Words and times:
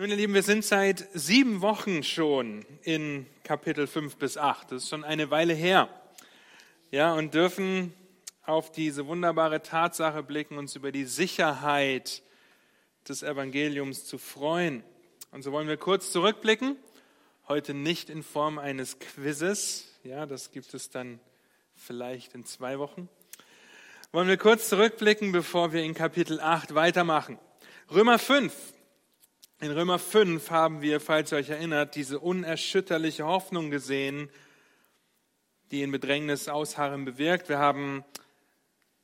Nun, 0.00 0.08
ihr 0.08 0.16
Lieben, 0.16 0.32
wir 0.32 0.42
sind 0.42 0.64
seit 0.64 1.06
sieben 1.12 1.60
Wochen 1.60 2.02
schon 2.02 2.64
in 2.84 3.26
Kapitel 3.44 3.86
5 3.86 4.16
bis 4.16 4.38
8. 4.38 4.72
Das 4.72 4.84
ist 4.84 4.88
schon 4.88 5.04
eine 5.04 5.30
Weile 5.30 5.52
her. 5.52 5.90
Ja, 6.90 7.12
und 7.12 7.34
dürfen 7.34 7.92
auf 8.46 8.72
diese 8.72 9.06
wunderbare 9.06 9.60
Tatsache 9.60 10.22
blicken, 10.22 10.56
uns 10.56 10.74
über 10.74 10.90
die 10.90 11.04
Sicherheit 11.04 12.22
des 13.06 13.22
Evangeliums 13.22 14.06
zu 14.06 14.16
freuen. 14.16 14.82
Und 15.32 15.42
so 15.42 15.52
wollen 15.52 15.68
wir 15.68 15.76
kurz 15.76 16.12
zurückblicken. 16.12 16.76
Heute 17.46 17.74
nicht 17.74 18.08
in 18.08 18.22
Form 18.22 18.58
eines 18.58 19.00
Quizzes. 19.00 19.98
Ja, 20.02 20.24
das 20.24 20.50
gibt 20.50 20.72
es 20.72 20.88
dann 20.88 21.20
vielleicht 21.76 22.34
in 22.34 22.46
zwei 22.46 22.78
Wochen. 22.78 23.10
Wollen 24.12 24.28
wir 24.28 24.38
kurz 24.38 24.70
zurückblicken, 24.70 25.30
bevor 25.30 25.74
wir 25.74 25.82
in 25.82 25.92
Kapitel 25.92 26.40
8 26.40 26.74
weitermachen. 26.74 27.38
Römer 27.90 28.18
5 28.18 28.50
in 29.62 29.72
Römer 29.72 29.98
5 29.98 30.50
haben 30.50 30.80
wir, 30.80 31.00
falls 31.00 31.32
ihr 31.32 31.38
euch 31.38 31.50
erinnert, 31.50 31.94
diese 31.94 32.18
unerschütterliche 32.18 33.26
Hoffnung 33.26 33.70
gesehen, 33.70 34.30
die 35.70 35.82
in 35.82 35.92
Bedrängnis 35.92 36.48
Ausharren 36.48 37.04
bewirkt. 37.04 37.50
Wir 37.50 37.58
haben 37.58 38.02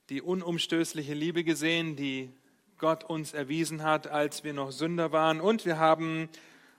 die 0.08 0.22
unumstößliche 0.22 1.12
Liebe 1.12 1.44
gesehen, 1.44 1.94
die 1.94 2.32
Gott 2.78 3.04
uns 3.04 3.34
erwiesen 3.34 3.82
hat, 3.82 4.06
als 4.06 4.44
wir 4.44 4.54
noch 4.54 4.72
Sünder 4.72 5.12
waren. 5.12 5.42
Und 5.42 5.66
wir 5.66 5.78
haben 5.78 6.30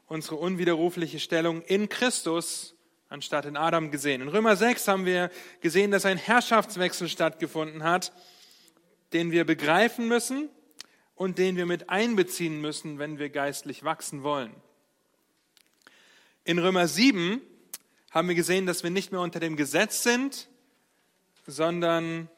unsere 0.08 0.38
unwiderrufliche 0.38 1.20
Stellung 1.20 1.62
in 1.62 1.88
Christus 1.88 2.74
anstatt 3.10 3.46
in 3.46 3.56
Adam 3.56 3.92
gesehen. 3.92 4.24
In 4.24 4.28
Römer 4.28 4.56
6 4.56 4.88
haben 4.88 5.06
wir 5.06 5.30
gesehen, 5.62 5.92
dass 5.92 6.06
ein 6.06 6.18
Herrschaftswechsel 6.18 7.10
stattgefunden 7.10 7.84
hat, 7.84 8.12
den 9.14 9.30
wir 9.30 9.46
begreifen 9.46 10.08
müssen 10.08 10.50
und 11.18 11.40
den 11.40 11.58
wir 11.58 11.66
mit 11.66 11.90
einbeziehen 11.90 12.62
müssen, 12.62 13.00
wenn 13.00 13.18
wir 13.18 13.30
geistlich 13.30 13.84
wachsen 13.84 14.24
wollen. 14.24 14.54
In 16.46 16.60
Römer 16.60 16.88
7 16.88 17.42
haben 18.12 18.28
wir 18.30 18.36
gesehen, 18.36 18.68
dass 18.68 18.84
wir 18.84 18.92
nicht 18.92 19.12
mehr 19.12 19.20
unter 19.20 19.40
dem 19.40 19.58
Gesetz 19.58 20.04
sind, 20.04 20.48
sondern 21.48 22.30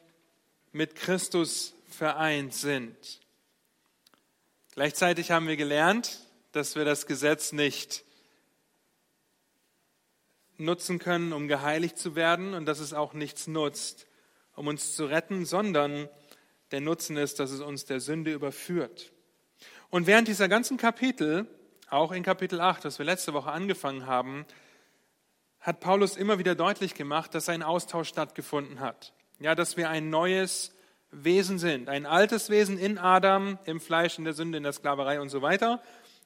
mit 0.72 0.94
Christus 0.94 1.74
vereint 1.88 2.54
sind. 2.54 3.20
Gleichzeitig 4.72 5.30
haben 5.30 5.46
wir 5.46 5.56
gelernt, 5.56 6.20
dass 6.52 6.74
wir 6.74 6.86
das 6.86 7.06
Gesetz 7.06 7.52
nicht 7.52 8.02
nutzen 10.56 10.98
können, 10.98 11.34
um 11.34 11.48
geheiligt 11.48 11.98
zu 11.98 12.14
werden 12.14 12.54
und 12.54 12.64
dass 12.64 12.80
es 12.80 12.94
auch 12.94 13.12
nichts 13.12 13.46
nutzt, 13.46 14.06
um 14.56 14.68
uns 14.68 14.96
zu 14.96 15.04
retten, 15.04 15.44
sondern 15.44 16.08
der 16.70 16.80
Nutzen 16.80 17.16
ist, 17.16 17.40
dass 17.40 17.50
es 17.50 17.60
uns 17.60 17.84
der 17.84 18.00
Sünde 18.00 18.32
überführt. 18.32 19.12
Und 19.90 20.06
während 20.06 20.28
dieser 20.28 20.48
ganzen 20.48 20.76
Kapitel, 20.76 21.46
auch 21.88 22.12
in 22.12 22.22
Kapitel 22.22 22.60
8, 22.60 22.84
das 22.84 22.98
wir 22.98 23.06
letzte 23.06 23.34
Woche 23.34 23.50
angefangen 23.50 24.06
haben, 24.06 24.46
hat 25.60 25.80
Paulus 25.80 26.16
immer 26.16 26.38
wieder 26.38 26.54
deutlich 26.54 26.94
gemacht, 26.94 27.34
dass 27.34 27.48
ein 27.48 27.62
Austausch 27.62 28.08
stattgefunden 28.08 28.80
hat. 28.80 29.12
Ja, 29.40 29.54
dass 29.54 29.76
wir 29.76 29.90
ein 29.90 30.08
neues 30.08 30.72
Wesen 31.10 31.58
sind. 31.58 31.88
Ein 31.88 32.06
altes 32.06 32.50
Wesen 32.50 32.78
in 32.78 32.98
Adam, 32.98 33.58
im 33.64 33.80
Fleisch, 33.80 34.16
in 34.18 34.24
der 34.24 34.32
Sünde, 34.32 34.58
in 34.58 34.64
der 34.64 34.72
Sklaverei 34.72 35.20
und 35.20 35.28
so 35.28 35.42
weiter. 35.42 35.82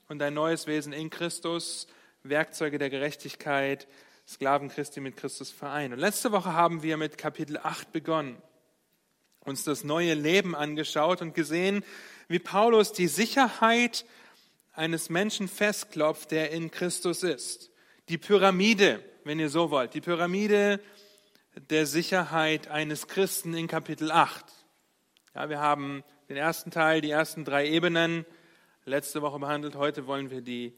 Und 0.09 0.20
ein 0.22 0.34
neues 0.34 0.67
Wesen 0.67 0.92
in 0.92 1.11
Christus, 1.11 1.87
Werkzeuge 2.22 2.78
der 2.78 2.91
Gerechtigkeit, 2.91 3.89
Sklaven 4.27 4.69
Christi 4.69 5.00
mit 5.00 5.17
Christus 5.17 5.50
vereint. 5.50 5.95
Und 5.95 6.00
letzte 6.00 6.33
Woche 6.33 6.53
haben 6.53 6.83
wir 6.83 6.97
mit 6.97 7.19
Kapitel 7.19 7.59
8 7.59 7.92
begonnen 7.92 8.37
uns 9.45 9.64
das 9.64 9.84
neue 9.84 10.14
Leben 10.14 10.55
angeschaut 10.55 11.23
und 11.23 11.34
gesehen, 11.34 11.84
wie 12.28 12.39
Paulus 12.39 12.92
die 12.92 13.09
Sicherheit 13.09 14.05
eines 14.73 15.11
Menschen 15.11 15.48
festklopft, 15.48 16.31
der 16.31 16.50
in 16.50 16.70
Christus 16.70 17.23
ist. 17.23 17.70
Die 18.09 18.19
Pyramide, 18.19 19.03
wenn 19.25 19.39
ihr 19.39 19.50
so 19.50 19.70
wollt, 19.70 19.95
die 19.95 20.00
Pyramide 20.00 20.81
der 21.70 21.87
Sicherheit 21.87 22.69
eines 22.69 23.06
Christen 23.06 23.55
in 23.55 23.69
Kapitel 23.69 24.10
8. 24.10 24.44
Ja, 25.34 25.49
wir 25.49 25.61
haben 25.61 26.03
den 26.28 26.37
ersten 26.37 26.71
Teil, 26.71 27.00
die 27.00 27.11
ersten 27.11 27.44
drei 27.44 27.69
Ebenen 27.69 28.25
letzte 28.84 29.22
Woche 29.22 29.38
behandelt. 29.38 29.76
Heute 29.76 30.06
wollen 30.06 30.31
wir 30.31 30.41
die, 30.41 30.75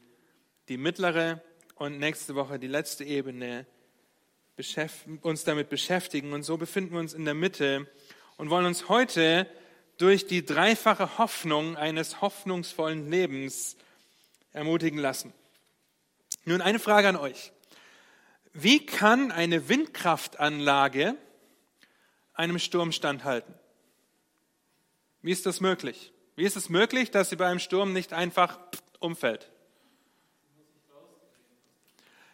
die 0.69 0.77
mittlere 0.77 1.41
und 1.75 1.99
nächste 1.99 2.35
Woche 2.35 2.59
die 2.59 2.67
letzte 2.67 3.03
Ebene 3.03 3.65
uns 5.21 5.43
damit 5.43 5.69
beschäftigen. 5.69 6.33
Und 6.33 6.43
so 6.43 6.57
befinden 6.57 6.93
wir 6.93 6.99
uns 6.99 7.13
in 7.13 7.25
der 7.25 7.33
Mitte 7.33 7.87
und 8.37 8.49
wollen 8.49 8.65
uns 8.65 8.87
heute 8.87 9.47
durch 9.97 10.27
die 10.27 10.45
dreifache 10.45 11.17
Hoffnung 11.17 11.75
eines 11.75 12.21
hoffnungsvollen 12.21 13.09
Lebens 13.09 13.77
ermutigen 14.53 14.99
lassen. 14.99 15.33
Nun 16.45 16.61
eine 16.61 16.79
Frage 16.79 17.09
an 17.09 17.15
euch. 17.15 17.51
Wie 18.53 18.85
kann 18.85 19.31
eine 19.31 19.69
Windkraftanlage 19.69 21.15
einem 22.33 22.59
Sturm 22.59 22.91
standhalten? 22.91 23.53
Wie 25.21 25.31
ist 25.31 25.45
das 25.45 25.59
möglich? 25.59 26.13
Wie 26.35 26.45
ist 26.45 26.55
es 26.55 26.69
möglich, 26.69 27.11
dass 27.11 27.29
sie 27.29 27.35
bei 27.35 27.47
einem 27.47 27.59
Sturm 27.59 27.93
nicht 27.93 28.13
einfach 28.13 28.59
umfällt? 28.99 29.51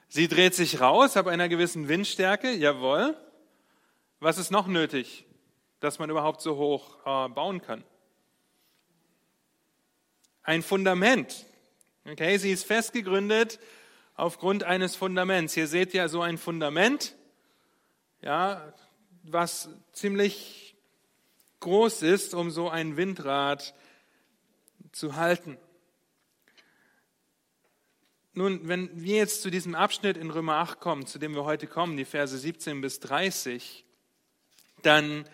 Sie 0.10 0.28
dreht 0.28 0.54
sich 0.54 0.80
raus 0.80 1.18
ab 1.18 1.26
einer 1.26 1.50
gewissen 1.50 1.88
Windstärke, 1.88 2.52
jawohl. 2.52 3.18
Was 4.20 4.38
ist 4.38 4.52
noch 4.52 4.68
nötig? 4.68 5.26
Dass 5.84 6.00
man 6.00 6.10
überhaupt 6.10 6.40
so 6.40 6.56
hoch 6.56 6.98
äh, 7.06 7.28
bauen 7.28 7.62
kann. 7.62 7.84
Ein 10.42 10.64
Fundament. 10.64 11.46
Okay, 12.06 12.38
sie 12.38 12.52
ist 12.52 12.64
festgegründet 12.66 13.60
aufgrund 14.16 14.64
eines 14.64 14.96
Fundaments. 14.96 15.54
Hier 15.54 15.68
seht 15.68 15.94
ihr 15.94 16.08
so 16.08 16.22
ein 16.22 16.38
Fundament, 16.38 17.16
ja, 18.22 18.74
was 19.24 19.68
ziemlich 19.92 20.78
groß 21.60 22.02
ist, 22.04 22.34
um 22.34 22.50
so 22.50 22.70
ein 22.70 22.96
Windrad 22.96 23.74
zu 24.94 25.18
halten. 25.18 25.58
Nun, 28.32 28.70
wenn 28.70 28.90
wir 29.02 29.18
jetzt 29.18 29.42
zu 29.42 29.52
diesem 29.52 29.76
Abschnitt 29.76 30.16
in 30.16 30.32
Römer 30.32 30.56
8 30.56 30.80
kommen, 30.80 31.08
zu 31.08 31.20
dem 31.20 31.36
wir 31.36 31.44
heute 31.44 31.68
kommen, 31.68 31.98
die 31.98 32.06
Verse 32.06 32.38
17 32.38 32.80
bis 32.80 33.02
30, 33.02 33.84
dann 34.82 35.26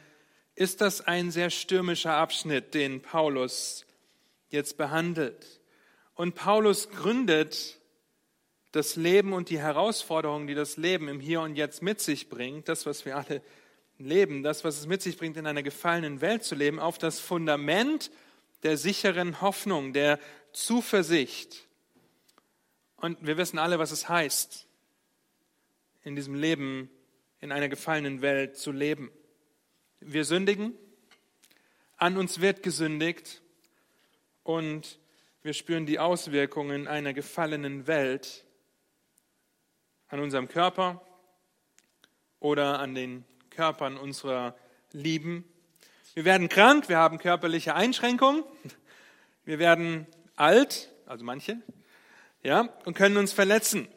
ist 0.60 0.82
das 0.82 1.00
ein 1.00 1.32
sehr 1.32 1.50
stürmischer 1.50 2.14
Abschnitt, 2.14 2.74
den 2.74 3.02
Paulus 3.02 3.86
jetzt 4.50 4.76
behandelt. 4.76 5.62
Und 6.16 6.36
Paulus 6.36 6.90
gründet 6.90 7.78
das 8.74 8.98
Leben 8.98 9.32
und 9.32 9.50
die 9.50 9.60
Herausforderungen, 9.60 10.48
die 10.48 10.56
das 10.56 10.76
Leben 10.76 11.08
im 11.08 11.22
Hier 11.22 11.40
und 11.40 11.56
Jetzt 11.56 11.82
mit 11.82 12.02
sich 12.02 12.28
bringt, 12.28 12.68
das, 12.68 12.86
was 12.86 13.06
wir 13.06 13.16
alle 13.16 13.42
leben, 14.00 14.44
das, 14.44 14.66
was 14.66 14.78
es 14.78 14.86
mit 14.86 15.02
sich 15.02 15.18
bringt, 15.18 15.38
in 15.38 15.48
einer 15.48 15.64
gefallenen 15.64 16.20
Welt 16.20 16.44
zu 16.44 16.56
leben, 16.56 16.78
auf 16.78 16.98
das 16.98 17.22
Fundament 17.22 18.12
der 18.64 18.76
sicheren 18.76 19.40
Hoffnung, 19.40 19.94
der 19.94 20.20
Zuversicht. 20.52 21.70
Und 22.98 23.26
wir 23.26 23.38
wissen 23.38 23.60
alle, 23.60 23.80
was 23.80 23.92
es 23.92 24.10
heißt, 24.10 24.68
in 26.04 26.18
diesem 26.18 26.36
Leben 26.36 26.90
in 27.40 27.54
einer 27.54 27.70
gefallenen 27.70 28.22
Welt 28.22 28.58
zu 28.58 28.74
leben. 28.74 29.10
Wir 30.02 30.24
sündigen, 30.24 30.74
an 31.98 32.16
uns 32.16 32.40
wird 32.40 32.64
gesündigt 32.64 33.42
und 34.44 34.98
wir 35.42 35.54
spüren 35.54 35.86
die 35.86 36.00
Auswirkungen 36.00 36.88
einer 36.88 37.14
gefallenen 37.14 37.86
Welt 37.86 38.46
an 40.08 40.22
unserem 40.22 40.48
Körper 40.48 41.06
oder 42.40 42.80
an 42.80 42.96
den 42.96 43.26
Körpern 43.50 43.98
unserer 43.98 44.56
Lieben. 44.94 45.44
Wir 46.14 46.24
werden 46.24 46.48
krank, 46.48 46.88
wir 46.88 46.98
haben 46.98 47.18
körperliche 47.18 47.76
Einschränkungen, 47.76 48.46
wir 49.44 49.60
werden 49.60 50.08
alt, 50.38 50.94
also 51.08 51.26
manche, 51.26 51.62
ja, 52.42 52.70
und 52.86 52.94
können 52.96 53.18
uns 53.18 53.34
verletzen. 53.34 53.90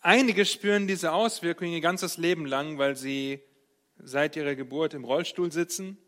Einige 0.00 0.44
spüren 0.44 0.88
diese 0.88 1.12
Auswirkungen 1.12 1.70
ihr 1.70 1.80
ganzes 1.80 2.16
Leben 2.16 2.44
lang, 2.44 2.78
weil 2.78 2.96
sie 2.96 3.40
seit 3.98 4.36
ihrer 4.36 4.54
Geburt 4.54 4.94
im 4.94 5.04
Rollstuhl 5.04 5.52
sitzen 5.52 5.98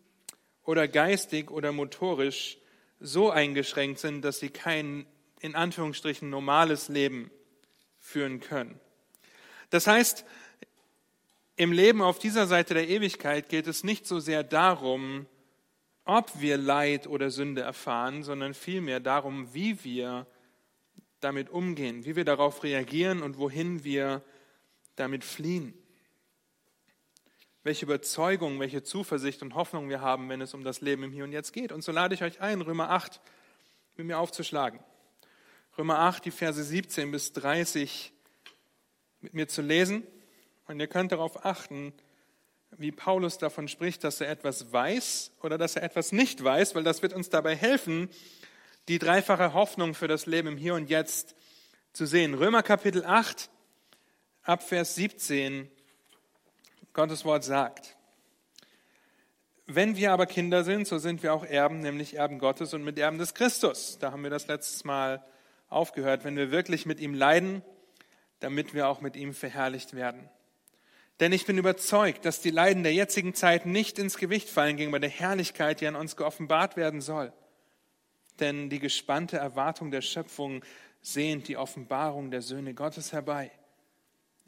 oder 0.65 0.89
geistig 0.89 1.51
oder 1.51 1.73
motorisch 1.73 2.59
so 3.01 3.31
eingeschränkt 3.31 3.99
sind, 4.01 4.23
dass 4.23 4.39
sie 4.39 4.51
kein 4.51 5.07
in 5.41 5.55
Anführungsstrichen 5.55 6.29
normales 6.31 6.89
Leben 6.89 7.31
führen 7.99 8.41
können. 8.41 8.81
Das 9.71 9.87
heißt, 9.87 10.25
im 11.57 11.73
Leben 11.73 12.03
auf 12.03 12.19
dieser 12.19 12.47
Seite 12.47 12.75
der 12.75 12.89
Ewigkeit 12.89 13.49
geht 13.49 13.67
es 13.67 13.85
nicht 13.85 14.07
so 14.07 14.19
sehr 14.19 14.43
darum, 14.43 15.27
ob 16.05 16.41
wir 16.41 16.57
Leid 16.57 17.07
oder 17.07 17.31
Sünde 17.31 17.61
erfahren, 17.61 18.23
sondern 18.23 18.55
vielmehr 18.55 18.99
darum, 18.99 19.53
wie 19.55 19.85
wir 19.85 20.27
damit 21.21 21.51
umgehen, 21.51 22.05
wie 22.05 22.17
wir 22.17 22.25
darauf 22.25 22.63
reagieren 22.63 23.23
und 23.23 23.39
wohin 23.39 23.85
wir 23.85 24.23
damit 24.97 25.25
fliehen 25.25 25.75
welche 27.65 27.85
Überzeugung, 27.85 28.61
welche 28.61 28.83
Zuversicht 28.83 29.43
und 29.43 29.55
Hoffnung 29.55 29.89
wir 29.89 30.01
haben, 30.01 30.29
wenn 30.29 30.41
es 30.41 30.55
um 30.55 30.65
das 30.65 30.81
Leben 30.81 31.03
im 31.03 31.13
Hier 31.13 31.25
und 31.25 31.33
Jetzt 31.33 31.53
geht. 31.53 31.73
Und 31.73 31.83
so 31.83 31.93
lade 31.93 32.15
ich 32.15 32.23
euch 32.23 32.41
ein, 32.41 32.61
Römer 32.61 32.91
8 32.91 33.21
mit 33.97 34.07
mir 34.07 34.19
aufzuschlagen. 34.19 34.81
Römer 35.77 35.99
8, 36.01 36.25
die 36.25 36.31
Verse 36.31 36.63
17 36.63 37.11
bis 37.11 37.33
30 37.33 38.13
mit 39.21 39.35
mir 39.35 39.49
zu 39.49 39.63
lesen. 39.63 40.07
Und 40.67 40.81
ihr 40.81 40.87
könnt 40.87 41.13
darauf 41.13 41.45
achten, 41.45 41.93
wie 42.77 42.93
Paulus 42.93 43.39
davon 43.39 43.69
spricht, 43.69 44.05
dass 44.05 44.21
er 44.21 44.29
etwas 44.29 44.73
weiß 44.73 45.33
oder 45.43 45.59
dass 45.59 45.77
er 45.77 45.83
etwas 45.83 46.13
nicht 46.13 46.43
weiß, 46.43 46.75
weil 46.75 46.85
das 46.85 47.03
wird 47.03 47.13
uns 47.13 47.31
dabei 47.31 47.57
helfen, 47.57 48.09
die 48.89 48.99
dreifache 48.99 49.53
Hoffnung 49.55 49.95
für 49.95 50.09
das 50.09 50.27
Leben 50.27 50.49
im 50.49 50.57
Hier 50.57 50.75
und 50.75 50.91
Jetzt 50.91 51.35
zu 51.93 52.07
sehen. 52.07 52.35
Römer 52.35 52.63
Kapitel 52.63 53.05
8, 53.05 53.51
ab 54.43 54.63
Vers 54.63 54.95
17, 54.95 55.71
Gottes 56.99 57.25
Wort 57.25 57.45
sagt, 57.45 57.97
wenn 59.67 59.97
wir 59.97 60.11
aber 60.11 60.27
Kinder 60.27 60.65
sind, 60.65 60.89
so 60.89 60.99
sind 60.99 61.23
wir 61.23 61.33
auch 61.33 61.45
Erben, 61.45 61.79
nämlich 61.79 62.17
Erben 62.17 62.41
Gottes 62.41 62.75
und 62.75 62.83
Miterben 62.83 63.19
des 63.19 63.35
Christus. 63.35 64.01
Da 64.01 64.11
haben 64.11 64.25
wir 64.25 64.31
das 64.31 64.49
letztes 64.49 64.83
Mal 64.83 65.25
aufgehört, 65.69 66.25
wenn 66.25 66.37
wir 66.37 66.51
wirklich 66.51 66.87
mit 66.87 66.99
ihm 66.99 67.15
leiden, 67.15 67.63
damit 68.41 68.75
wir 68.75 68.89
auch 68.89 69.01
mit 69.01 69.15
ihm 69.15 69.33
verherrlicht 69.33 69.95
werden. 69.95 70.29
Denn 71.21 71.31
ich 71.31 71.47
bin 71.47 71.57
überzeugt, 71.57 72.25
dass 72.25 72.41
die 72.41 72.51
Leiden 72.51 72.83
der 72.83 72.95
jetzigen 72.95 73.33
Zeit 73.33 73.65
nicht 73.65 74.01
ins 74.01 74.19
Gewicht 74.19 74.51
fallen 74.51 74.77
gegenüber 74.77 74.99
der 74.99 75.09
Herrlichkeit, 75.09 75.81
die 75.81 75.87
an 75.87 75.95
uns 75.95 76.17
geoffenbart 76.17 76.77
werden 76.77 77.01
soll. 77.01 77.33
Denn 78.41 78.71
die 78.71 78.81
gespannte 78.81 79.37
Erwartung 79.37 79.93
der 79.93 80.03
Schöpfung 80.03 80.65
sehnt 81.01 81.47
die 81.47 81.59
Offenbarung 81.59 82.33
der 82.33 82.43
Söhne 82.43 82.75
Gottes 82.75 83.13
herbei. 83.13 83.53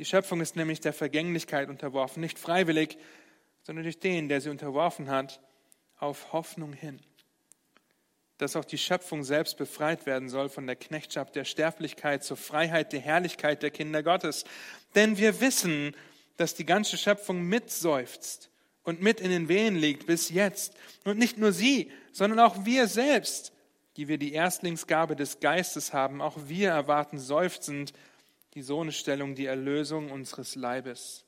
Die 0.00 0.06
Schöpfung 0.06 0.40
ist 0.40 0.56
nämlich 0.56 0.80
der 0.80 0.94
Vergänglichkeit 0.94 1.68
unterworfen, 1.68 2.22
nicht 2.22 2.38
freiwillig, 2.38 2.96
sondern 3.60 3.82
durch 3.82 4.00
den, 4.00 4.30
der 4.30 4.40
sie 4.40 4.48
unterworfen 4.48 5.10
hat, 5.10 5.42
auf 5.98 6.32
Hoffnung 6.32 6.72
hin. 6.72 7.00
Dass 8.38 8.56
auch 8.56 8.64
die 8.64 8.78
Schöpfung 8.78 9.24
selbst 9.24 9.58
befreit 9.58 10.06
werden 10.06 10.30
soll 10.30 10.48
von 10.48 10.66
der 10.66 10.76
Knechtschaft 10.76 11.36
der 11.36 11.44
Sterblichkeit 11.44 12.24
zur 12.24 12.38
Freiheit 12.38 12.94
der 12.94 13.00
Herrlichkeit 13.00 13.62
der 13.62 13.70
Kinder 13.70 14.02
Gottes. 14.02 14.44
Denn 14.94 15.18
wir 15.18 15.42
wissen, 15.42 15.94
dass 16.38 16.54
die 16.54 16.64
ganze 16.64 16.96
Schöpfung 16.96 17.42
mitseufzt 17.42 18.48
und 18.84 19.02
mit 19.02 19.20
in 19.20 19.28
den 19.28 19.48
Wehen 19.50 19.76
liegt 19.76 20.06
bis 20.06 20.30
jetzt. 20.30 20.72
Und 21.04 21.18
nicht 21.18 21.36
nur 21.36 21.52
sie, 21.52 21.92
sondern 22.10 22.38
auch 22.38 22.64
wir 22.64 22.88
selbst, 22.88 23.52
die 23.98 24.08
wir 24.08 24.16
die 24.16 24.32
Erstlingsgabe 24.32 25.14
des 25.14 25.40
Geistes 25.40 25.92
haben, 25.92 26.22
auch 26.22 26.38
wir 26.46 26.70
erwarten 26.70 27.18
seufzend 27.18 27.92
die 28.54 28.62
Sohnestellung, 28.62 29.34
die 29.34 29.46
Erlösung 29.46 30.10
unseres 30.10 30.54
Leibes. 30.54 31.24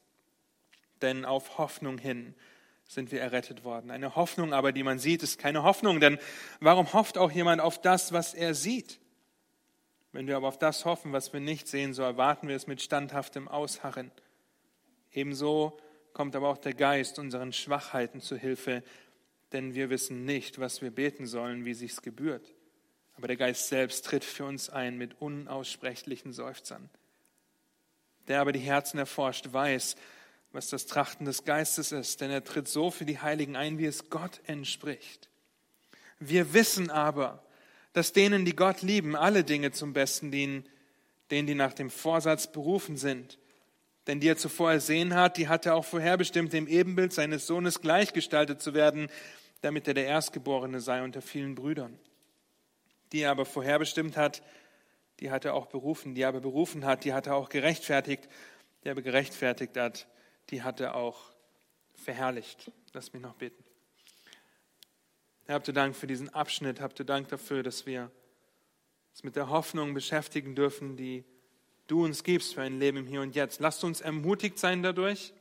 Denn 1.00 1.24
auf 1.24 1.58
Hoffnung 1.58 1.98
hin 1.98 2.34
sind 2.86 3.10
wir 3.12 3.20
errettet 3.20 3.64
worden. 3.64 3.90
Eine 3.90 4.16
Hoffnung 4.16 4.52
aber, 4.52 4.72
die 4.72 4.82
man 4.82 4.98
sieht, 4.98 5.22
ist 5.22 5.38
keine 5.38 5.62
Hoffnung, 5.62 6.00
denn 6.00 6.18
warum 6.60 6.92
hofft 6.92 7.16
auch 7.16 7.30
jemand 7.30 7.60
auf 7.60 7.80
das, 7.80 8.12
was 8.12 8.34
er 8.34 8.54
sieht? 8.54 9.00
Wenn 10.12 10.26
wir 10.26 10.36
aber 10.36 10.48
auf 10.48 10.58
das 10.58 10.84
hoffen, 10.84 11.12
was 11.12 11.32
wir 11.32 11.40
nicht 11.40 11.68
sehen, 11.68 11.94
so 11.94 12.02
erwarten 12.02 12.48
wir 12.48 12.56
es 12.56 12.66
mit 12.66 12.82
standhaftem 12.82 13.48
Ausharren. 13.48 14.10
Ebenso 15.10 15.78
kommt 16.12 16.36
aber 16.36 16.48
auch 16.48 16.58
der 16.58 16.74
Geist 16.74 17.18
unseren 17.18 17.52
Schwachheiten 17.54 18.20
zu 18.20 18.36
Hilfe, 18.36 18.82
denn 19.52 19.74
wir 19.74 19.88
wissen 19.88 20.24
nicht, 20.24 20.58
was 20.58 20.82
wir 20.82 20.90
beten 20.90 21.26
sollen, 21.26 21.64
wie 21.64 21.74
sich's 21.74 22.02
gebührt. 22.02 22.54
Aber 23.14 23.26
der 23.26 23.36
Geist 23.36 23.68
selbst 23.68 24.04
tritt 24.04 24.24
für 24.24 24.44
uns 24.44 24.68
ein 24.68 24.98
mit 24.98 25.20
unaussprechlichen 25.20 26.32
Seufzern. 26.32 26.90
Der 28.28 28.40
aber 28.40 28.52
die 28.52 28.60
Herzen 28.60 28.98
erforscht, 28.98 29.52
weiß, 29.52 29.96
was 30.52 30.68
das 30.68 30.86
Trachten 30.86 31.24
des 31.24 31.44
Geistes 31.44 31.92
ist, 31.92 32.20
denn 32.20 32.30
er 32.30 32.44
tritt 32.44 32.68
so 32.68 32.90
für 32.90 33.04
die 33.04 33.18
Heiligen 33.18 33.56
ein, 33.56 33.78
wie 33.78 33.86
es 33.86 34.10
Gott 34.10 34.40
entspricht. 34.46 35.28
Wir 36.18 36.52
wissen 36.52 36.90
aber, 36.90 37.42
dass 37.92 38.12
denen, 38.12 38.44
die 38.44 38.56
Gott 38.56 38.82
lieben, 38.82 39.16
alle 39.16 39.44
Dinge 39.44 39.72
zum 39.72 39.92
Besten 39.92 40.30
dienen, 40.30 40.68
denen, 41.30 41.46
die 41.46 41.54
nach 41.54 41.72
dem 41.72 41.90
Vorsatz 41.90 42.50
berufen 42.50 42.96
sind. 42.96 43.38
Denn 44.06 44.20
die 44.20 44.28
er 44.28 44.36
zuvor 44.36 44.72
ersehen 44.72 45.14
hat, 45.14 45.36
die 45.36 45.48
hat 45.48 45.66
er 45.66 45.74
auch 45.74 45.84
vorherbestimmt, 45.84 46.52
dem 46.52 46.66
Ebenbild 46.66 47.12
seines 47.12 47.46
Sohnes 47.46 47.80
gleichgestaltet 47.80 48.60
zu 48.60 48.74
werden, 48.74 49.08
damit 49.60 49.86
er 49.86 49.94
der 49.94 50.06
Erstgeborene 50.06 50.80
sei 50.80 51.02
unter 51.02 51.22
vielen 51.22 51.54
Brüdern. 51.54 51.98
Die 53.12 53.20
er 53.20 53.30
aber 53.30 53.44
vorherbestimmt 53.44 54.16
hat, 54.16 54.42
die 55.20 55.30
hat 55.30 55.44
er 55.44 55.54
auch 55.54 55.66
berufen. 55.66 56.14
Die 56.14 56.22
er 56.22 56.28
aber 56.28 56.40
berufen 56.40 56.84
hat, 56.84 57.04
die 57.04 57.12
hat 57.12 57.26
er 57.26 57.36
auch 57.36 57.48
gerechtfertigt. 57.48 58.28
Die 58.82 58.88
er 58.88 58.92
aber 58.92 59.02
gerechtfertigt 59.02 59.76
hat, 59.76 60.06
die 60.50 60.62
hat 60.62 60.80
er 60.80 60.94
auch 60.96 61.32
verherrlicht. 61.94 62.70
Lass 62.92 63.12
mich 63.12 63.22
noch 63.22 63.34
beten. 63.34 63.62
Herr, 65.46 65.56
habt 65.56 65.68
ihr 65.68 65.74
Dank 65.74 65.96
für 65.96 66.06
diesen 66.06 66.28
Abschnitt. 66.28 66.80
Habt 66.80 66.98
ihr 66.98 67.06
Dank 67.06 67.28
dafür, 67.28 67.62
dass 67.62 67.86
wir 67.86 68.10
uns 69.10 69.22
mit 69.22 69.36
der 69.36 69.48
Hoffnung 69.48 69.94
beschäftigen 69.94 70.54
dürfen, 70.54 70.96
die 70.96 71.24
du 71.86 72.04
uns 72.04 72.24
gibst 72.24 72.54
für 72.54 72.62
ein 72.62 72.78
Leben 72.78 72.98
im 72.98 73.06
Hier 73.06 73.20
und 73.20 73.34
Jetzt. 73.34 73.60
Lasst 73.60 73.84
uns 73.84 74.00
ermutigt 74.00 74.58
sein 74.58 74.82
dadurch. 74.82 75.34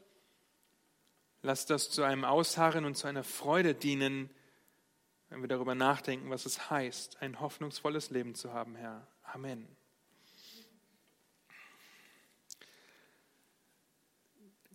Lasst 1.44 1.70
das 1.70 1.90
zu 1.90 2.04
einem 2.04 2.24
Ausharren 2.26 2.86
und 2.86 2.96
zu 2.96 3.08
einer 3.08 3.24
Freude 3.24 3.74
dienen, 3.74 4.30
wenn 5.30 5.42
wir 5.42 5.48
darüber 5.48 5.76
nachdenken, 5.76 6.30
was 6.30 6.46
es 6.46 6.70
heißt, 6.70 7.22
ein 7.22 7.40
hoffnungsvolles 7.40 8.10
Leben 8.10 8.36
zu 8.36 8.54
haben, 8.54 8.76
Herr. 8.76 9.08
Amen. 9.34 9.66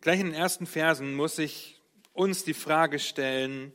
Gleich 0.00 0.18
in 0.18 0.26
den 0.28 0.34
ersten 0.34 0.64
Versen 0.64 1.14
muss 1.14 1.38
ich 1.38 1.78
uns 2.14 2.42
die 2.44 2.54
Frage 2.54 2.98
stellen, 2.98 3.74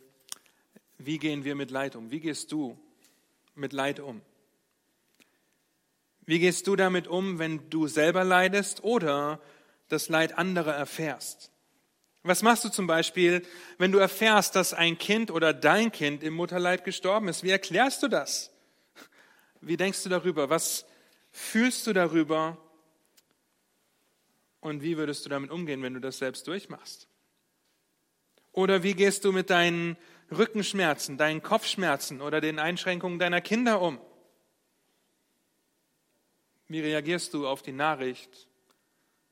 wie 0.97 1.19
gehen 1.19 1.43
wir 1.43 1.53
mit 1.53 1.69
Leid 1.69 1.95
um? 1.95 2.09
Wie 2.09 2.19
gehst 2.19 2.51
du 2.51 2.79
mit 3.53 3.73
Leid 3.73 3.99
um? 3.99 4.23
Wie 6.25 6.39
gehst 6.39 6.65
du 6.65 6.75
damit 6.75 7.07
um, 7.07 7.37
wenn 7.37 7.69
du 7.69 7.85
selber 7.85 8.23
leidest 8.23 8.83
oder 8.83 9.39
das 9.87 10.09
Leid 10.09 10.35
anderer 10.39 10.73
erfährst? 10.73 11.51
Was 12.23 12.41
machst 12.41 12.65
du 12.65 12.69
zum 12.69 12.87
Beispiel, 12.87 13.45
wenn 13.77 13.91
du 13.91 13.99
erfährst, 13.99 14.55
dass 14.55 14.73
ein 14.73 14.97
Kind 14.97 15.29
oder 15.29 15.53
dein 15.53 15.91
Kind 15.91 16.23
im 16.23 16.33
Mutterleid 16.33 16.83
gestorben 16.83 17.27
ist? 17.27 17.43
Wie 17.43 17.51
erklärst 17.51 18.01
du 18.01 18.07
das? 18.07 18.51
Wie 19.61 19.77
denkst 19.77 20.03
du 20.03 20.09
darüber? 20.09 20.49
Was 20.49 20.85
fühlst 21.31 21.87
du 21.87 21.93
darüber? 21.93 22.57
Und 24.59 24.81
wie 24.83 24.97
würdest 24.97 25.25
du 25.25 25.29
damit 25.29 25.49
umgehen, 25.49 25.81
wenn 25.81 25.93
du 25.93 25.99
das 25.99 26.17
selbst 26.17 26.47
durchmachst? 26.47 27.07
Oder 28.51 28.83
wie 28.83 28.93
gehst 28.93 29.23
du 29.23 29.31
mit 29.31 29.49
deinen 29.49 29.97
Rückenschmerzen, 30.29 31.17
deinen 31.17 31.41
Kopfschmerzen 31.41 32.21
oder 32.21 32.41
den 32.41 32.59
Einschränkungen 32.59 33.17
deiner 33.17 33.41
Kinder 33.41 33.81
um? 33.81 33.99
Wie 36.67 36.79
reagierst 36.79 37.33
du 37.33 37.47
auf 37.47 37.61
die 37.61 37.71
Nachricht 37.71 38.47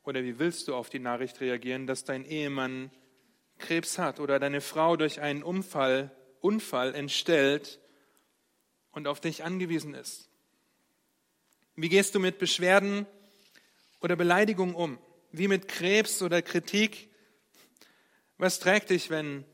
oder 0.03 0.23
wie 0.23 0.39
willst 0.39 0.67
du 0.67 0.75
auf 0.75 0.89
die 0.89 0.99
Nachricht 0.99 1.41
reagieren, 1.41 1.87
dass 1.87 2.03
dein 2.03 2.25
Ehemann 2.25 2.91
Krebs 3.57 3.97
hat 3.97 4.19
oder 4.19 4.39
deine 4.39 4.61
Frau 4.61 4.95
durch 4.95 5.21
einen 5.21 5.43
Unfall, 5.43 6.15
Unfall 6.41 6.95
entstellt 6.95 7.79
und 8.91 9.07
auf 9.07 9.19
dich 9.19 9.43
angewiesen 9.43 9.93
ist? 9.93 10.28
Wie 11.81 11.87
gehst 11.87 12.13
du 12.13 12.19
mit 12.19 12.39
Beschwerden 12.39 13.05
oder 14.01 14.17
Beleidigungen 14.17 14.75
um? 14.75 14.97
Wie 15.31 15.47
mit 15.47 15.69
Krebs 15.69 16.21
oder 16.21 16.41
Kritik? 16.41 17.07
Was 18.37 18.59
trägt 18.59 18.89
dich, 18.89 19.09
wenn 19.09 19.45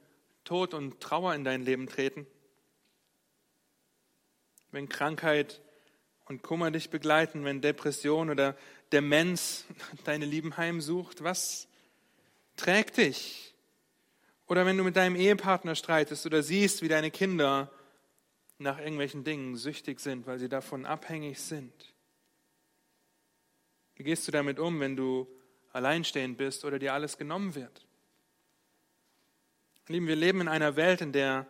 Tod 0.44 0.74
und 0.74 1.00
Trauer 1.00 1.36
in 1.36 1.44
dein 1.44 1.62
Leben 1.62 1.86
treten? 1.86 2.26
Wenn 4.72 4.90
Krankheit 4.90 5.62
und 6.26 6.42
Kummer 6.42 6.72
dich 6.72 6.90
begleiten, 6.90 7.46
wenn 7.46 7.62
Depression 7.62 8.32
oder 8.32 8.58
Demenz 8.92 9.66
deine 10.04 10.26
Lieben 10.26 10.58
heimsucht? 10.58 11.24
Was 11.24 11.68
trägt 12.58 12.98
dich? 12.98 13.54
Oder 14.48 14.66
wenn 14.66 14.78
du 14.78 14.84
mit 14.84 14.96
deinem 14.96 15.16
Ehepartner 15.16 15.76
streitest 15.76 16.26
oder 16.26 16.42
siehst, 16.42 16.82
wie 16.82 16.88
deine 16.88 17.12
Kinder 17.12 17.72
nach 18.58 18.80
irgendwelchen 18.80 19.24
Dingen 19.24 19.58
süchtig 19.58 20.00
sind, 20.00 20.26
weil 20.26 20.40
sie 20.40 20.50
davon 20.50 20.88
abhängig 20.88 21.40
sind. 21.40 21.95
Wie 23.96 24.04
gehst 24.04 24.28
du 24.28 24.32
damit 24.32 24.60
um, 24.60 24.80
wenn 24.80 24.96
du 24.96 25.28
alleinstehend 25.72 26.38
bist 26.38 26.66
oder 26.66 26.80
dir 26.80 26.94
alles 26.94 27.18
genommen 27.18 27.56
wird? 27.56 27.86
Lieben, 29.88 30.08
wir 30.08 30.16
leben 30.16 30.42
in 30.42 30.48
einer 30.48 30.76
Welt, 30.76 31.02
in 31.02 31.12
der 31.12 31.48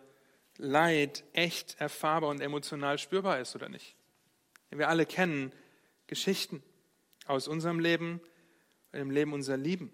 Leid 0.57 1.23
echt 1.33 1.75
erfahrbar 1.79 2.29
und 2.29 2.41
emotional 2.41 2.97
spürbar 2.97 3.39
ist, 3.39 3.55
oder 3.55 3.69
nicht? 3.69 3.95
Wir 4.69 4.89
alle 4.89 5.05
kennen 5.05 5.53
Geschichten 6.07 6.61
aus 7.27 7.47
unserem 7.47 7.79
Leben 7.79 8.19
im 8.91 9.11
Leben 9.11 9.33
unserer 9.33 9.57
Lieben. 9.57 9.91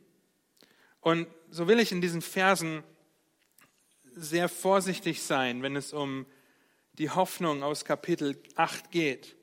Und 0.99 1.27
so 1.49 1.67
will 1.67 1.79
ich 1.79 1.91
in 1.91 2.01
diesen 2.01 2.21
Versen 2.21 2.83
sehr 4.03 4.49
vorsichtig 4.49 5.21
sein, 5.21 5.63
wenn 5.63 5.75
es 5.75 5.93
um 5.93 6.25
die 6.93 7.09
Hoffnung 7.09 7.63
aus 7.63 7.85
Kapitel 7.85 8.41
8 8.55 8.91
geht, 8.91 9.35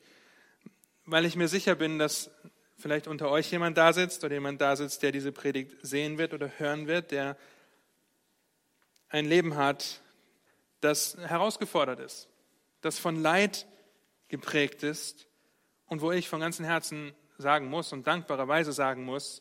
weil 1.07 1.25
ich 1.25 1.37
mir 1.37 1.49
sicher 1.49 1.75
bin, 1.75 1.99
dass 1.99 2.31
vielleicht 2.79 3.09
unter 3.09 3.31
euch 3.31 3.51
jemand 3.51 3.77
da 3.77 3.93
sitzt 3.93 4.25
oder 4.25 4.35
jemand 4.35 4.61
da 4.61 4.77
sitzt, 4.77 5.03
der 5.03 5.13
diese 5.13 5.33
Predigt 5.33 5.77
sehen 5.83 6.17
wird 6.17 6.33
oder 6.33 6.51
hören 6.59 6.87
wird, 6.87 7.11
der 7.11 7.37
ein 9.09 9.27
Leben 9.27 9.57
hat, 9.57 10.01
das 10.81 11.17
herausgefordert 11.17 11.99
ist, 11.99 12.29
das 12.81 12.99
von 12.99 13.21
Leid 13.21 13.67
geprägt 14.29 14.83
ist 14.83 15.27
und 15.87 16.03
wo 16.03 16.13
ich 16.13 16.29
von 16.29 16.41
ganzem 16.41 16.65
Herzen 16.65 17.15
sagen 17.37 17.69
muss 17.69 17.93
und 17.93 18.07
dankbarerweise 18.07 18.73
sagen 18.73 19.05
muss, 19.05 19.41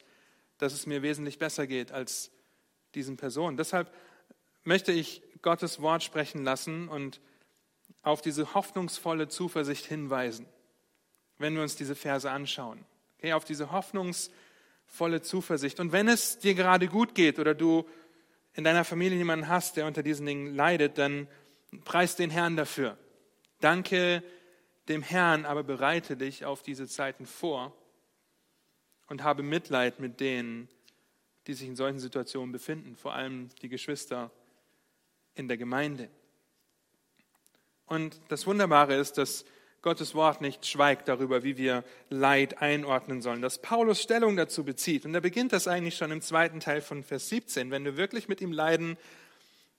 dass 0.57 0.73
es 0.73 0.85
mir 0.87 1.03
wesentlich 1.03 1.37
besser 1.37 1.67
geht 1.67 1.91
als 1.91 2.31
diesen 2.95 3.17
Personen. 3.17 3.57
Deshalb 3.57 3.93
möchte 4.63 4.91
ich 4.91 5.21
Gottes 5.41 5.81
Wort 5.81 6.03
sprechen 6.03 6.43
lassen 6.43 6.89
und 6.89 7.21
auf 8.01 8.21
diese 8.21 8.53
hoffnungsvolle 8.55 9.27
Zuversicht 9.27 9.85
hinweisen, 9.85 10.47
wenn 11.37 11.53
wir 11.53 11.61
uns 11.61 11.75
diese 11.75 11.95
Verse 11.95 12.29
anschauen. 12.29 12.83
Okay, 13.17 13.33
auf 13.33 13.45
diese 13.45 13.71
hoffnungsvolle 13.71 15.21
Zuversicht. 15.21 15.79
Und 15.79 15.91
wenn 15.91 16.07
es 16.07 16.39
dir 16.39 16.53
gerade 16.53 16.87
gut 16.87 17.15
geht 17.15 17.39
oder 17.39 17.55
du 17.55 17.87
in 18.53 18.63
deiner 18.63 18.83
Familie 18.83 19.17
jemanden 19.17 19.47
hast, 19.47 19.77
der 19.77 19.85
unter 19.85 20.03
diesen 20.03 20.25
Dingen 20.25 20.55
leidet, 20.55 20.97
dann 20.97 21.27
preis 21.83 22.15
den 22.15 22.29
Herrn 22.29 22.55
dafür. 22.55 22.97
Danke 23.59 24.23
dem 24.87 25.01
Herrn, 25.01 25.45
aber 25.45 25.63
bereite 25.63 26.15
dich 26.15 26.45
auf 26.45 26.61
diese 26.61 26.87
Zeiten 26.87 27.25
vor 27.25 27.75
und 29.07 29.23
habe 29.23 29.43
Mitleid 29.43 29.99
mit 29.99 30.19
denen, 30.19 30.69
die 31.47 31.53
sich 31.53 31.67
in 31.67 31.75
solchen 31.75 31.99
Situationen 31.99 32.51
befinden, 32.51 32.95
vor 32.95 33.13
allem 33.13 33.49
die 33.61 33.69
Geschwister 33.69 34.31
in 35.35 35.47
der 35.47 35.57
Gemeinde. 35.57 36.09
Und 37.85 38.19
das 38.27 38.45
Wunderbare 38.45 38.95
ist, 38.95 39.17
dass 39.17 39.45
Gottes 39.87 40.15
Wort 40.15 40.41
nicht 40.41 40.65
schweigt 40.65 41.07
darüber, 41.07 41.45
wie 41.45 41.55
wir 41.55 41.85
Leid 42.09 42.61
einordnen 42.61 43.21
sollen, 43.21 43.41
dass 43.41 43.61
Paulus 43.61 44.01
Stellung 44.01 44.35
dazu 44.35 44.65
bezieht. 44.65 45.05
Und 45.05 45.13
da 45.13 45.21
beginnt 45.21 45.53
das 45.53 45.65
eigentlich 45.65 45.95
schon 45.95 46.11
im 46.11 46.19
zweiten 46.19 46.59
Teil 46.59 46.81
von 46.81 47.05
Vers 47.05 47.29
17, 47.29 47.71
wenn 47.71 47.85
wir 47.85 47.95
wirklich 47.95 48.27
mit 48.27 48.41
ihm 48.41 48.51
leiden, 48.51 48.97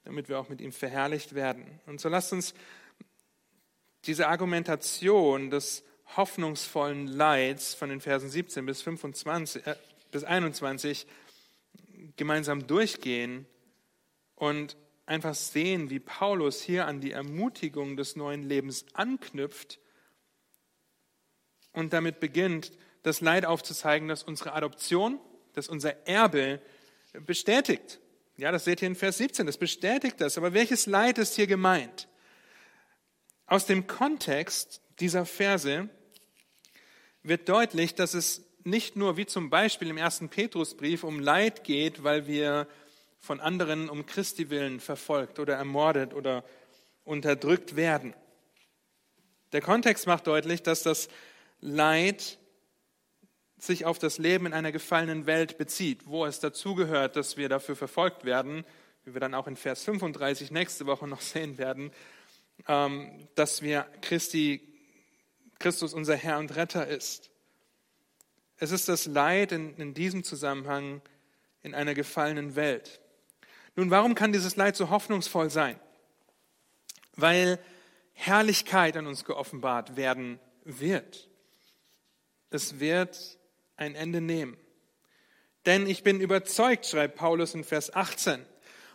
damit 0.04 0.30
wir 0.30 0.38
auch 0.38 0.48
mit 0.48 0.62
ihm 0.62 0.72
verherrlicht 0.72 1.34
werden. 1.34 1.62
Und 1.84 2.00
so 2.00 2.08
lasst 2.08 2.32
uns 2.32 2.54
diese 4.06 4.28
Argumentation 4.28 5.50
des 5.50 5.84
hoffnungsvollen 6.16 7.06
Leids 7.06 7.74
von 7.74 7.90
den 7.90 8.00
Versen 8.00 8.30
17 8.30 8.64
bis, 8.64 8.80
25, 8.80 9.66
äh, 9.66 9.76
bis 10.10 10.24
21 10.24 11.06
gemeinsam 12.16 12.66
durchgehen 12.66 13.44
und 14.36 14.78
einfach 15.04 15.34
sehen, 15.34 15.90
wie 15.90 16.00
Paulus 16.00 16.62
hier 16.62 16.86
an 16.86 17.02
die 17.02 17.12
Ermutigung 17.12 17.98
des 17.98 18.16
neuen 18.16 18.42
Lebens 18.42 18.86
anknüpft 18.94 19.78
und 21.78 21.92
damit 21.92 22.20
beginnt, 22.20 22.72
das 23.02 23.20
Leid 23.20 23.46
aufzuzeigen, 23.46 24.08
dass 24.08 24.22
unsere 24.22 24.52
Adoption, 24.52 25.20
dass 25.54 25.68
unser 25.68 26.06
Erbe 26.06 26.60
bestätigt. 27.24 28.00
Ja, 28.36 28.52
das 28.52 28.64
seht 28.64 28.82
ihr 28.82 28.88
in 28.88 28.94
Vers 28.94 29.18
17, 29.18 29.46
das 29.46 29.56
bestätigt 29.56 30.20
das. 30.20 30.36
Aber 30.36 30.52
welches 30.52 30.86
Leid 30.86 31.18
ist 31.18 31.34
hier 31.34 31.46
gemeint? 31.46 32.08
Aus 33.46 33.66
dem 33.66 33.86
Kontext 33.86 34.82
dieser 35.00 35.24
Verse 35.24 35.88
wird 37.22 37.48
deutlich, 37.48 37.94
dass 37.94 38.14
es 38.14 38.44
nicht 38.64 38.96
nur 38.96 39.16
wie 39.16 39.26
zum 39.26 39.48
Beispiel 39.48 39.88
im 39.88 39.96
ersten 39.96 40.28
Petrusbrief 40.28 41.04
um 41.04 41.20
Leid 41.20 41.64
geht, 41.64 42.04
weil 42.04 42.26
wir 42.26 42.66
von 43.20 43.40
anderen 43.40 43.88
um 43.88 44.06
Christi 44.06 44.50
willen 44.50 44.80
verfolgt 44.80 45.38
oder 45.38 45.54
ermordet 45.54 46.14
oder 46.14 46.44
unterdrückt 47.04 47.74
werden. 47.74 48.14
Der 49.52 49.62
Kontext 49.62 50.06
macht 50.06 50.26
deutlich, 50.26 50.62
dass 50.62 50.82
das 50.82 51.08
Leid 51.60 52.38
sich 53.58 53.84
auf 53.84 53.98
das 53.98 54.18
Leben 54.18 54.46
in 54.46 54.52
einer 54.52 54.72
gefallenen 54.72 55.26
Welt 55.26 55.58
bezieht, 55.58 56.06
wo 56.06 56.24
es 56.24 56.40
dazugehört, 56.40 57.16
dass 57.16 57.36
wir 57.36 57.48
dafür 57.48 57.76
verfolgt 57.76 58.24
werden, 58.24 58.64
wie 59.04 59.14
wir 59.14 59.20
dann 59.20 59.34
auch 59.34 59.46
in 59.46 59.56
Vers 59.56 59.82
35 59.84 60.50
nächste 60.50 60.86
Woche 60.86 61.08
noch 61.08 61.20
sehen 61.20 61.58
werden, 61.58 61.90
ähm, 62.68 63.28
dass 63.34 63.62
wir 63.62 63.86
Christi, 64.00 64.60
Christus 65.58 65.92
unser 65.92 66.16
Herr 66.16 66.38
und 66.38 66.54
Retter 66.54 66.86
ist. 66.86 67.30
Es 68.58 68.70
ist 68.70 68.88
das 68.88 69.06
Leid 69.06 69.52
in, 69.52 69.74
in 69.76 69.94
diesem 69.94 70.24
Zusammenhang 70.24 71.00
in 71.62 71.74
einer 71.74 71.94
gefallenen 71.94 72.56
Welt. 72.56 73.00
Nun, 73.76 73.90
warum 73.90 74.14
kann 74.14 74.32
dieses 74.32 74.56
Leid 74.56 74.76
so 74.76 74.90
hoffnungsvoll 74.90 75.50
sein? 75.50 75.78
Weil 77.14 77.58
Herrlichkeit 78.12 78.96
an 78.96 79.06
uns 79.06 79.24
geoffenbart 79.24 79.96
werden 79.96 80.40
wird. 80.64 81.28
Es 82.50 82.80
wird 82.80 83.38
ein 83.76 83.94
Ende 83.94 84.20
nehmen. 84.20 84.56
Denn 85.66 85.86
ich 85.86 86.02
bin 86.02 86.20
überzeugt, 86.20 86.86
schreibt 86.86 87.16
Paulus 87.16 87.54
in 87.54 87.64
Vers 87.64 87.94
18. 87.94 88.44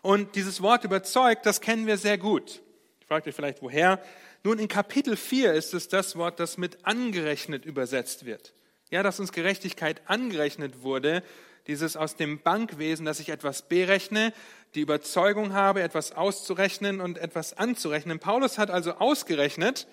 Und 0.02 0.36
dieses 0.36 0.62
Wort 0.62 0.84
überzeugt, 0.84 1.46
das 1.46 1.62
kennen 1.62 1.88
wir 1.88 1.98
sehr 1.98 2.18
gut. 2.18 2.62
Ich 3.00 3.06
frage 3.06 3.30
euch 3.30 3.36
vielleicht, 3.36 3.62
woher? 3.62 4.04
Nun, 4.44 4.60
in 4.60 4.68
Kapitel 4.68 5.16
4 5.16 5.54
ist 5.54 5.74
es 5.74 5.88
das 5.88 6.16
Wort, 6.18 6.40
das 6.40 6.58
mit 6.58 6.86
angerechnet 6.86 7.66
übersetzt 7.66 8.26
wird. 8.26 8.54
Ja, 8.90 9.04
dass 9.04 9.20
uns 9.20 9.32
Gerechtigkeit 9.32 10.02
angerechnet 10.08 10.84
wurde, 10.84 11.24
dieses 11.68 11.96
aus 11.96 12.16
dem 12.16 12.42
Bankwesen, 12.42 13.06
dass 13.06 13.20
ich 13.20 13.30
etwas 13.30 13.62
berechne, 13.64 14.34
die 14.76 14.82
Überzeugung 14.82 15.54
habe, 15.54 15.82
etwas 15.82 16.12
auszurechnen 16.12 17.00
und 17.00 17.18
etwas 17.18 17.58
anzurechnen. 17.58 18.20
Paulus 18.20 18.58
hat 18.58 18.70
also 18.70 18.94
ausgerechnet, 18.94 19.88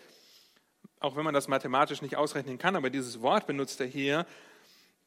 auch 1.00 1.16
wenn 1.16 1.24
man 1.24 1.34
das 1.34 1.48
mathematisch 1.48 2.02
nicht 2.02 2.16
ausrechnen 2.16 2.58
kann, 2.58 2.76
aber 2.76 2.90
dieses 2.90 3.22
Wort 3.22 3.46
benutzt 3.46 3.80
er 3.80 3.86
hier, 3.86 4.26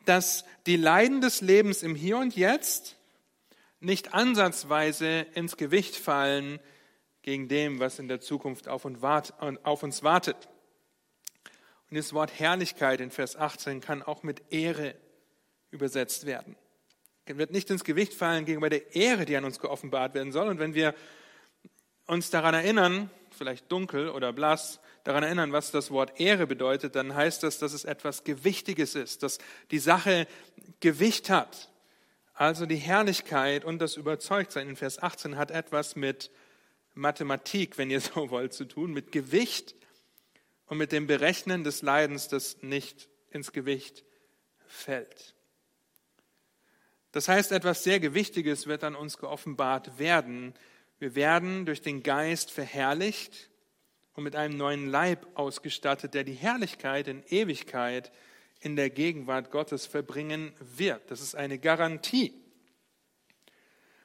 dass 0.06 0.44
die 0.66 0.76
Leiden 0.76 1.22
des 1.22 1.42
Lebens 1.42 1.84
im 1.84 1.96
Hier 1.96 2.18
und 2.18 2.36
Jetzt 2.36 2.98
nicht 3.80 4.14
ansatzweise 4.14 5.26
ins 5.34 5.56
Gewicht 5.56 5.96
fallen 5.96 6.60
gegen 7.22 7.48
dem, 7.48 7.80
was 7.80 8.00
in 8.00 8.08
der 8.08 8.20
Zukunft 8.20 8.68
auf, 8.68 8.86
uns 8.86 9.02
wartet. 10.04 10.50
Und 11.90 11.98
das 11.98 12.14
Wort 12.14 12.38
Herrlichkeit 12.38 13.00
in 13.02 13.12
Vers 13.12 13.36
18 13.36 13.82
kann 13.82 14.02
auch 14.02 14.24
mit 14.24 14.52
Ehre 14.52 14.96
übersetzt 15.70 16.26
werden. 16.26 16.56
Es 17.26 17.38
wird 17.38 17.52
nicht 17.52 17.70
ins 17.70 17.84
Gewicht 17.84 18.14
fallen 18.14 18.46
gegenüber 18.46 18.70
der 18.70 18.96
Ehre, 18.96 19.26
die 19.26 19.38
an 19.38 19.46
uns 19.46 19.60
geoffenbart 19.60 20.14
werden 20.14 20.32
soll. 20.32 20.50
Und 20.50 20.60
wenn 20.60 20.74
wir 20.74 20.94
uns 22.06 22.30
daran 22.30 22.54
erinnern, 22.54 23.10
vielleicht 23.32 23.72
dunkel 23.72 24.10
oder 24.10 24.34
blass, 24.34 24.82
daran 25.04 25.24
erinnern, 25.24 25.52
was 25.52 25.72
das 25.72 25.92
Wort 25.92 26.20
Ehre 26.20 26.48
bedeutet, 26.48 26.96
dann 26.96 27.14
heißt 27.16 27.44
das, 27.44 27.60
dass 27.60 27.74
es 27.74 27.86
etwas 27.86 28.24
Gewichtiges 28.24 28.96
ist, 28.96 29.24
dass 29.24 29.38
die 29.72 29.80
Sache 29.80 30.28
Gewicht 30.80 31.30
hat. 31.30 31.70
Also 32.34 32.66
die 32.66 32.78
Herrlichkeit 32.78 33.64
und 33.66 33.80
das 33.80 33.96
Überzeugtsein 33.96 34.70
in 34.70 34.76
Vers 34.76 35.02
18 35.02 35.38
hat 35.38 35.52
etwas 35.52 35.96
mit 35.96 36.32
Mathematik, 36.94 37.78
wenn 37.78 37.92
ihr 37.92 38.02
so 38.02 38.30
wollt, 38.30 38.54
zu 38.54 38.66
tun, 38.66 38.94
mit 38.94 39.12
Gewicht 39.12 39.76
und 40.68 40.78
mit 40.78 40.92
dem 40.92 41.08
Berechnen 41.08 41.64
des 41.64 41.82
Leidens, 41.82 42.30
das 42.30 42.62
nicht 42.62 43.10
ins 43.30 43.52
Gewicht 43.52 44.04
fällt. 44.66 45.36
Das 47.12 47.28
heißt, 47.28 47.52
etwas 47.52 47.84
sehr 47.84 48.00
Gewichtiges 48.00 48.66
wird 48.66 48.84
an 48.84 48.96
uns 48.96 49.18
geoffenbart 49.18 50.00
werden. 50.00 50.56
Wir 50.98 51.14
werden 51.14 51.66
durch 51.66 51.82
den 51.82 52.02
Geist 52.02 52.50
verherrlicht 52.50 53.52
und 54.14 54.24
mit 54.24 54.36
einem 54.36 54.58
neuen 54.58 54.88
Leib 54.90 55.26
ausgestattet, 55.36 56.14
der 56.14 56.24
die 56.24 56.34
Herrlichkeit 56.34 57.08
in 57.08 57.24
Ewigkeit 57.30 58.12
in 58.60 58.76
der 58.76 58.90
Gegenwart 58.90 59.52
Gottes 59.52 59.86
verbringen 59.86 60.54
wird. 60.60 61.10
Das 61.12 61.22
ist 61.22 61.36
eine 61.36 61.60
Garantie. 61.60 62.34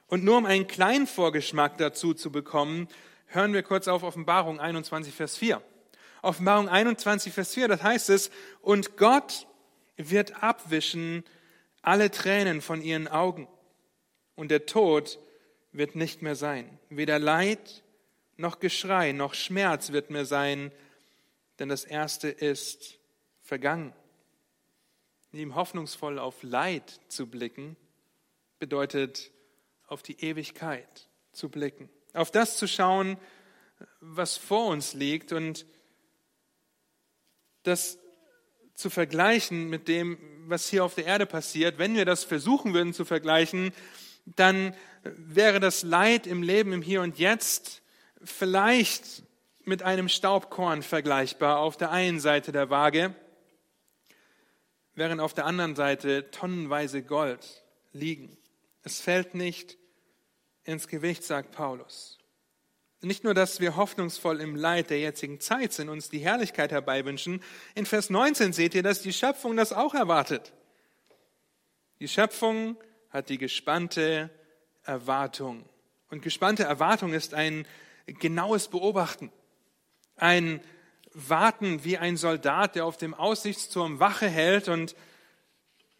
Und 0.06 0.24
nur 0.24 0.38
um 0.38 0.46
einen 0.46 0.66
kleinen 0.66 1.06
Vorgeschmack 1.06 1.76
dazu 1.78 2.14
zu 2.14 2.32
bekommen, 2.32 2.88
hören 3.26 3.52
wir 3.52 3.62
kurz 3.62 3.88
auf 3.88 4.02
Offenbarung 4.02 4.58
21, 4.58 5.14
Vers 5.14 5.36
4. 5.36 5.62
Offenbarung 6.22 6.68
21, 6.68 7.32
Vers 7.32 7.54
4, 7.54 7.68
das 7.68 7.82
heißt 7.82 8.10
es, 8.10 8.30
und 8.62 8.96
Gott 8.96 9.46
wird 9.96 10.42
abwischen 10.42 11.24
alle 11.82 12.10
Tränen 12.10 12.60
von 12.60 12.82
ihren 12.82 13.06
Augen 13.06 13.46
und 14.34 14.50
der 14.50 14.66
Tod 14.66 15.18
wird 15.72 15.94
nicht 15.94 16.22
mehr 16.22 16.34
sein. 16.34 16.78
Weder 16.88 17.18
Leid 17.18 17.82
noch 18.38 18.60
Geschrei 18.60 19.12
noch 19.12 19.34
Schmerz 19.34 19.92
wird 19.92 20.10
mehr 20.10 20.24
sein, 20.24 20.72
denn 21.58 21.68
das 21.68 21.84
Erste 21.84 22.28
ist 22.28 22.98
vergangen. 23.42 23.92
Ihm 25.32 25.54
hoffnungsvoll 25.54 26.18
auf 26.18 26.42
Leid 26.42 27.00
zu 27.08 27.26
blicken, 27.26 27.76
bedeutet 28.58 29.30
auf 29.86 30.02
die 30.02 30.20
Ewigkeit 30.20 31.08
zu 31.32 31.48
blicken, 31.48 31.90
auf 32.14 32.30
das 32.30 32.56
zu 32.56 32.66
schauen, 32.66 33.18
was 34.00 34.36
vor 34.36 34.68
uns 34.68 34.94
liegt 34.94 35.32
und 35.32 35.66
das 37.64 37.98
zu 38.74 38.88
vergleichen 38.88 39.68
mit 39.68 39.88
dem, 39.88 40.18
was 40.48 40.68
hier 40.68 40.84
auf 40.84 40.94
der 40.94 41.06
Erde 41.06 41.26
passiert, 41.26 41.78
wenn 41.78 41.94
wir 41.94 42.04
das 42.04 42.24
versuchen 42.24 42.72
würden 42.72 42.94
zu 42.94 43.04
vergleichen, 43.04 43.72
dann 44.24 44.74
wäre 45.02 45.58
das 45.58 45.82
Leid 45.82 46.26
im 46.26 46.42
Leben 46.42 46.72
im 46.72 46.82
Hier 46.82 47.02
und 47.02 47.18
Jetzt 47.18 47.82
vielleicht 48.22 49.22
mit 49.64 49.82
einem 49.82 50.08
Staubkorn 50.08 50.82
vergleichbar 50.82 51.58
auf 51.58 51.76
der 51.76 51.90
einen 51.90 52.20
Seite 52.20 52.52
der 52.52 52.70
Waage, 52.70 53.14
während 54.94 55.20
auf 55.20 55.34
der 55.34 55.46
anderen 55.46 55.76
Seite 55.76 56.30
tonnenweise 56.30 57.02
Gold 57.02 57.64
liegen. 57.92 58.36
Es 58.82 59.00
fällt 59.00 59.34
nicht 59.34 59.76
ins 60.64 60.88
Gewicht, 60.88 61.22
sagt 61.24 61.52
Paulus. 61.52 62.18
nicht 63.00 63.22
nur, 63.22 63.34
dass 63.34 63.60
wir 63.60 63.76
hoffnungsvoll 63.76 64.40
im 64.40 64.56
Leid 64.56 64.90
der 64.90 64.98
jetzigen 64.98 65.40
Zeit 65.40 65.72
sind, 65.72 65.88
uns 65.88 66.08
die 66.08 66.18
Herrlichkeit 66.18 66.72
herbeiwünschen. 66.72 67.42
In 67.76 67.86
Vers 67.86 68.10
19 68.10 68.52
seht 68.52 68.74
ihr, 68.74 68.82
dass 68.82 69.02
die 69.02 69.12
Schöpfung 69.12 69.56
das 69.56 69.72
auch 69.72 69.94
erwartet. 69.94 70.52
Die 72.00 72.08
Schöpfung 72.08 72.76
hat 73.10 73.28
die 73.28 73.38
gespannte 73.38 74.30
Erwartung. 74.82 75.64
Und 76.10 76.22
gespannte 76.22 76.64
Erwartung 76.64 77.12
ist 77.12 77.34
ein 77.34 77.66
genaues 78.14 78.68
Beobachten, 78.68 79.30
ein 80.16 80.60
Warten 81.12 81.84
wie 81.84 81.98
ein 81.98 82.16
Soldat, 82.16 82.74
der 82.74 82.84
auf 82.84 82.96
dem 82.96 83.14
Aussichtsturm 83.14 84.00
Wache 84.00 84.28
hält 84.28 84.68
und 84.68 84.94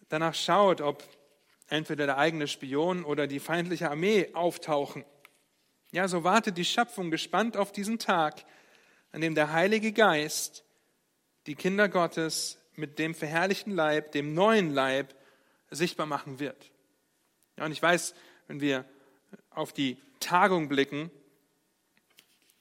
danach 0.09 0.35
schaut, 0.35 0.81
ob 0.81 1.03
entweder 1.69 2.07
der 2.07 2.19
eigene 2.19 2.47
Spion 2.47 3.05
oder 3.05 3.27
die 3.27 3.41
feindliche 3.41 3.91
Armee 3.91 4.31
auftauchen. 4.35 5.05
Ja, 5.91 6.09
so 6.09 6.25
wartet 6.25 6.59
die 6.59 6.65
Schöpfung 6.65 7.11
gespannt 7.11 7.57
auf 7.57 7.73
diesen 7.73 7.99
Tag, 7.99 8.45
an 9.12 9.21
dem 9.21 9.35
der 9.35 9.53
Heilige 9.53 9.93
Geist 9.93 10.65
die 11.47 11.55
Kinder 11.55 11.88
Gottes 11.88 12.59
mit 12.75 12.99
dem 12.99 13.15
verherrlichten 13.15 13.75
Leib, 13.75 14.12
dem 14.12 14.35
neuen 14.35 14.73
Leib, 14.73 15.15
sichtbar 15.71 16.07
machen 16.07 16.38
wird. 16.38 16.71
Ja, 17.57 17.65
und 17.65 17.73
ich 17.73 17.83
weiß, 17.83 18.15
wenn 18.47 18.61
wir 18.61 18.85
auf 19.50 19.73
die 19.73 19.99
Tagung 20.21 20.69
blicken, 20.69 21.11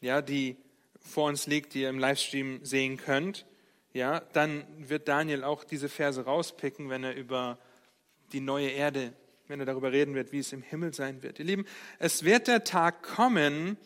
ja, 0.02 0.22
die 0.22 0.58
vor 1.00 1.28
uns 1.28 1.48
liegt, 1.48 1.74
die 1.74 1.82
ihr 1.82 1.90
im 1.90 2.00
Livestream 2.00 2.60
sehen 2.64 2.98
könnt, 2.98 3.46
ja, 3.94 4.20
dann 4.34 4.66
wird 4.78 5.08
Daniel 5.08 5.44
auch 5.44 5.64
diese 5.64 5.90
Verse 5.90 6.24
rauspicken, 6.24 6.90
wenn 6.90 7.04
er 7.04 7.16
über 7.16 7.58
die 8.32 8.42
neue 8.42 8.70
Erde, 8.70 9.14
wenn 9.48 9.60
er 9.60 9.66
darüber 9.66 9.92
reden 9.92 10.14
wird, 10.14 10.32
wie 10.32 10.40
es 10.40 10.54
im 10.54 10.62
Himmel 10.62 10.94
sein 10.94 11.24
wird. 11.24 11.40
Ihr 11.40 11.46
Lieben, 11.46 11.66
es 11.98 12.24
wird 12.24 12.48
der 12.48 12.64
Tag 12.64 13.02
kommen, 13.02 13.78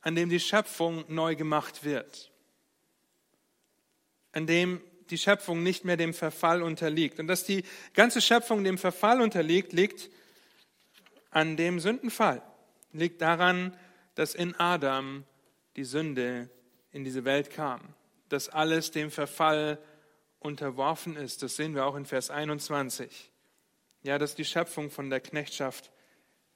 an 0.00 0.14
dem 0.14 0.30
die 0.30 0.40
Schöpfung 0.40 1.04
neu 1.08 1.34
gemacht 1.34 1.84
wird, 1.84 2.30
an 4.32 4.46
dem 4.46 4.80
die 5.10 5.18
Schöpfung 5.18 5.62
nicht 5.62 5.84
mehr 5.84 5.96
dem 5.96 6.14
Verfall 6.14 6.62
unterliegt. 6.62 7.18
Und 7.18 7.26
dass 7.26 7.44
die 7.44 7.64
ganze 7.94 8.20
Schöpfung 8.20 8.64
dem 8.64 8.78
Verfall 8.78 9.20
unterliegt, 9.20 9.72
liegt 9.72 10.08
an 11.30 11.56
dem 11.56 11.80
Sündenfall, 11.80 12.42
liegt 12.92 13.20
daran, 13.20 13.76
dass 14.14 14.34
in 14.34 14.54
Adam 14.54 15.24
die 15.76 15.84
Sünde 15.84 16.50
in 16.92 17.04
diese 17.04 17.24
Welt 17.24 17.50
kam, 17.50 17.80
dass 18.28 18.48
alles 18.48 18.90
dem 18.90 19.10
Verfall 19.10 19.78
unterworfen 20.38 21.16
ist. 21.16 21.42
Das 21.42 21.56
sehen 21.56 21.74
wir 21.74 21.86
auch 21.86 21.96
in 21.96 22.06
Vers 22.06 22.30
21. 22.30 23.30
Ja, 24.02 24.18
dass 24.18 24.34
die 24.34 24.44
Schöpfung 24.44 24.90
von 24.90 25.10
der 25.10 25.20
Knechtschaft 25.20 25.90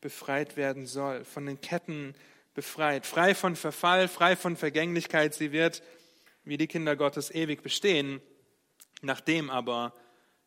befreit 0.00 0.56
werden 0.56 0.86
soll, 0.86 1.24
von 1.24 1.46
den 1.46 1.60
Ketten 1.60 2.14
befreit, 2.54 3.06
frei 3.06 3.34
von 3.34 3.56
Verfall, 3.56 4.08
frei 4.08 4.36
von 4.36 4.56
Vergänglichkeit. 4.56 5.34
Sie 5.34 5.52
wird, 5.52 5.82
wie 6.44 6.56
die 6.56 6.66
Kinder 6.66 6.96
Gottes, 6.96 7.30
ewig 7.30 7.62
bestehen. 7.62 8.20
Nachdem 9.02 9.50
aber 9.50 9.92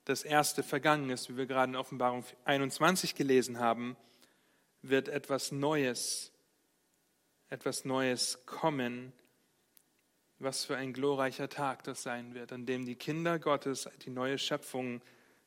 das 0.06 0.24
erste 0.24 0.64
vergangen 0.64 1.10
ist, 1.10 1.30
wie 1.30 1.38
wir 1.38 1.46
gerade 1.46 1.72
in 1.72 1.76
Offenbarung 1.76 2.24
21 2.46 3.14
gelesen 3.14 3.60
haben, 3.60 3.98
wird 4.82 5.10
etwas 5.10 5.52
Neues, 5.52 6.32
etwas 7.50 7.86
Neues 7.86 8.46
kommen. 8.46 9.14
Was 10.40 10.66
für 10.66 10.78
ein 10.78 10.94
glorreicher 10.94 11.50
Tag 11.50 11.84
das 11.84 12.04
sein 12.04 12.34
wird, 12.34 12.52
an 12.52 12.66
dem 12.66 12.86
die 12.86 12.96
Kinder 12.96 13.40
Gottes 13.40 13.90
die 14.06 14.12
neue 14.12 14.38
Schöpfung 14.38 15.02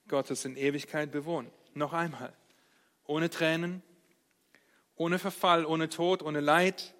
Gottes 0.08 0.44
in 0.44 0.56
Ewigkeit 0.56 1.12
bewohnen. 1.12 1.50
Noch 1.74 1.92
einmal, 1.92 2.32
ohne 3.06 3.30
Tränen, 3.30 3.82
ohne 4.96 5.18
Verfall, 5.18 5.64
ohne 5.64 5.88
Tod, 5.88 6.22
ohne 6.22 6.40
Leid, 6.40 6.94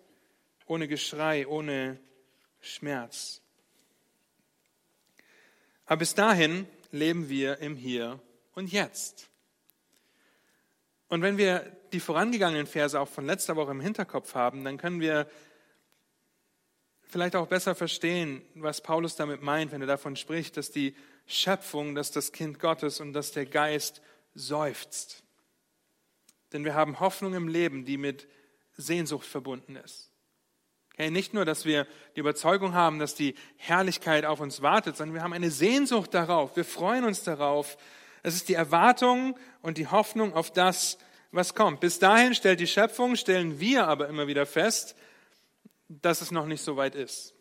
ohne 0.67 0.87
Geschrei, 0.87 1.47
ohne 1.49 1.99
Schmerz. 2.61 3.43
Aber 5.87 5.99
bis 5.99 6.15
dahin 6.15 6.69
leben 6.93 7.29
wir 7.29 7.59
im 7.59 7.75
Hier 7.75 8.21
und 8.53 8.71
Jetzt. 8.71 9.30
Und 11.11 11.23
wenn 11.23 11.37
wir 11.37 11.77
die 11.93 12.01
vorangegangenen 12.01 12.69
Verse 12.69 12.99
auch 12.99 13.09
von 13.09 13.27
letzter 13.27 13.57
Woche 13.57 13.73
im 13.73 13.81
Hinterkopf 13.81 14.35
haben, 14.35 14.65
dann 14.65 14.79
können 14.79 15.01
wir 15.01 15.29
vielleicht 17.03 17.35
auch 17.35 17.49
besser 17.49 17.75
verstehen, 17.75 18.43
was 18.55 18.81
Paulus 18.81 19.17
damit 19.17 19.43
meint, 19.43 19.73
wenn 19.73 19.81
er 19.81 19.89
davon 19.89 20.15
spricht, 20.15 20.57
dass 20.57 20.71
die 20.71 20.95
Schöpfung, 21.27 21.97
dass 21.97 22.13
das 22.13 22.31
Kind 22.31 22.61
Gottes 22.61 23.01
und 23.01 23.13
dass 23.13 23.33
der 23.33 23.47
Geist 23.47 24.01
seufzt. 24.35 25.25
Denn 26.53 26.65
wir 26.65 26.75
haben 26.75 27.01
Hoffnung 27.01 27.35
im 27.35 27.49
Leben, 27.49 27.85
die 27.85 27.99
mit 27.99 28.29
Sehnsucht 28.77 29.27
verbunden 29.27 29.75
ist. 29.75 30.13
Okay, 30.95 31.11
nicht 31.11 31.35
nur, 31.35 31.45
dass 31.45 31.65
wir 31.65 31.89
die 32.15 32.21
Überzeugung 32.21 32.75
haben, 32.75 33.01
dass 33.01 33.17
die 33.17 33.35
Herrlichkeit 33.57 34.25
auf 34.25 34.39
uns 34.39 34.63
wartet, 34.63 34.97
sondern 34.97 35.15
wir 35.15 35.23
haben 35.23 35.33
eine 35.33 35.51
Sehnsucht 35.51 36.15
darauf. 36.15 36.55
Wir 36.55 36.65
freuen 36.65 37.05
uns 37.05 37.25
darauf. 37.25 37.77
Es 38.23 38.35
ist 38.35 38.49
die 38.49 38.55
Erwartung 38.55 39.39
und 39.63 39.79
die 39.79 39.87
Hoffnung 39.87 40.35
auf 40.35 40.53
das, 40.53 40.99
was 41.33 41.55
kommt. 41.55 41.81
Bis 41.81 41.99
dahin 41.99 42.35
stellt 42.35 42.61
die 42.61 42.67
Schöpfung, 42.67 43.17
stellen 43.17 43.61
wir 43.61 43.87
aber 43.87 44.09
immer 44.09 44.27
wieder 44.27 44.47
fest, 44.47 44.97
dass 45.89 46.21
es 46.21 46.31
noch 46.31 46.47
nicht 46.47 46.63
so 46.63 46.77
weit 46.77 46.95
ist. 46.95 47.35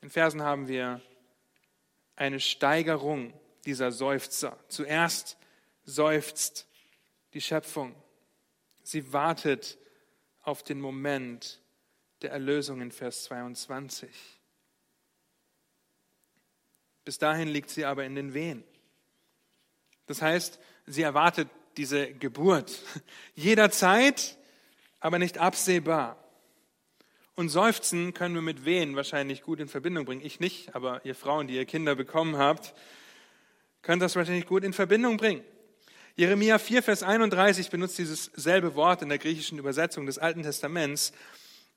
In 0.00 0.10
Versen 0.10 0.42
haben 0.42 0.68
wir 0.68 1.00
eine 2.14 2.40
Steigerung 2.40 3.32
dieser 3.64 3.92
Seufzer. 3.92 4.58
Zuerst 4.68 5.36
seufzt 5.84 6.66
die 7.34 7.40
Schöpfung. 7.40 7.94
Sie 8.82 9.12
wartet 9.12 9.78
auf 10.42 10.62
den 10.62 10.80
Moment 10.80 11.60
der 12.22 12.30
Erlösung 12.30 12.80
in 12.80 12.92
Vers 12.92 13.24
22. 13.24 14.35
Bis 17.06 17.18
dahin 17.18 17.46
liegt 17.46 17.70
sie 17.70 17.84
aber 17.84 18.04
in 18.04 18.16
den 18.16 18.34
Wehen. 18.34 18.64
Das 20.06 20.20
heißt, 20.20 20.58
sie 20.86 21.02
erwartet 21.02 21.48
diese 21.76 22.12
Geburt 22.12 22.82
jederzeit, 23.36 24.36
aber 24.98 25.20
nicht 25.20 25.38
absehbar. 25.38 26.16
Und 27.36 27.48
Seufzen 27.48 28.12
können 28.12 28.34
wir 28.34 28.42
mit 28.42 28.64
Wehen 28.64 28.96
wahrscheinlich 28.96 29.42
gut 29.42 29.60
in 29.60 29.68
Verbindung 29.68 30.04
bringen. 30.04 30.20
Ich 30.24 30.40
nicht, 30.40 30.74
aber 30.74 31.00
ihr 31.04 31.14
Frauen, 31.14 31.46
die 31.46 31.54
ihr 31.54 31.64
Kinder 31.64 31.94
bekommen 31.94 32.38
habt, 32.38 32.74
könnt 33.82 34.02
das 34.02 34.16
wahrscheinlich 34.16 34.46
gut 34.46 34.64
in 34.64 34.72
Verbindung 34.72 35.16
bringen. 35.16 35.44
Jeremia 36.16 36.58
4, 36.58 36.82
Vers 36.82 37.04
31 37.04 37.70
benutzt 37.70 37.98
dieses 37.98 38.32
selbe 38.34 38.74
Wort 38.74 39.02
in 39.02 39.10
der 39.10 39.18
griechischen 39.18 39.58
Übersetzung 39.58 40.06
des 40.06 40.18
Alten 40.18 40.42
Testaments 40.42 41.12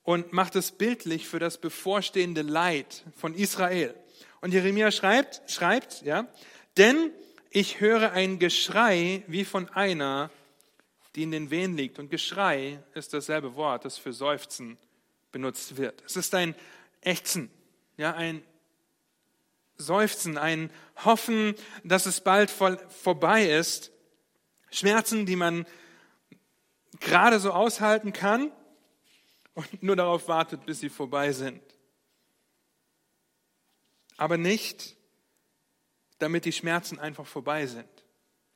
und 0.02 0.34
macht 0.34 0.56
es 0.56 0.72
bildlich 0.72 1.28
für 1.28 1.38
das 1.38 1.60
bevorstehende 1.60 2.42
Leid 2.42 3.04
von 3.16 3.36
Israel. 3.36 3.94
Und 4.42 4.54
Jeremia 4.54 4.92
schreibt, 4.92 5.42
schreibt, 5.52 6.02
ja, 6.04 6.28
denn 6.78 7.12
ich 7.50 7.80
höre 7.80 8.12
ein 8.12 8.40
Geschrei 8.40 9.24
wie 9.28 9.44
von 9.44 9.70
einer, 9.70 10.30
die 11.16 11.24
in 11.24 11.32
den 11.32 11.50
Wehen 11.50 11.76
liegt. 11.76 12.00
Und 12.00 12.10
Geschrei 12.10 12.82
ist 12.94 13.14
dasselbe 13.14 13.56
Wort, 13.56 13.86
das 13.86 13.98
für 13.98 14.14
Seufzen 14.14 14.78
benutzt 15.32 15.78
wird. 15.78 16.04
Es 16.06 16.16
ist 16.16 16.34
ein 16.36 16.56
Ächzen, 17.02 17.50
ja, 17.98 18.14
ein 18.14 18.44
Seufzen, 19.78 20.38
ein 20.38 20.72
Hoffen, 21.04 21.56
dass 21.84 22.06
es 22.06 22.22
bald 22.22 22.52
vorbei 22.52 23.46
ist. 23.46 23.92
Schmerzen, 24.72 25.26
die 25.26 25.38
man 25.38 25.66
gerade 27.00 27.40
so 27.40 27.52
aushalten 27.52 28.14
kann 28.14 28.52
und 29.54 29.82
nur 29.82 29.96
darauf 29.96 30.28
wartet, 30.28 30.66
bis 30.66 30.80
sie 30.80 30.90
vorbei 30.90 31.32
sind. 31.32 31.62
Aber 34.20 34.38
nicht, 34.38 34.98
damit 36.18 36.44
die 36.44 36.52
Schmerzen 36.52 37.00
einfach 37.00 37.26
vorbei 37.26 37.66
sind. 37.66 37.88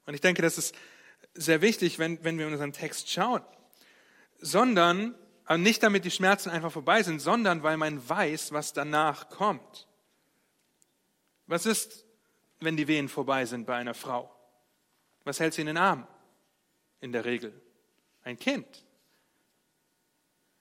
Und 0.06 0.14
ich 0.14 0.20
denke, 0.20 0.42
das 0.42 0.58
ist 0.58 0.76
sehr 1.34 1.62
wichtig, 1.62 2.00
wenn, 2.00 2.22
wenn 2.24 2.38
wir 2.38 2.48
in 2.48 2.52
unseren 2.52 2.74
Text 2.74 3.10
schauen. 3.10 3.42
Sondern, 4.40 5.16
aber 5.46 5.58
nicht 5.58 5.82
damit 5.82 6.04
die 6.04 6.12
Schmerzen 6.12 6.50
einfach 6.50 6.72
vorbei 6.72 7.02
sind, 7.02 7.22
sondern 7.22 7.64
weil 7.64 7.78
man 7.78 8.08
weiß, 8.08 8.52
was 8.52 8.74
danach 8.74 9.30
kommt. 9.30 9.88
Was 11.48 11.66
ist, 11.66 12.06
wenn 12.60 12.76
die 12.76 12.90
Wehen 12.90 13.08
vorbei 13.08 13.46
sind 13.46 13.66
bei 13.66 13.78
einer 13.78 13.94
Frau? 13.94 14.36
Was 15.24 15.40
hält 15.40 15.54
sie 15.54 15.62
in 15.62 15.68
den 15.68 15.78
Arm? 15.78 16.06
In 17.00 17.14
der 17.14 17.24
Regel 17.24 17.54
ein 18.24 18.38
Kind. 18.38 18.84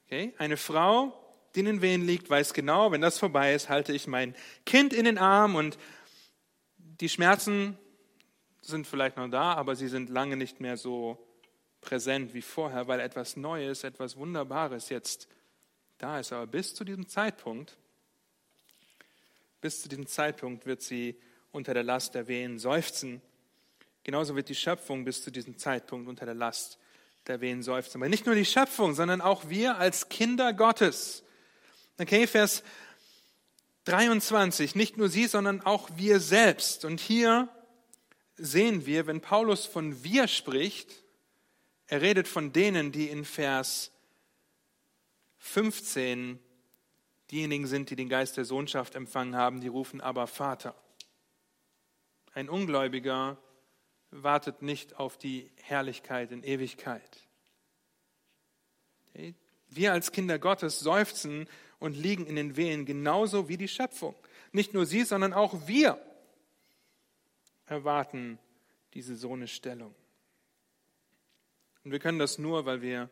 Okay? 0.06 0.32
Eine 0.38 0.56
Frau, 0.56 1.21
die 1.54 1.60
in 1.60 1.66
den 1.66 1.82
Wehen 1.82 2.06
liegt, 2.06 2.30
weiß 2.30 2.54
genau, 2.54 2.92
wenn 2.92 3.00
das 3.00 3.18
vorbei 3.18 3.54
ist, 3.54 3.68
halte 3.68 3.92
ich 3.92 4.06
mein 4.06 4.34
Kind 4.64 4.92
in 4.92 5.04
den 5.04 5.18
Arm 5.18 5.54
und 5.54 5.78
die 6.78 7.08
Schmerzen 7.08 7.78
sind 8.60 8.86
vielleicht 8.86 9.16
noch 9.16 9.28
da, 9.28 9.54
aber 9.54 9.76
sie 9.76 9.88
sind 9.88 10.08
lange 10.08 10.36
nicht 10.36 10.60
mehr 10.60 10.76
so 10.76 11.18
präsent 11.80 12.32
wie 12.32 12.42
vorher, 12.42 12.86
weil 12.86 13.00
etwas 13.00 13.36
Neues, 13.36 13.84
etwas 13.84 14.16
Wunderbares 14.16 14.88
jetzt 14.88 15.28
da 15.98 16.20
ist. 16.20 16.32
Aber 16.32 16.46
bis 16.46 16.74
zu 16.74 16.84
diesem 16.84 17.08
Zeitpunkt, 17.08 17.76
bis 19.60 19.82
zu 19.82 19.88
diesem 19.88 20.06
Zeitpunkt 20.06 20.64
wird 20.64 20.80
sie 20.80 21.16
unter 21.50 21.74
der 21.74 21.82
Last 21.82 22.14
der 22.14 22.28
Wehen 22.28 22.58
seufzen 22.58 23.20
Genauso 24.04 24.34
wird 24.34 24.48
die 24.48 24.54
Schöpfung 24.54 25.04
bis 25.04 25.22
zu 25.22 25.30
diesem 25.30 25.56
Zeitpunkt 25.58 26.08
unter 26.08 26.24
der 26.24 26.34
Last 26.34 26.78
der 27.28 27.40
Wehen 27.40 27.62
seufzen. 27.62 27.98
Aber 27.98 28.08
nicht 28.08 28.26
nur 28.26 28.34
die 28.34 28.44
Schöpfung, 28.44 28.94
sondern 28.94 29.20
auch 29.20 29.48
wir 29.48 29.78
als 29.78 30.08
Kinder 30.08 30.52
Gottes. 30.52 31.22
Okay, 31.98 32.26
Vers 32.26 32.62
23, 33.84 34.74
nicht 34.74 34.96
nur 34.96 35.08
sie, 35.08 35.26
sondern 35.26 35.60
auch 35.60 35.90
wir 35.96 36.20
selbst. 36.20 36.84
Und 36.84 37.00
hier 37.00 37.48
sehen 38.36 38.86
wir, 38.86 39.06
wenn 39.06 39.20
Paulus 39.20 39.66
von 39.66 40.02
wir 40.04 40.28
spricht, 40.28 41.02
er 41.86 42.00
redet 42.00 42.28
von 42.28 42.52
denen, 42.52 42.92
die 42.92 43.08
in 43.08 43.24
Vers 43.24 43.90
15 45.38 46.38
diejenigen 47.30 47.66
sind, 47.66 47.90
die 47.90 47.96
den 47.96 48.08
Geist 48.08 48.36
der 48.36 48.44
Sohnschaft 48.44 48.94
empfangen 48.94 49.36
haben, 49.36 49.60
die 49.60 49.68
rufen 49.68 50.00
aber 50.00 50.26
Vater. 50.26 50.74
Ein 52.34 52.48
Ungläubiger 52.48 53.36
wartet 54.10 54.62
nicht 54.62 54.96
auf 54.96 55.18
die 55.18 55.50
Herrlichkeit 55.62 56.30
in 56.30 56.44
Ewigkeit. 56.44 57.26
Wir 59.68 59.92
als 59.92 60.12
Kinder 60.12 60.38
Gottes 60.38 60.80
seufzen 60.80 61.48
und 61.82 61.96
liegen 61.96 62.26
in 62.26 62.36
den 62.36 62.56
Wehen 62.56 62.86
genauso 62.86 63.48
wie 63.48 63.56
die 63.56 63.68
Schöpfung. 63.68 64.14
Nicht 64.52 64.72
nur 64.72 64.86
sie, 64.86 65.02
sondern 65.02 65.32
auch 65.32 65.66
wir 65.66 66.00
erwarten 67.66 68.38
diese 68.94 69.16
Sohnestellung. 69.16 69.94
Und 71.84 71.90
wir 71.90 71.98
können 71.98 72.20
das 72.20 72.38
nur, 72.38 72.66
weil 72.66 72.82
wir 72.82 73.10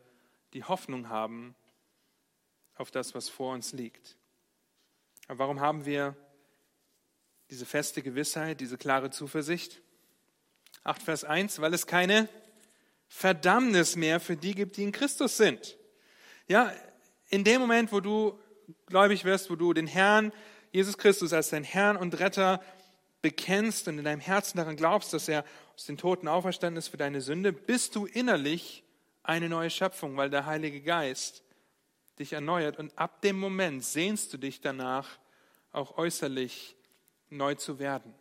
die 0.53 0.63
Hoffnung 0.63 1.09
haben 1.09 1.57
auf 2.77 2.91
das, 2.91 3.15
was 3.15 3.29
vor 3.29 3.55
uns 3.55 3.73
liegt. 3.73 4.17
Aber 5.27 5.41
warum 5.41 5.61
haben 5.61 5.85
wir 5.85 6.17
diese 7.51 7.67
feste 7.67 8.03
Gewissheit, 8.03 8.61
diese 8.61 8.79
klare 8.79 9.11
Zuversicht? 9.11 9.83
8 10.85 11.03
Vers 11.03 11.25
1, 11.25 11.61
weil 11.61 11.75
es 11.75 11.87
keine 11.87 12.29
Verdammnis 13.09 13.97
mehr 13.97 14.21
für 14.21 14.37
die 14.37 14.55
gibt, 14.55 14.77
die 14.77 14.85
in 14.85 14.93
Christus 14.93 15.37
sind. 15.37 15.77
Ja, 16.47 16.73
in 17.29 17.45
dem 17.45 17.61
Moment, 17.61 17.93
wo 17.93 18.01
du 18.01 18.39
gläubig 18.87 19.25
wirst, 19.25 19.51
wo 19.51 19.57
du 19.57 19.73
den 19.73 19.87
Herrn 19.87 20.33
Jesus 20.73 20.99
Christus 20.99 21.33
als 21.33 21.51
dein 21.51 21.65
Herrn 21.65 21.97
und 21.97 22.19
Retter 22.21 22.63
bekennst 23.23 23.89
und 23.89 23.99
in 23.99 24.05
deinem 24.05 24.21
Herzen 24.21 24.57
daran 24.57 24.77
glaubst, 24.77 25.13
dass 25.13 25.29
er 25.29 25.45
aus 25.75 25.87
den 25.87 25.97
Toten 25.97 26.29
auferstanden 26.29 26.79
ist 26.79 26.89
für 26.89 26.97
deine 26.97 27.21
Sünde, 27.21 27.53
bist 27.53 27.97
du 27.97 28.07
innerlich 28.07 28.85
eine 29.23 29.49
neue 29.49 29.71
Schöpfung, 29.71 30.17
weil 30.17 30.31
der 30.31 30.47
Heilige 30.47 30.81
Geist 30.81 31.43
dich 32.19 32.33
erneuert. 32.33 32.79
Und 32.79 32.97
ab 32.99 33.21
dem 33.23 33.39
Moment 33.39 33.85
sehnst 33.85 34.33
du 34.33 34.39
dich 34.39 34.61
danach, 34.61 35.19
auch 35.73 35.99
äußerlich 35.99 36.77
neu 37.29 37.55
zu 37.55 37.79
werden. 37.79 38.15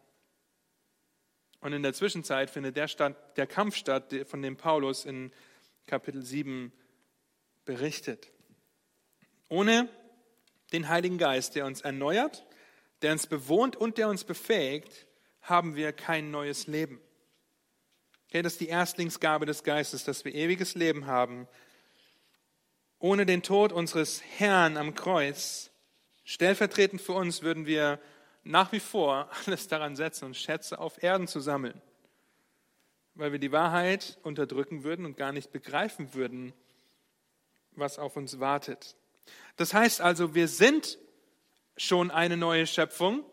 Und 1.62 1.74
in 1.74 1.84
der 1.84 1.94
Zwischenzeit 1.94 2.50
findet 2.50 2.78
der, 2.78 2.88
statt, 2.88 3.38
der 3.38 3.48
Kampf 3.48 3.76
statt, 3.76 4.14
von 4.26 4.42
dem 4.42 4.56
Paulus 4.56 5.06
in 5.06 5.32
Kapitel 5.88 6.24
7 6.24 6.72
berichtet. 7.66 8.32
Ohne 9.50 9.90
den 10.72 10.90
Heiligen 10.90 11.18
Geist, 11.18 11.56
der 11.56 11.66
uns 11.66 11.82
erneuert, 11.82 12.46
der 13.02 13.12
uns 13.12 13.28
bewohnt 13.28 13.76
und 13.76 13.98
der 13.98 14.10
uns 14.10 14.24
befähigt, 14.24 15.08
haben 15.42 15.76
wir 15.76 15.94
kein 15.94 16.32
neues 16.32 16.68
Leben. 16.68 17.00
Okay, 18.28 18.42
das 18.42 18.54
ist 18.54 18.62
die 18.62 18.68
Erstlingsgabe 18.68 19.46
des 19.46 19.64
Geistes, 19.64 20.04
dass 20.04 20.24
wir 20.24 20.36
ewiges 20.36 20.76
Leben 20.76 21.08
haben. 21.08 21.48
Ohne 23.00 23.26
den 23.26 23.42
Tod 23.42 23.72
unseres 23.72 24.22
Herrn 24.38 24.78
am 24.78 24.94
Kreuz, 24.94 25.72
stellvertretend 26.26 27.02
für 27.02 27.14
uns, 27.14 27.42
würden 27.42 27.66
wir 27.66 28.00
nach 28.44 28.72
wie 28.72 28.80
vor 28.80 29.30
alles 29.46 29.68
daran 29.68 29.96
setzen, 29.96 30.26
uns 30.26 30.38
Schätze 30.38 30.80
auf 30.80 31.02
Erden 31.02 31.28
zu 31.28 31.40
sammeln, 31.40 31.82
weil 33.16 33.32
wir 33.32 33.40
die 33.40 33.52
Wahrheit 33.52 34.20
unterdrücken 34.22 34.84
würden 34.84 35.06
und 35.06 35.18
gar 35.18 35.32
nicht 35.32 35.52
begreifen 35.52 36.14
würden, 36.14 36.54
was 37.72 37.98
auf 37.98 38.16
uns 38.16 38.40
wartet. 38.40 38.96
Das 39.58 39.74
heißt 39.74 40.02
also, 40.02 40.36
wir 40.36 40.48
sind 40.48 40.98
schon 41.78 42.12
eine 42.12 42.38
neue 42.38 42.68
Schöpfung, 42.68 43.24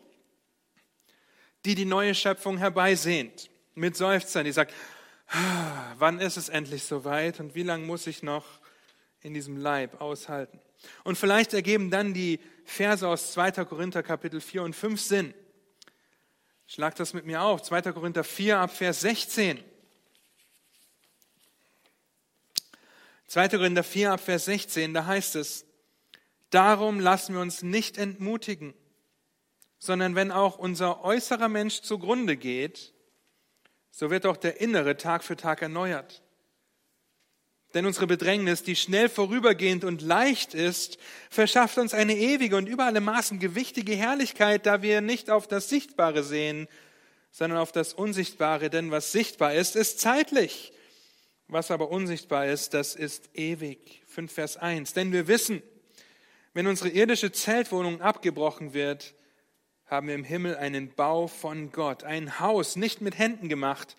die 1.65 1.75
die 1.75 1.85
neue 1.85 2.15
Schöpfung 2.15 2.57
herbeisehnt. 2.57 3.49
Mit 3.75 3.95
Seufzern, 3.95 4.45
die 4.45 4.51
sagt, 4.51 4.73
ah, 5.29 5.93
wann 5.97 6.19
ist 6.19 6.37
es 6.37 6.49
endlich 6.49 6.83
soweit 6.83 7.39
und 7.39 7.55
wie 7.55 7.63
lange 7.63 7.85
muss 7.85 8.07
ich 8.07 8.23
noch 8.23 8.45
in 9.21 9.33
diesem 9.33 9.57
Leib 9.57 10.01
aushalten? 10.01 10.59
Und 11.03 11.17
vielleicht 11.17 11.53
ergeben 11.53 11.91
dann 11.91 12.13
die 12.13 12.39
Verse 12.65 13.07
aus 13.07 13.33
2. 13.33 13.65
Korinther 13.65 14.03
Kapitel 14.03 14.41
4 14.41 14.63
und 14.63 14.75
5 14.75 15.01
Sinn. 15.01 15.33
Schlag 16.67 16.95
das 16.95 17.13
mit 17.13 17.25
mir 17.25 17.41
auf. 17.41 17.61
2. 17.61 17.93
Korinther 17.93 18.23
4 18.23 18.59
ab 18.59 18.71
Vers 18.75 19.01
16. 19.01 19.63
2. 23.27 23.49
Korinther 23.49 23.83
4 23.83 24.11
ab 24.13 24.21
Vers 24.21 24.45
16, 24.45 24.93
da 24.93 25.05
heißt 25.05 25.35
es, 25.35 25.66
Darum 26.49 26.99
lassen 26.99 27.33
wir 27.33 27.41
uns 27.41 27.61
nicht 27.61 27.97
entmutigen, 27.97 28.73
sondern 29.79 30.15
wenn 30.15 30.31
auch 30.31 30.57
unser 30.57 31.03
äußerer 31.03 31.49
Mensch 31.49 31.81
zugrunde 31.81 32.37
geht, 32.37 32.93
so 33.91 34.09
wird 34.09 34.25
auch 34.25 34.37
der 34.37 34.61
innere 34.61 34.97
Tag 34.97 35.23
für 35.23 35.35
Tag 35.35 35.61
erneuert. 35.61 36.23
Denn 37.73 37.85
unsere 37.85 38.07
Bedrängnis, 38.07 38.63
die 38.63 38.75
schnell 38.75 39.09
vorübergehend 39.09 39.83
und 39.83 40.01
leicht 40.01 40.53
ist, 40.53 40.97
verschafft 41.29 41.77
uns 41.77 41.93
eine 41.93 42.15
ewige 42.15 42.55
und 42.55 42.67
über 42.67 42.85
alle 42.85 43.01
Maßen 43.01 43.39
gewichtige 43.39 43.93
Herrlichkeit, 43.93 44.65
da 44.65 44.81
wir 44.81 45.01
nicht 45.01 45.29
auf 45.29 45.47
das 45.47 45.67
Sichtbare 45.67 46.23
sehen, 46.23 46.67
sondern 47.31 47.59
auf 47.59 47.71
das 47.71 47.93
Unsichtbare. 47.93 48.69
Denn 48.69 48.89
was 48.89 49.11
sichtbar 49.11 49.53
ist, 49.53 49.75
ist 49.75 49.99
zeitlich. 49.99 50.71
Was 51.49 51.71
aber 51.71 51.89
unsichtbar 51.91 52.47
ist, 52.47 52.73
das 52.73 52.95
ist 52.95 53.29
ewig. 53.33 54.01
5 54.07 54.31
Vers 54.31 54.57
1. 54.57 54.93
Denn 54.93 55.11
wir 55.11 55.27
wissen, 55.27 55.61
wenn 56.57 56.65
unsere 56.65 56.89
irdische 56.89 57.31
Zeltwohnung 57.31 58.01
abgebrochen 58.01 58.73
wird, 58.73 59.13
haben 59.85 60.07
wir 60.07 60.15
im 60.15 60.23
Himmel 60.23 60.55
einen 60.55 60.91
Bau 60.91 61.27
von 61.27 61.71
Gott, 61.71 62.03
ein 62.03 62.39
Haus, 62.39 62.75
nicht 62.75 62.99
mit 62.99 63.15
Händen 63.15 63.47
gemacht, 63.47 63.95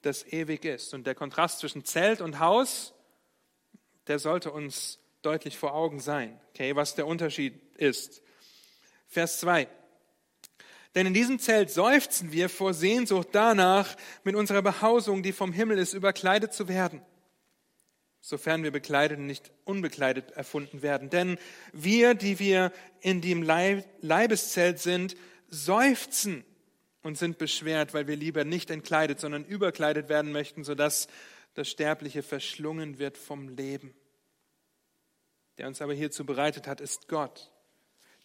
das 0.00 0.26
ewig 0.32 0.64
ist. 0.64 0.94
Und 0.94 1.06
der 1.06 1.14
Kontrast 1.14 1.58
zwischen 1.58 1.84
Zelt 1.84 2.22
und 2.22 2.40
Haus, 2.40 2.94
der 4.06 4.18
sollte 4.18 4.52
uns 4.52 5.00
deutlich 5.20 5.58
vor 5.58 5.74
Augen 5.74 6.00
sein, 6.00 6.40
okay, 6.48 6.74
was 6.76 6.94
der 6.94 7.06
Unterschied 7.06 7.60
ist. 7.76 8.22
Vers 9.06 9.40
2. 9.40 9.68
Denn 10.94 11.06
in 11.06 11.12
diesem 11.12 11.38
Zelt 11.38 11.70
seufzen 11.70 12.32
wir 12.32 12.48
vor 12.48 12.72
Sehnsucht 12.72 13.28
danach, 13.32 13.96
mit 14.24 14.34
unserer 14.34 14.62
Behausung, 14.62 15.22
die 15.22 15.32
vom 15.32 15.52
Himmel 15.52 15.78
ist, 15.78 15.92
überkleidet 15.92 16.54
zu 16.54 16.68
werden 16.68 17.02
sofern 18.26 18.64
wir 18.64 18.72
bekleidet 18.72 19.20
und 19.20 19.26
nicht 19.26 19.52
unbekleidet 19.62 20.32
erfunden 20.32 20.82
werden. 20.82 21.10
Denn 21.10 21.38
wir, 21.72 22.14
die 22.14 22.40
wir 22.40 22.72
in 23.00 23.20
dem 23.20 23.44
Leibeszelt 23.44 24.80
sind, 24.80 25.14
seufzen 25.48 26.44
und 27.02 27.16
sind 27.16 27.38
beschwert, 27.38 27.94
weil 27.94 28.08
wir 28.08 28.16
lieber 28.16 28.42
nicht 28.42 28.68
entkleidet, 28.72 29.20
sondern 29.20 29.44
überkleidet 29.44 30.08
werden 30.08 30.32
möchten, 30.32 30.64
sodass 30.64 31.06
das 31.54 31.68
Sterbliche 31.68 32.24
verschlungen 32.24 32.98
wird 32.98 33.16
vom 33.16 33.48
Leben. 33.48 33.94
Der 35.58 35.68
uns 35.68 35.80
aber 35.80 35.94
hierzu 35.94 36.26
bereitet 36.26 36.66
hat, 36.66 36.80
ist 36.80 37.06
Gott, 37.06 37.52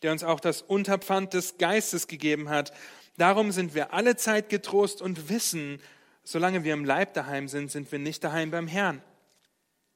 der 0.02 0.14
uns 0.14 0.24
auch 0.24 0.40
das 0.40 0.64
Unterpfand 0.64 1.36
des 1.36 1.60
Geistes 1.60 2.08
gegeben 2.08 2.50
hat. 2.50 2.74
Darum 3.18 3.52
sind 3.52 3.76
wir 3.76 3.94
alle 3.94 4.16
Zeit 4.16 4.50
getrost 4.50 5.00
und 5.00 5.30
wissen, 5.30 5.80
solange 6.24 6.64
wir 6.64 6.74
im 6.74 6.86
Leib 6.86 7.14
daheim 7.14 7.48
sind, 7.48 7.70
sind 7.70 7.92
wir 7.92 8.00
nicht 8.00 8.24
daheim 8.24 8.50
beim 8.50 8.66
Herrn. 8.66 9.04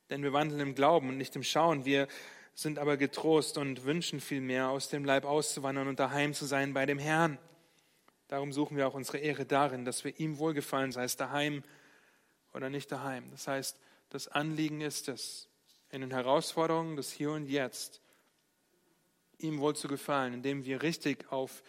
Denn 0.10 0.24
wir 0.24 0.34
wandeln 0.34 0.62
im 0.62 0.76
Glauben 0.76 1.10
und 1.10 1.18
nicht 1.18 1.36
im 1.36 1.44
Schauen. 1.44 1.86
Wir 1.86 2.08
sind 2.54 2.80
aber 2.80 2.98
getrost 2.98 3.58
und 3.58 3.84
wünschen 3.84 4.22
vielmehr, 4.22 4.70
aus 4.70 4.90
dem 4.90 5.04
Leib 5.04 5.26
auszuwandern 5.26 5.88
und 5.88 6.00
daheim 6.00 6.34
zu 6.34 6.46
sein 6.46 6.74
bei 6.74 6.86
dem 6.86 7.00
Herrn. 7.00 7.38
Darum 8.28 8.54
suchen 8.54 8.78
wir 8.78 8.88
auch 8.88 8.94
unsere 8.94 9.18
Ehre 9.18 9.46
darin, 9.46 9.86
dass 9.86 10.04
wir 10.04 10.20
ihm 10.20 10.38
wohlgefallen, 10.38 10.92
sei 10.92 11.04
es 11.04 11.16
daheim 11.16 11.64
oder 12.54 12.70
nicht 12.70 12.92
daheim. 12.92 13.30
Das 13.32 13.48
heißt, 13.48 13.78
das 14.10 14.28
Anliegen 14.28 14.82
ist 14.82 15.10
es, 15.10 15.50
in 15.92 16.02
den 16.02 16.12
Herausforderungen 16.12 16.96
des 16.96 17.12
Hier 17.12 17.32
und 17.32 17.48
Jetzt, 17.48 18.02
ihm 19.38 19.60
wohl 19.60 19.76
zu 19.76 19.88
gefallen, 19.88 20.34
indem 20.34 20.66
wir 20.66 20.82
richtig 20.82 21.32
auf 21.32 21.62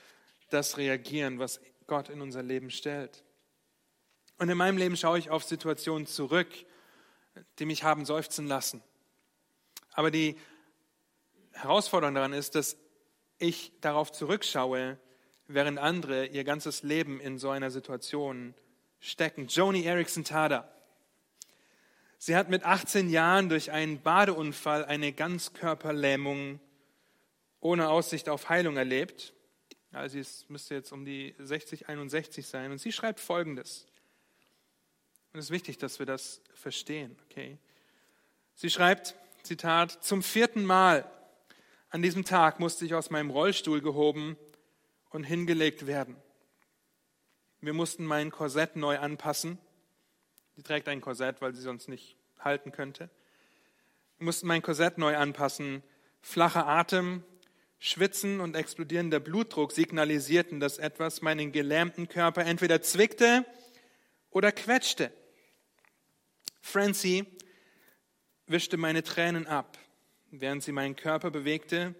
das 0.50 0.78
reagieren, 0.78 1.38
was 1.38 1.60
Gott 1.86 2.08
in 2.08 2.20
unser 2.20 2.42
Leben 2.42 2.70
stellt. 2.70 3.24
Und 4.38 4.48
in 4.48 4.56
meinem 4.56 4.78
Leben 4.78 4.96
schaue 4.96 5.18
ich 5.18 5.30
auf 5.30 5.42
Situationen 5.42 6.06
zurück, 6.06 6.48
die 7.58 7.66
mich 7.66 7.82
haben 7.84 8.04
seufzen 8.04 8.46
lassen. 8.46 8.82
Aber 9.92 10.10
die 10.10 10.36
Herausforderung 11.52 12.14
daran 12.14 12.32
ist, 12.32 12.54
dass 12.54 12.76
ich 13.38 13.72
darauf 13.80 14.12
zurückschaue, 14.12 14.98
während 15.48 15.78
andere 15.78 16.26
ihr 16.26 16.44
ganzes 16.44 16.82
Leben 16.82 17.20
in 17.20 17.38
so 17.38 17.50
einer 17.50 17.70
Situation 17.70 18.54
stecken. 19.00 19.46
Joni 19.46 19.84
Erickson 19.84 20.24
Tada. 20.24 20.70
Sie 22.18 22.34
hat 22.34 22.48
mit 22.48 22.64
18 22.64 23.10
Jahren 23.10 23.48
durch 23.48 23.70
einen 23.70 24.00
Badeunfall 24.00 24.84
eine 24.84 25.12
Ganzkörperlähmung 25.12 26.60
ohne 27.60 27.88
Aussicht 27.88 28.28
auf 28.28 28.48
Heilung 28.48 28.76
erlebt. 28.76 29.34
Also 29.92 30.18
es 30.18 30.48
müsste 30.48 30.74
jetzt 30.74 30.92
um 30.92 31.04
die 31.04 31.34
60, 31.38 31.88
61 31.88 32.46
sein. 32.46 32.70
Und 32.70 32.78
sie 32.78 32.92
schreibt 32.92 33.20
Folgendes. 33.20 33.86
Und 35.36 35.40
es 35.40 35.48
ist 35.48 35.50
wichtig, 35.50 35.76
dass 35.76 35.98
wir 35.98 36.06
das 36.06 36.40
verstehen. 36.54 37.14
Okay? 37.28 37.58
Sie 38.54 38.70
schreibt, 38.70 39.16
Zitat, 39.42 39.90
zum 40.02 40.22
vierten 40.22 40.64
Mal 40.64 41.04
an 41.90 42.00
diesem 42.00 42.24
Tag 42.24 42.58
musste 42.58 42.86
ich 42.86 42.94
aus 42.94 43.10
meinem 43.10 43.28
Rollstuhl 43.28 43.82
gehoben 43.82 44.38
und 45.10 45.24
hingelegt 45.24 45.86
werden. 45.86 46.16
Wir 47.60 47.74
mussten 47.74 48.06
mein 48.06 48.30
Korsett 48.30 48.76
neu 48.76 48.98
anpassen. 48.98 49.58
Sie 50.54 50.62
trägt 50.62 50.88
ein 50.88 51.02
Korsett, 51.02 51.42
weil 51.42 51.54
sie 51.54 51.60
sonst 51.60 51.90
nicht 51.90 52.16
halten 52.40 52.72
könnte. 52.72 53.10
Wir 54.16 54.24
mussten 54.24 54.46
mein 54.46 54.62
Korsett 54.62 54.96
neu 54.96 55.18
anpassen. 55.18 55.82
Flacher 56.22 56.66
Atem, 56.66 57.22
Schwitzen 57.78 58.40
und 58.40 58.56
explodierender 58.56 59.20
Blutdruck 59.20 59.72
signalisierten, 59.72 60.60
dass 60.60 60.78
etwas 60.78 61.20
meinen 61.20 61.52
gelähmten 61.52 62.08
Körper 62.08 62.46
entweder 62.46 62.80
zwickte 62.80 63.44
oder 64.30 64.50
quetschte. 64.50 65.12
Francie 66.66 67.24
wischte 68.48 68.76
meine 68.76 69.04
Tränen 69.04 69.46
ab, 69.46 69.78
während 70.32 70.64
sie 70.64 70.72
meinen 70.72 70.96
Körper 70.96 71.30
bewegte 71.30 71.94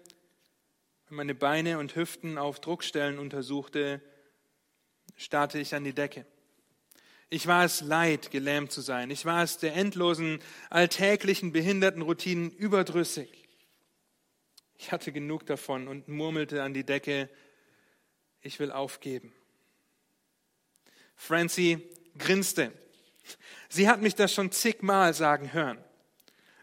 und 1.09 1.15
meine 1.15 1.33
Beine 1.33 1.79
und 1.79 1.95
Hüften 1.95 2.37
auf 2.37 2.59
Druckstellen 2.59 3.17
untersuchte, 3.17 4.01
starrte 5.15 5.57
ich 5.57 5.73
an 5.73 5.85
die 5.85 5.93
Decke. 5.93 6.25
Ich 7.29 7.47
war 7.47 7.63
es 7.63 7.79
leid, 7.79 8.29
gelähmt 8.29 8.73
zu 8.73 8.81
sein. 8.81 9.09
Ich 9.09 9.23
war 9.23 9.41
es 9.41 9.57
der 9.57 9.73
endlosen, 9.73 10.41
alltäglichen, 10.69 11.53
behinderten 11.53 12.01
Routinen 12.01 12.51
überdrüssig. 12.51 13.47
Ich 14.77 14.91
hatte 14.91 15.13
genug 15.13 15.45
davon 15.45 15.87
und 15.87 16.09
murmelte 16.09 16.61
an 16.61 16.73
die 16.73 16.83
Decke, 16.83 17.29
ich 18.41 18.59
will 18.59 18.73
aufgeben. 18.73 19.33
Francie 21.15 21.79
grinste. 22.17 22.73
Sie 23.69 23.89
hat 23.89 24.01
mich 24.01 24.15
das 24.15 24.33
schon 24.33 24.51
zigmal 24.51 25.13
sagen 25.13 25.53
hören. 25.53 25.77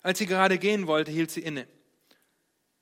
Als 0.03 0.19
sie 0.19 0.27
gerade 0.27 0.59
gehen 0.59 0.87
wollte, 0.87 1.11
hielt 1.11 1.31
sie 1.31 1.41
inne. 1.41 1.67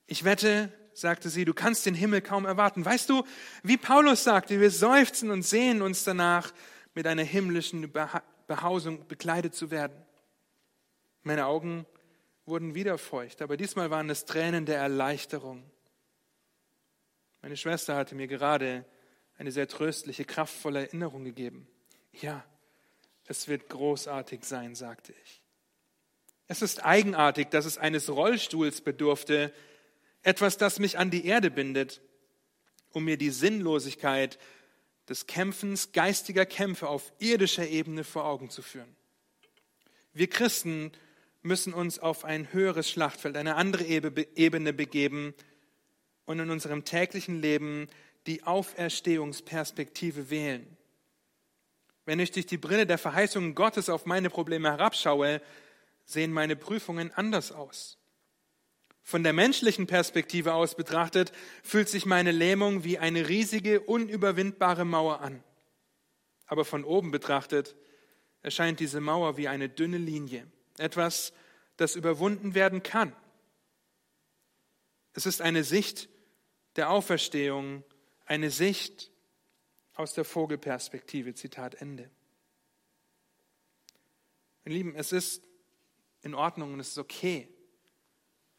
Ich 0.07 0.25
wette, 0.25 0.73
sagte 0.95 1.29
sie, 1.29 1.45
du 1.45 1.55
kannst 1.55 1.87
den 1.87 1.95
Himmel 1.95 2.21
kaum 2.21 2.45
erwarten. 2.45 2.85
Weißt 2.85 3.09
du, 3.09 3.25
wie 3.63 3.77
Paulus 3.77 4.25
sagte, 4.25 4.61
wir 4.61 4.71
seufzen 4.71 5.31
und 5.31 5.43
sehen 5.43 5.83
uns 5.83 6.05
danach, 6.05 6.53
mit 6.95 7.07
einer 7.07 7.23
himmlischen 7.23 7.91
Behausung 8.47 9.07
bekleidet 9.09 9.55
zu 9.55 9.71
werden. 9.71 9.97
Meine 11.23 11.47
Augen 11.47 11.87
wurden 12.45 12.75
wieder 12.75 12.99
feucht, 12.99 13.41
aber 13.41 13.57
diesmal 13.57 13.91
waren 13.91 14.11
es 14.11 14.25
Tränen 14.25 14.67
der 14.67 14.79
Erleichterung. 14.79 15.63
Meine 17.41 17.57
Schwester 17.57 17.97
hatte 17.97 18.15
mir 18.15 18.27
gerade 18.27 18.85
eine 19.39 19.53
sehr 19.53 19.69
tröstliche, 19.69 20.25
kraftvolle 20.25 20.81
Erinnerung 20.81 21.25
gegeben. 21.25 21.67
Ja, 22.13 22.45
es 23.27 23.49
wird 23.49 23.69
großartig 23.69 24.45
sein, 24.45 24.75
sagte 24.75 25.13
ich. 25.25 25.43
Es 26.49 26.63
ist 26.63 26.85
eigenartig, 26.85 27.49
dass 27.51 27.65
es 27.65 27.79
eines 27.79 28.11
Rollstuhls 28.11 28.81
bedurfte, 28.81 29.53
etwas, 30.23 30.59
das 30.59 30.79
mich 30.79 30.99
an 30.99 31.11
die 31.11 31.27
Erde 31.27 31.51
bindet, 31.51 32.01
um 32.91 33.05
mir 33.05 33.17
die 33.17 33.31
Sinnlosigkeit 33.31 34.39
des 35.09 35.27
Kämpfens 35.27 35.93
geistiger 35.93 36.47
Kämpfe 36.47 36.89
auf 36.89 37.13
irdischer 37.19 37.67
Ebene 37.67 38.05
vor 38.05 38.25
Augen 38.25 38.51
zu 38.51 38.63
führen. 38.63 38.97
Wir 40.13 40.29
Christen 40.29 40.93
müssen 41.43 41.75
uns 41.75 41.99
auf 41.99 42.25
ein 42.25 42.53
höheres 42.53 42.89
Schlachtfeld, 42.89 43.37
eine 43.37 43.57
andere 43.57 43.85
Ebene 43.85 44.73
begeben 44.73 45.35
und 46.25 46.39
in 46.39 46.51
unserem 46.51 46.85
täglichen 46.85 47.41
Leben 47.41 47.89
die 48.27 48.45
Auferstehungsperspektive 48.45 50.31
wählen. 50.31 50.77
Wenn 52.05 52.19
ich 52.19 52.33
durch 52.33 52.47
die 52.47 52.59
Brille 52.59 52.87
der 52.87 52.99
Verheißungen 52.99 53.55
Gottes 53.55 53.89
auf 53.89 54.07
meine 54.07 54.31
Probleme 54.31 54.71
herabschaue, 54.71 55.41
sehen 56.05 56.33
meine 56.33 56.57
Prüfungen 56.57 57.13
anders 57.13 57.53
aus. 57.53 57.99
Von 59.03 59.25
der 59.25 59.33
menschlichen 59.33 59.87
Perspektive 59.87 60.55
aus 60.55 60.77
betrachtet, 60.77 61.33
fühlt 61.63 61.89
sich 61.89 62.07
meine 62.07 62.31
Lähmung 62.31 62.85
wie 62.85 62.99
eine 62.99 63.29
riesige, 63.29 63.81
unüberwindbare 63.81 64.85
Mauer 64.85 65.21
an. 65.21 65.43
Aber 66.47 66.65
von 66.65 66.85
oben 66.85 67.11
betrachtet 67.11 67.77
erscheint 68.43 68.81
diese 68.81 69.01
Mauer 69.01 69.37
wie 69.37 69.49
eine 69.49 69.69
dünne 69.69 69.99
Linie, 69.99 70.47
etwas, 70.79 71.33
das 71.77 71.97
überwunden 71.97 72.55
werden 72.55 72.83
kann. 72.83 73.15
Es 75.15 75.27
ist 75.27 75.41
eine 75.41 75.65
Sicht 75.65 76.09
der 76.77 76.91
Auferstehung, 76.91 77.85
eine 78.27 78.51
Sicht 78.51 79.12
aus 79.95 80.15
der 80.15 80.25
Vogelperspektive. 80.25 81.35
Zitat 81.35 81.75
Ende. 81.75 82.11
Meine 84.65 84.77
Lieben, 84.77 84.95
es 84.95 85.13
ist 85.13 85.43
in 86.23 86.35
Ordnung 86.35 86.75
und 86.75 86.81
es 86.81 86.91
ist 86.91 86.99
okay 86.99 87.49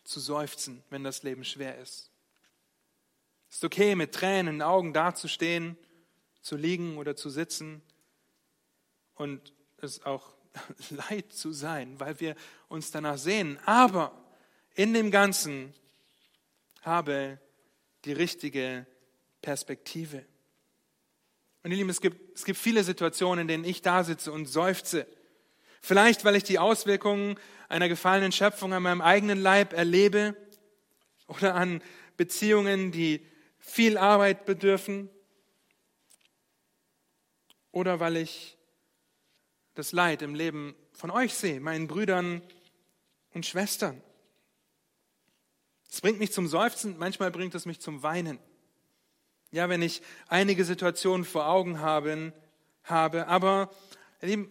zu 0.03 0.19
seufzen, 0.19 0.83
wenn 0.89 1.03
das 1.03 1.23
Leben 1.23 1.45
schwer 1.45 1.77
ist. 1.79 2.11
Es 3.49 3.57
ist 3.57 3.63
okay, 3.63 3.95
mit 3.95 4.13
Tränen 4.13 4.47
in 4.47 4.55
den 4.55 4.61
Augen 4.63 4.93
dazustehen, 4.93 5.77
zu 6.41 6.57
liegen 6.57 6.97
oder 6.97 7.15
zu 7.15 7.29
sitzen 7.29 7.81
und 9.15 9.53
es 9.77 10.05
auch 10.05 10.33
leid 10.89 11.31
zu 11.31 11.51
sein, 11.51 11.99
weil 11.99 12.19
wir 12.19 12.35
uns 12.67 12.91
danach 12.91 13.17
sehen. 13.17 13.59
Aber 13.65 14.11
in 14.75 14.93
dem 14.93 15.11
Ganzen 15.11 15.73
habe 16.81 17.39
die 18.05 18.11
richtige 18.11 18.85
Perspektive. 19.41 20.25
Und 21.63 21.71
ihr 21.71 21.77
Lieben, 21.77 21.89
es 21.89 22.01
gibt, 22.01 22.37
es 22.37 22.45
gibt 22.45 22.59
viele 22.59 22.83
Situationen, 22.83 23.43
in 23.43 23.47
denen 23.47 23.65
ich 23.65 23.81
da 23.81 24.03
sitze 24.03 24.31
und 24.31 24.45
seufze 24.45 25.07
Vielleicht, 25.85 26.23
weil 26.23 26.37
ich 26.37 26.45
die 26.45 26.59
Auswirkungen 26.59 27.37
einer 27.67 27.89
gefallenen 27.89 28.31
Schöpfung 28.31 28.71
an 28.71 28.83
meinem 28.83 29.01
eigenen 29.01 29.37
Leib 29.37 29.73
erlebe 29.73 30.33
oder 31.27 31.55
an 31.55 31.83
Beziehungen, 32.15 32.93
die 32.93 33.27
viel 33.59 33.97
Arbeit 33.97 34.45
bedürfen 34.45 35.09
oder 37.71 37.99
weil 37.99 38.15
ich 38.15 38.57
das 39.73 39.91
Leid 39.91 40.21
im 40.21 40.35
Leben 40.35 40.73
von 40.93 41.11
euch 41.11 41.33
sehe, 41.33 41.59
meinen 41.59 41.87
Brüdern 41.87 42.41
und 43.33 43.45
Schwestern. 43.45 44.01
Es 45.91 45.99
bringt 45.99 46.19
mich 46.19 46.31
zum 46.31 46.47
Seufzen, 46.47 46.97
manchmal 46.97 47.29
bringt 47.29 47.55
es 47.55 47.65
mich 47.65 47.81
zum 47.81 48.03
Weinen. 48.03 48.39
Ja, 49.53 49.69
wenn 49.69 49.83
ich 49.83 50.01
einige 50.29 50.65
Situationen 50.65 51.25
vor 51.25 51.47
Augen 51.47 51.79
habe, 51.79 52.33
habe 52.85 53.27
aber, 53.27 53.69
in 54.19 54.49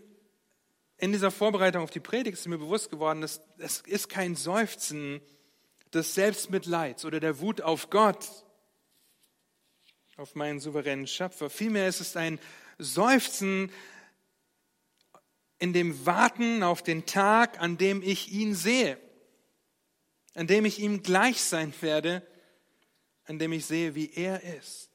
dieser 1.00 1.32
Vorbereitung 1.32 1.82
auf 1.82 1.90
die 1.90 1.98
Predigt 1.98 2.38
ist 2.38 2.46
mir 2.46 2.56
bewusst 2.56 2.88
geworden, 2.88 3.20
dass 3.20 3.40
es 3.58 3.80
ist 3.80 4.08
kein 4.08 4.36
Seufzen 4.36 5.20
des 5.92 6.14
Selbstmitleids 6.14 7.04
oder 7.04 7.18
der 7.18 7.40
Wut 7.40 7.62
auf 7.62 7.90
Gott, 7.90 8.28
auf 10.18 10.36
meinen 10.36 10.60
souveränen 10.60 11.08
Schöpfer. 11.08 11.50
Vielmehr 11.50 11.88
ist 11.88 11.98
es 12.00 12.14
ein 12.16 12.38
Seufzen 12.78 13.72
in 15.58 15.72
dem 15.72 16.06
Warten 16.06 16.62
auf 16.62 16.84
den 16.84 17.06
Tag, 17.06 17.60
an 17.60 17.76
dem 17.76 18.02
ich 18.02 18.30
ihn 18.30 18.54
sehe, 18.54 18.98
an 20.34 20.46
dem 20.46 20.64
ich 20.64 20.78
ihm 20.78 21.02
gleich 21.02 21.42
sein 21.42 21.74
werde, 21.80 22.24
an 23.24 23.40
dem 23.40 23.50
ich 23.52 23.66
sehe, 23.66 23.96
wie 23.96 24.12
er 24.12 24.44
ist. 24.44 24.91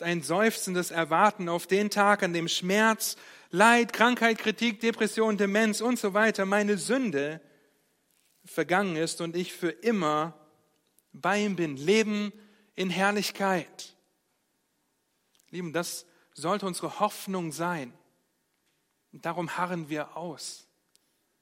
Ist 0.00 0.06
ein 0.06 0.22
seufzendes 0.22 0.90
Erwarten 0.92 1.50
auf 1.50 1.66
den 1.66 1.90
Tag, 1.90 2.22
an 2.22 2.32
dem 2.32 2.48
Schmerz, 2.48 3.16
Leid, 3.50 3.92
Krankheit, 3.92 4.38
Kritik, 4.38 4.80
Depression, 4.80 5.36
Demenz 5.36 5.82
und 5.82 5.98
so 5.98 6.14
weiter, 6.14 6.46
meine 6.46 6.78
Sünde 6.78 7.42
vergangen 8.46 8.96
ist 8.96 9.20
und 9.20 9.36
ich 9.36 9.52
für 9.52 9.68
immer 9.68 10.32
bei 11.12 11.44
ihm 11.44 11.54
bin. 11.54 11.76
Leben 11.76 12.32
in 12.76 12.88
Herrlichkeit. 12.88 13.94
Lieben, 15.50 15.74
das 15.74 16.06
sollte 16.32 16.64
unsere 16.64 16.98
Hoffnung 16.98 17.52
sein. 17.52 17.92
Und 19.12 19.26
darum 19.26 19.58
harren 19.58 19.90
wir 19.90 20.16
aus. 20.16 20.66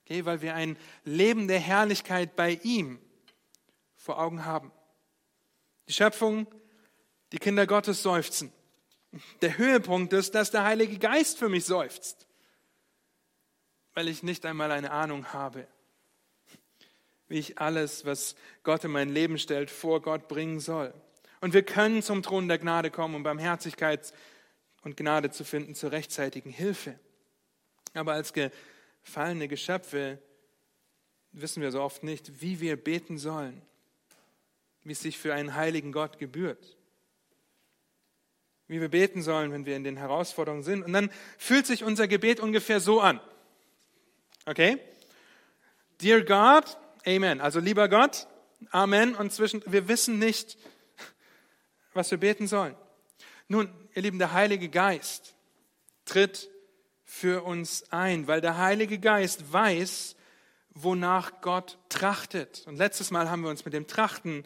Okay, 0.04 0.24
weil 0.24 0.42
wir 0.42 0.56
ein 0.56 0.76
Leben 1.04 1.46
der 1.46 1.60
Herrlichkeit 1.60 2.34
bei 2.34 2.58
ihm 2.64 2.98
vor 3.94 4.18
Augen 4.18 4.44
haben. 4.44 4.72
Die 5.86 5.92
Schöpfung, 5.92 6.48
die 7.32 7.38
Kinder 7.38 7.66
Gottes 7.66 8.02
seufzen. 8.02 8.52
Der 9.40 9.56
Höhepunkt 9.56 10.12
ist, 10.12 10.34
dass 10.34 10.50
der 10.50 10.64
Heilige 10.64 10.98
Geist 10.98 11.38
für 11.38 11.48
mich 11.48 11.64
seufzt, 11.64 12.26
weil 13.94 14.08
ich 14.08 14.22
nicht 14.22 14.44
einmal 14.44 14.70
eine 14.70 14.90
Ahnung 14.90 15.32
habe, 15.32 15.66
wie 17.28 17.38
ich 17.38 17.58
alles, 17.58 18.04
was 18.04 18.36
Gott 18.62 18.84
in 18.84 18.90
mein 18.90 19.08
Leben 19.08 19.38
stellt, 19.38 19.70
vor 19.70 20.02
Gott 20.02 20.28
bringen 20.28 20.60
soll. 20.60 20.92
Und 21.40 21.54
wir 21.54 21.62
können 21.62 22.02
zum 22.02 22.22
Thron 22.22 22.48
der 22.48 22.58
Gnade 22.58 22.90
kommen, 22.90 23.14
um 23.14 23.22
Barmherzigkeit 23.22 24.12
und 24.82 24.96
Gnade 24.96 25.30
zu 25.30 25.44
finden 25.44 25.74
zur 25.74 25.92
rechtzeitigen 25.92 26.50
Hilfe. 26.50 26.98
Aber 27.94 28.12
als 28.12 28.32
gefallene 28.32 29.48
Geschöpfe 29.48 30.18
wissen 31.32 31.62
wir 31.62 31.70
so 31.70 31.80
oft 31.80 32.02
nicht, 32.02 32.40
wie 32.40 32.60
wir 32.60 32.76
beten 32.76 33.18
sollen, 33.18 33.62
wie 34.82 34.92
es 34.92 35.00
sich 35.00 35.18
für 35.18 35.34
einen 35.34 35.54
heiligen 35.54 35.92
Gott 35.92 36.18
gebührt 36.18 36.77
wie 38.68 38.80
wir 38.80 38.88
beten 38.88 39.22
sollen, 39.22 39.50
wenn 39.50 39.66
wir 39.66 39.76
in 39.76 39.84
den 39.84 39.96
Herausforderungen 39.96 40.62
sind. 40.62 40.84
Und 40.84 40.92
dann 40.92 41.10
fühlt 41.38 41.66
sich 41.66 41.82
unser 41.82 42.06
Gebet 42.06 42.38
ungefähr 42.38 42.80
so 42.80 43.00
an. 43.00 43.20
Okay? 44.46 44.78
Dear 46.00 46.22
God, 46.22 46.64
Amen. 47.06 47.40
Also 47.40 47.60
lieber 47.60 47.88
Gott, 47.88 48.26
Amen. 48.70 49.14
Und 49.14 49.32
zwischen, 49.32 49.62
wir 49.66 49.88
wissen 49.88 50.18
nicht, 50.18 50.58
was 51.94 52.10
wir 52.10 52.18
beten 52.18 52.46
sollen. 52.46 52.76
Nun, 53.48 53.70
ihr 53.94 54.02
Lieben, 54.02 54.18
der 54.18 54.32
Heilige 54.32 54.68
Geist 54.68 55.34
tritt 56.04 56.50
für 57.04 57.44
uns 57.44 57.90
ein, 57.90 58.26
weil 58.26 58.42
der 58.42 58.58
Heilige 58.58 58.98
Geist 58.98 59.50
weiß, 59.52 60.14
wonach 60.70 61.40
Gott 61.40 61.78
trachtet. 61.88 62.64
Und 62.66 62.76
letztes 62.76 63.10
Mal 63.10 63.30
haben 63.30 63.42
wir 63.42 63.50
uns 63.50 63.64
mit 63.64 63.74
dem 63.74 63.86
Trachten 63.86 64.44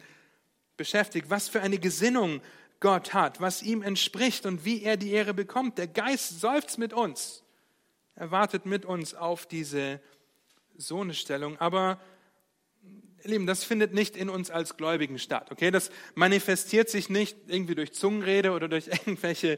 beschäftigt, 0.77 1.29
was 1.29 1.49
für 1.49 1.61
eine 1.61 1.77
Gesinnung 1.77 2.41
Gott 2.83 3.13
hat, 3.13 3.39
was 3.39 3.63
ihm 3.63 3.81
entspricht 3.81 4.45
und 4.45 4.65
wie 4.65 4.83
er 4.83 4.97
die 4.97 5.11
Ehre 5.11 5.33
bekommt. 5.33 5.77
Der 5.77 5.87
Geist 5.87 6.41
seufzt 6.41 6.77
mit 6.77 6.91
uns. 6.91 7.41
Er 8.13 8.29
wartet 8.29 8.65
mit 8.65 8.83
uns 8.85 9.15
auf 9.15 9.45
diese 9.45 10.01
Sohnestellung. 10.75 11.57
Aber, 11.59 11.97
ihr 13.23 13.31
Lieben, 13.31 13.47
das 13.47 13.63
findet 13.63 13.93
nicht 13.93 14.17
in 14.17 14.29
uns 14.29 14.51
als 14.51 14.75
Gläubigen 14.75 15.17
statt. 15.17 15.49
Okay, 15.49 15.71
das 15.71 15.91
manifestiert 16.13 16.89
sich 16.89 17.09
nicht 17.09 17.37
irgendwie 17.47 17.73
durch 17.73 17.93
Zungenrede 17.93 18.51
oder 18.51 18.67
durch 18.67 18.87
irgendwelche 19.05 19.57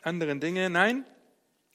anderen 0.00 0.38
Dinge. 0.38 0.70
Nein, 0.70 1.04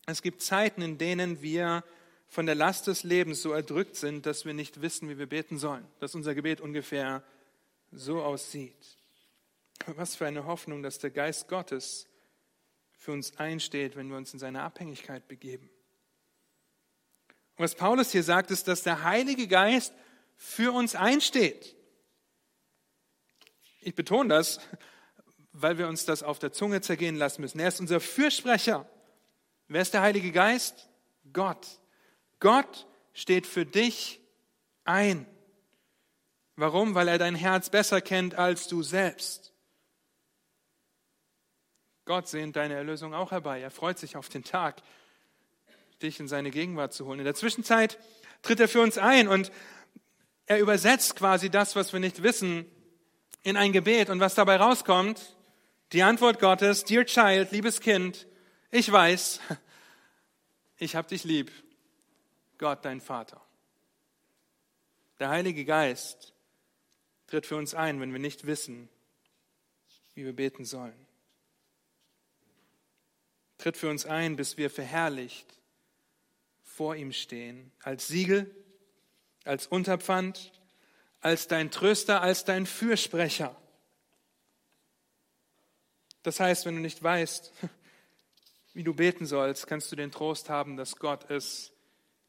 es 0.06 0.22
gibt 0.22 0.42
Zeiten, 0.42 0.82
in 0.82 0.98
denen 0.98 1.42
wir 1.42 1.84
von 2.30 2.46
der 2.46 2.56
Last 2.56 2.88
des 2.88 3.04
Lebens 3.04 3.42
so 3.42 3.52
erdrückt 3.52 3.98
sind, 3.98 4.26
dass 4.26 4.46
wir 4.46 4.54
nicht 4.54 4.82
wissen, 4.82 5.10
wie 5.10 5.18
wir 5.18 5.28
beten 5.28 5.58
sollen, 5.58 5.86
dass 6.00 6.16
unser 6.16 6.36
Gebet 6.36 6.62
ungefähr 6.62 7.22
so 7.92 8.24
aussieht. 8.24 8.96
Was 9.86 10.16
für 10.16 10.26
eine 10.26 10.46
Hoffnung, 10.46 10.82
dass 10.84 11.00
der 11.00 11.12
Geist 11.12 11.48
Gottes 11.48 12.08
für 12.98 13.12
uns 13.12 13.38
einsteht, 13.38 13.96
wenn 13.96 14.10
wir 14.10 14.18
uns 14.18 14.34
in 14.34 14.40
seine 14.40 14.64
Abhängigkeit 14.64 15.28
begeben. 15.28 15.70
Und 17.58 17.64
was 17.64 17.76
Paulus 17.76 18.12
hier 18.12 18.24
sagt, 18.24 18.52
ist, 18.52 18.68
dass 18.68 18.84
der 18.84 19.04
Heilige 19.04 19.48
Geist 19.48 19.94
für 20.36 20.74
uns 20.74 20.96
einsteht. 20.96 21.76
Ich 23.82 23.96
betone 23.96 24.30
das, 24.30 24.60
weil 25.54 25.78
wir 25.78 25.88
uns 25.88 26.06
das 26.06 26.24
auf 26.24 26.40
der 26.40 26.52
Zunge 26.52 26.82
zergehen 26.82 27.16
lassen 27.16 27.42
müssen. 27.42 27.60
Er 27.60 27.70
ist 27.70 27.80
unser 27.80 28.00
Fürsprecher. 28.00 28.90
Wer 29.68 29.82
ist 29.82 29.94
der 29.94 30.02
Heilige 30.02 30.32
Geist? 30.32 30.90
Gott. 31.32 31.80
Gott 32.40 32.88
steht 33.14 33.48
für 33.48 33.66
dich 33.66 34.20
ein. 34.84 35.26
Warum? 36.56 36.96
Weil 36.96 37.08
er 37.08 37.18
dein 37.18 37.36
Herz 37.36 37.70
besser 37.70 38.02
kennt 38.02 38.36
als 38.36 38.68
du 38.68 38.84
selbst. 38.84 39.54
Gott 42.06 42.28
sehnt 42.28 42.56
deine 42.56 42.76
Erlösung 42.76 43.16
auch 43.16 43.32
herbei. 43.32 43.62
Er 43.62 43.72
freut 43.72 43.98
sich 43.98 44.16
auf 44.16 44.30
den 44.30 44.44
Tag, 44.44 44.82
dich 46.04 46.20
in 46.20 46.28
seine 46.28 46.52
Gegenwart 46.52 46.94
zu 46.94 47.08
holen. 47.08 47.20
In 47.20 47.26
der 47.26 47.34
Zwischenzeit 47.34 47.98
tritt 48.44 48.60
er 48.60 48.68
für 48.68 48.82
uns 48.82 49.00
ein 49.00 49.28
und 49.28 49.52
er 50.46 50.60
übersetzt 50.60 51.16
quasi 51.16 51.50
das, 51.50 51.76
was 51.76 51.94
wir 51.94 52.00
nicht 52.00 52.22
wissen, 52.22 52.66
in 53.42 53.58
ein 53.58 53.74
Gebet. 53.74 54.12
Und 54.12 54.20
was 54.20 54.36
dabei 54.36 54.58
rauskommt, 54.58 55.36
die 55.94 56.04
Antwort 56.04 56.40
Gottes, 56.40 56.84
Dear 56.84 57.06
Child, 57.06 57.52
liebes 57.52 57.80
Kind, 57.80 58.28
ich 58.70 58.92
weiß, 58.92 59.40
ich 60.78 60.96
habe 60.96 61.08
dich 61.08 61.24
lieb, 61.24 61.52
Gott 62.60 62.86
dein 62.86 63.02
Vater. 63.02 63.42
Der 65.20 65.30
Heilige 65.30 65.66
Geist 65.66 66.34
tritt 67.26 67.48
für 67.48 67.56
uns 67.56 67.74
ein, 67.74 68.00
wenn 68.00 68.12
wir 68.12 68.20
nicht 68.20 68.46
wissen, 68.46 68.90
wie 70.14 70.24
wir 70.24 70.36
beten 70.36 70.66
sollen. 70.66 71.05
Tritt 73.58 73.78
für 73.78 73.90
uns 73.90 74.06
ein, 74.06 74.36
bis 74.36 74.58
wir 74.58 74.70
verherrlicht 74.70 75.60
vor 76.64 76.96
ihm 76.96 77.14
stehen, 77.14 77.72
als 77.82 78.08
Siegel, 78.08 78.54
als 79.46 79.68
Unterpfand, 79.68 80.52
als 81.22 81.48
dein 81.48 81.72
Tröster, 81.72 82.22
als 82.22 82.44
dein 82.44 82.66
Fürsprecher. 82.66 83.56
Das 86.24 86.40
heißt, 86.40 86.66
wenn 86.66 86.76
du 86.76 86.82
nicht 86.82 87.02
weißt, 87.02 87.54
wie 88.74 88.84
du 88.84 88.94
beten 88.94 89.26
sollst, 89.26 89.68
kannst 89.68 89.92
du 89.92 89.96
den 89.96 90.12
Trost 90.12 90.50
haben, 90.50 90.76
dass 90.76 90.98
Gott 90.98 91.30
es 91.30 91.72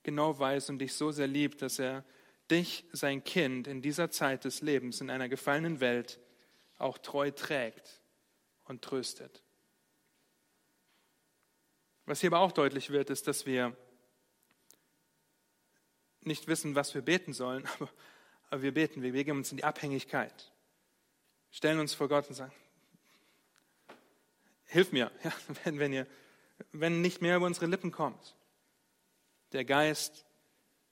genau 0.02 0.38
weiß 0.38 0.70
und 0.70 0.78
dich 0.78 0.94
so 0.94 1.10
sehr 1.10 1.26
liebt, 1.26 1.62
dass 1.62 1.78
er 1.78 2.04
dich, 2.50 2.84
sein 2.92 3.24
Kind, 3.24 3.66
in 3.66 3.82
dieser 3.82 4.10
Zeit 4.10 4.44
des 4.44 4.60
Lebens, 4.60 5.00
in 5.00 5.10
einer 5.10 5.28
gefallenen 5.28 5.80
Welt, 5.80 6.20
auch 6.78 6.98
treu 6.98 7.30
trägt 7.30 8.00
und 8.64 8.82
tröstet. 8.82 9.42
Was 12.06 12.20
hier 12.20 12.30
aber 12.30 12.40
auch 12.40 12.52
deutlich 12.52 12.90
wird, 12.90 13.10
ist, 13.10 13.26
dass 13.26 13.46
wir 13.46 13.76
nicht 16.20 16.46
wissen, 16.46 16.74
was 16.76 16.94
wir 16.94 17.02
beten 17.02 17.32
sollen, 17.32 17.66
aber, 17.74 17.90
aber 18.48 18.62
wir 18.62 18.72
beten, 18.72 19.02
wir 19.02 19.12
begeben 19.12 19.38
uns 19.38 19.50
in 19.50 19.58
die 19.58 19.64
Abhängigkeit, 19.64 20.52
stellen 21.50 21.80
uns 21.80 21.94
vor 21.94 22.08
Gott 22.08 22.28
und 22.28 22.34
sagen, 22.34 22.52
hilf 24.66 24.92
mir, 24.92 25.10
ja, 25.24 25.32
wenn, 25.64 25.78
wenn, 25.80 25.92
ihr, 25.92 26.06
wenn 26.72 27.00
nicht 27.00 27.22
mehr 27.22 27.36
über 27.36 27.46
unsere 27.46 27.66
Lippen 27.66 27.90
kommt. 27.90 28.36
Der 29.52 29.64
Geist 29.64 30.24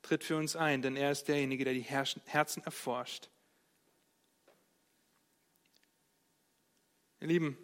tritt 0.03 0.25
für 0.25 0.37
uns 0.37 0.57
ein, 0.57 0.83
denn 0.83 0.97
er 0.97 1.13
ist 1.13 1.29
derjenige, 1.29 1.65
der 1.65 1.75
die 1.75 1.81
Herzen 1.81 2.63
erforscht. 2.65 3.31
Ihr 7.21 7.29
Lieben, 7.29 7.59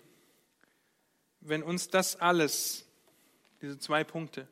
wenn 1.41 1.63
uns 1.63 1.89
das 1.89 2.17
alles, 2.17 2.90
diese 3.63 3.79
zwei 3.79 4.05
Punkte, 4.05 4.49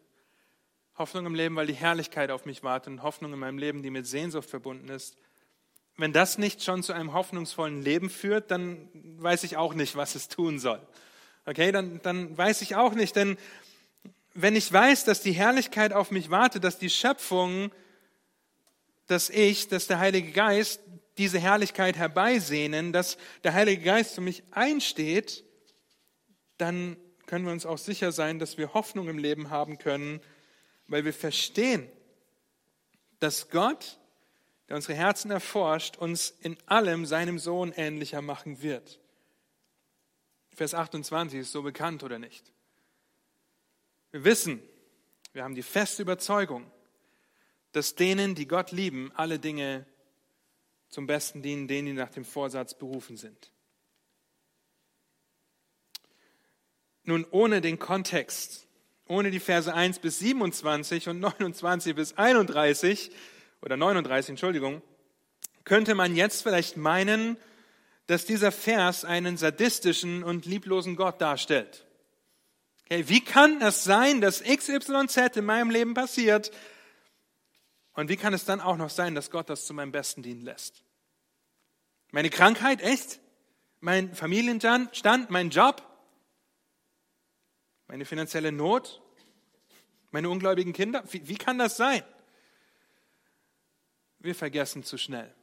Hoffnung 0.97 1.27
im 1.27 1.35
Leben, 1.35 1.57
weil 1.57 1.67
die 1.67 1.75
Herrlichkeit 1.75 2.31
auf 2.31 2.45
mich 2.45 2.63
wartet 2.63 2.93
und 2.93 3.03
Hoffnung 3.03 3.33
in 3.33 3.39
meinem 3.39 3.59
Leben, 3.59 3.83
die 3.83 3.91
mit 3.91 4.07
Sehnsucht 4.07 4.49
verbunden 4.49 4.89
ist, 4.89 5.17
wenn 5.97 6.13
das 6.13 6.39
nicht 6.39 6.63
schon 6.63 6.83
zu 6.83 6.93
einem 6.93 7.13
hoffnungsvollen 7.13 7.83
Leben 7.83 8.09
führt, 8.09 8.51
dann 8.51 8.89
weiß 8.93 9.43
ich 9.43 9.57
auch 9.57 9.75
nicht, 9.75 9.97
was 9.97 10.15
es 10.15 10.29
tun 10.29 10.59
soll. 10.61 10.81
Okay, 11.45 11.73
dann, 11.73 12.01
dann 12.03 12.39
weiß 12.39 12.63
ich 12.63 12.77
auch 12.77 12.95
nicht, 12.95 13.17
denn 13.17 13.37
wenn 14.35 14.55
ich 14.55 14.73
weiß, 14.73 15.05
dass 15.05 15.23
die 15.23 15.33
Herrlichkeit 15.33 15.93
auf 15.93 16.13
mich 16.13 16.31
wartet, 16.31 16.63
dass 16.63 16.79
die 16.79 16.91
Schöpfung, 16.91 17.73
dass 19.09 19.31
ich, 19.31 19.69
dass 19.69 19.89
der 19.89 19.99
Heilige 19.99 20.31
Geist 20.31 20.81
diese 21.17 21.41
Herrlichkeit 21.41 21.97
herbeisehnen, 21.97 22.93
dass 22.93 23.19
der 23.43 23.55
Heilige 23.55 23.83
Geist 23.83 24.15
für 24.15 24.21
mich 24.21 24.45
einsteht, 24.53 25.45
dann 26.59 26.97
können 27.29 27.45
wir 27.45 27.53
uns 27.53 27.67
auch 27.67 27.79
sicher 27.79 28.11
sein, 28.11 28.41
dass 28.41 28.59
wir 28.59 28.75
Hoffnung 28.75 29.09
im 29.09 29.19
Leben 29.19 29.51
haben 29.51 29.79
können, 29.79 30.21
weil 30.89 31.05
wir 31.05 31.13
verstehen, 31.13 31.89
dass 33.21 33.51
Gott, 33.51 33.99
der 34.69 34.77
unsere 34.77 34.95
Herzen 34.95 35.31
erforscht, 35.31 35.97
uns 35.97 36.31
in 36.41 36.57
allem 36.67 37.07
seinem 37.07 37.39
Sohn 37.39 37.73
ähnlicher 37.73 38.23
machen 38.23 38.63
wird. 38.63 38.99
Vers 40.55 40.75
28 40.75 41.41
ist 41.41 41.53
so 41.53 41.63
bekannt 41.63 42.03
oder 42.03 42.19
nicht? 42.19 42.53
Wir 44.11 44.25
wissen, 44.25 44.63
wir 45.33 45.45
haben 45.45 45.55
die 45.55 45.63
feste 45.63 46.03
Überzeugung, 46.03 46.69
dass 47.73 47.95
denen, 47.95 48.35
die 48.35 48.49
Gott 48.49 48.73
lieben, 48.73 49.13
alle 49.15 49.39
Dinge 49.39 49.87
zum 50.89 51.07
Besten 51.07 51.43
dienen, 51.43 51.69
denen, 51.69 51.87
die 51.87 51.93
nach 51.93 52.11
dem 52.11 52.25
Vorsatz 52.25 52.73
berufen 52.73 53.19
sind. 53.19 53.53
Nun, 57.09 57.25
ohne 57.31 57.63
den 57.63 57.79
Kontext, 57.79 58.67
ohne 59.07 59.31
die 59.31 59.41
Verse 59.41 59.73
1 59.73 60.01
bis 60.01 60.19
27 60.19 61.09
und 61.09 61.21
29 61.21 61.95
bis 61.95 62.19
31 62.19 63.11
oder 63.63 63.79
39, 63.79 64.29
Entschuldigung, 64.29 64.83
könnte 65.65 65.95
man 65.95 66.15
jetzt 66.15 66.43
vielleicht 66.43 66.77
meinen, 66.77 67.39
dass 68.09 68.27
dieser 68.27 68.53
Vers 68.53 69.07
einen 69.07 69.39
sadistischen 69.39 70.23
und 70.23 70.45
lieblosen 70.45 70.97
Gott 70.97 71.19
darstellt. 71.23 71.87
Okay, 72.85 73.09
wie 73.09 73.25
kann 73.25 73.63
es 73.63 73.85
sein, 73.85 74.21
dass 74.21 74.43
XYZ 74.43 75.39
in 75.39 75.47
meinem 75.47 75.71
Leben 75.71 75.95
passiert? 75.95 76.51
Und 77.95 78.11
wie 78.11 78.19
kann 78.19 78.35
es 78.35 78.45
dann 78.45 78.61
auch 78.61 78.77
noch 78.77 78.91
sein, 78.91 79.15
dass 79.15 79.31
Gott 79.31 79.49
das 79.49 79.65
zu 79.65 79.73
meinem 79.73 79.93
Besten 79.93 80.23
dienen 80.23 80.43
lässt? 80.43 80.85
Meine 82.11 82.29
Krankheit, 82.29 82.83
echt? 82.83 83.19
Mein 83.81 84.15
Familienstand, 84.15 85.31
mein 85.31 85.49
Job? 85.49 85.88
Meine 87.89 88.05
finanzielle 88.05 88.53
Not? 88.53 89.01
Meine 90.11 90.29
ungläubigen 90.29 90.73
Kinder? 90.73 91.03
Wie, 91.11 91.27
wie 91.27 91.37
kann 91.37 91.59
das 91.59 91.77
sein? 91.77 92.03
Wir 94.19 94.35
vergessen 94.35 94.85
zu 94.85 94.99
schnell. 94.99 95.35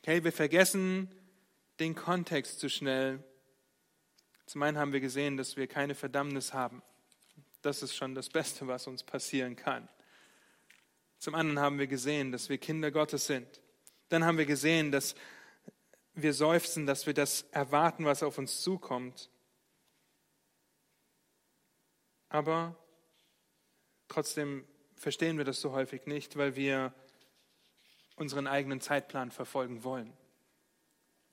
Okay, 0.00 0.24
wir 0.24 0.32
vergessen 0.32 1.08
den 1.78 1.94
Kontext 1.94 2.60
zu 2.60 2.68
schnell. 2.68 3.22
Zum 4.46 4.62
einen 4.62 4.78
haben 4.78 4.92
wir 4.92 5.00
gesehen, 5.00 5.36
dass 5.36 5.56
wir 5.56 5.66
keine 5.66 5.94
Verdammnis 5.94 6.52
haben. 6.52 6.82
Das 7.62 7.82
ist 7.82 7.94
schon 7.94 8.14
das 8.14 8.28
Beste, 8.28 8.66
was 8.66 8.86
uns 8.88 9.04
passieren 9.04 9.54
kann. 9.54 9.88
Zum 11.18 11.36
anderen 11.36 11.60
haben 11.60 11.78
wir 11.78 11.86
gesehen, 11.86 12.32
dass 12.32 12.48
wir 12.48 12.58
Kinder 12.58 12.90
Gottes 12.90 13.26
sind. 13.26 13.46
Dann 14.08 14.24
haben 14.24 14.38
wir 14.38 14.46
gesehen, 14.46 14.90
dass 14.90 15.14
wir 16.14 16.34
seufzen, 16.34 16.84
dass 16.84 17.06
wir 17.06 17.14
das 17.14 17.42
erwarten, 17.52 18.04
was 18.04 18.24
auf 18.24 18.38
uns 18.38 18.60
zukommt. 18.60 19.30
Aber 22.32 22.74
trotzdem 24.08 24.66
verstehen 24.94 25.36
wir 25.36 25.44
das 25.44 25.60
so 25.60 25.72
häufig 25.72 26.06
nicht, 26.06 26.38
weil 26.38 26.56
wir 26.56 26.94
unseren 28.16 28.46
eigenen 28.46 28.80
Zeitplan 28.80 29.30
verfolgen 29.30 29.84
wollen. 29.84 30.16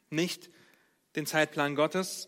Nicht 0.09 0.49
den 1.15 1.25
Zeitplan 1.25 1.75
Gottes, 1.75 2.27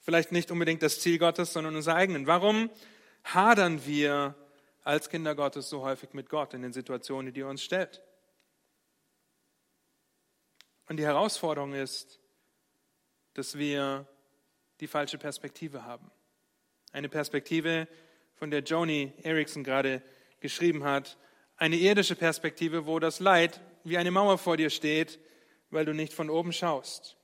vielleicht 0.00 0.32
nicht 0.32 0.50
unbedingt 0.50 0.82
das 0.82 0.98
Ziel 0.98 1.20
Gottes, 1.20 1.52
sondern 1.52 1.76
unser 1.76 1.94
eigenen. 1.94 2.26
Warum 2.26 2.68
hadern 3.22 3.86
wir 3.86 4.34
als 4.82 5.08
Kinder 5.08 5.36
Gottes 5.36 5.68
so 5.68 5.82
häufig 5.82 6.14
mit 6.14 6.28
Gott 6.28 6.54
in 6.54 6.62
den 6.62 6.72
Situationen, 6.72 7.32
die 7.32 7.42
er 7.42 7.48
uns 7.48 7.62
stellt? 7.62 8.02
Und 10.88 10.96
die 10.96 11.06
Herausforderung 11.06 11.74
ist, 11.74 12.18
dass 13.34 13.56
wir 13.56 14.08
die 14.80 14.88
falsche 14.88 15.16
Perspektive 15.16 15.84
haben. 15.84 16.10
Eine 16.92 17.08
Perspektive, 17.08 17.88
von 18.34 18.50
der 18.50 18.60
Joni 18.60 19.12
Erickson 19.22 19.62
gerade 19.62 20.02
geschrieben 20.40 20.84
hat. 20.84 21.16
Eine 21.56 21.76
irdische 21.76 22.16
Perspektive, 22.16 22.86
wo 22.86 22.98
das 22.98 23.20
Leid 23.20 23.60
wie 23.84 23.98
eine 23.98 24.10
Mauer 24.10 24.36
vor 24.36 24.56
dir 24.56 24.68
steht, 24.68 25.20
weil 25.70 25.84
du 25.84 25.94
nicht 25.94 26.12
von 26.12 26.28
oben 26.28 26.52
schaust. 26.52 27.16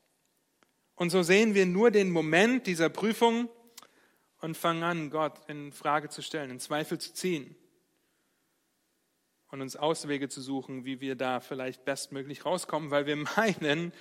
Und 0.94 1.10
so 1.10 1.22
sehen 1.22 1.54
wir 1.54 1.66
nur 1.66 1.90
den 1.90 2.10
Moment 2.10 2.66
dieser 2.66 2.88
Prüfung 2.88 3.48
und 4.40 4.56
fangen 4.56 4.82
an, 4.82 5.10
Gott 5.10 5.40
in 5.48 5.72
Frage 5.72 6.08
zu 6.08 6.22
stellen, 6.22 6.50
in 6.50 6.60
Zweifel 6.60 6.98
zu 6.98 7.12
ziehen 7.12 7.56
und 9.50 9.60
uns 9.60 9.76
Auswege 9.76 10.28
zu 10.28 10.40
suchen, 10.40 10.84
wie 10.84 11.00
wir 11.00 11.16
da 11.16 11.40
vielleicht 11.40 11.84
bestmöglich 11.84 12.44
rauskommen, 12.44 12.90
weil 12.90 13.06
wir 13.06 13.16
meinen, 13.16 13.92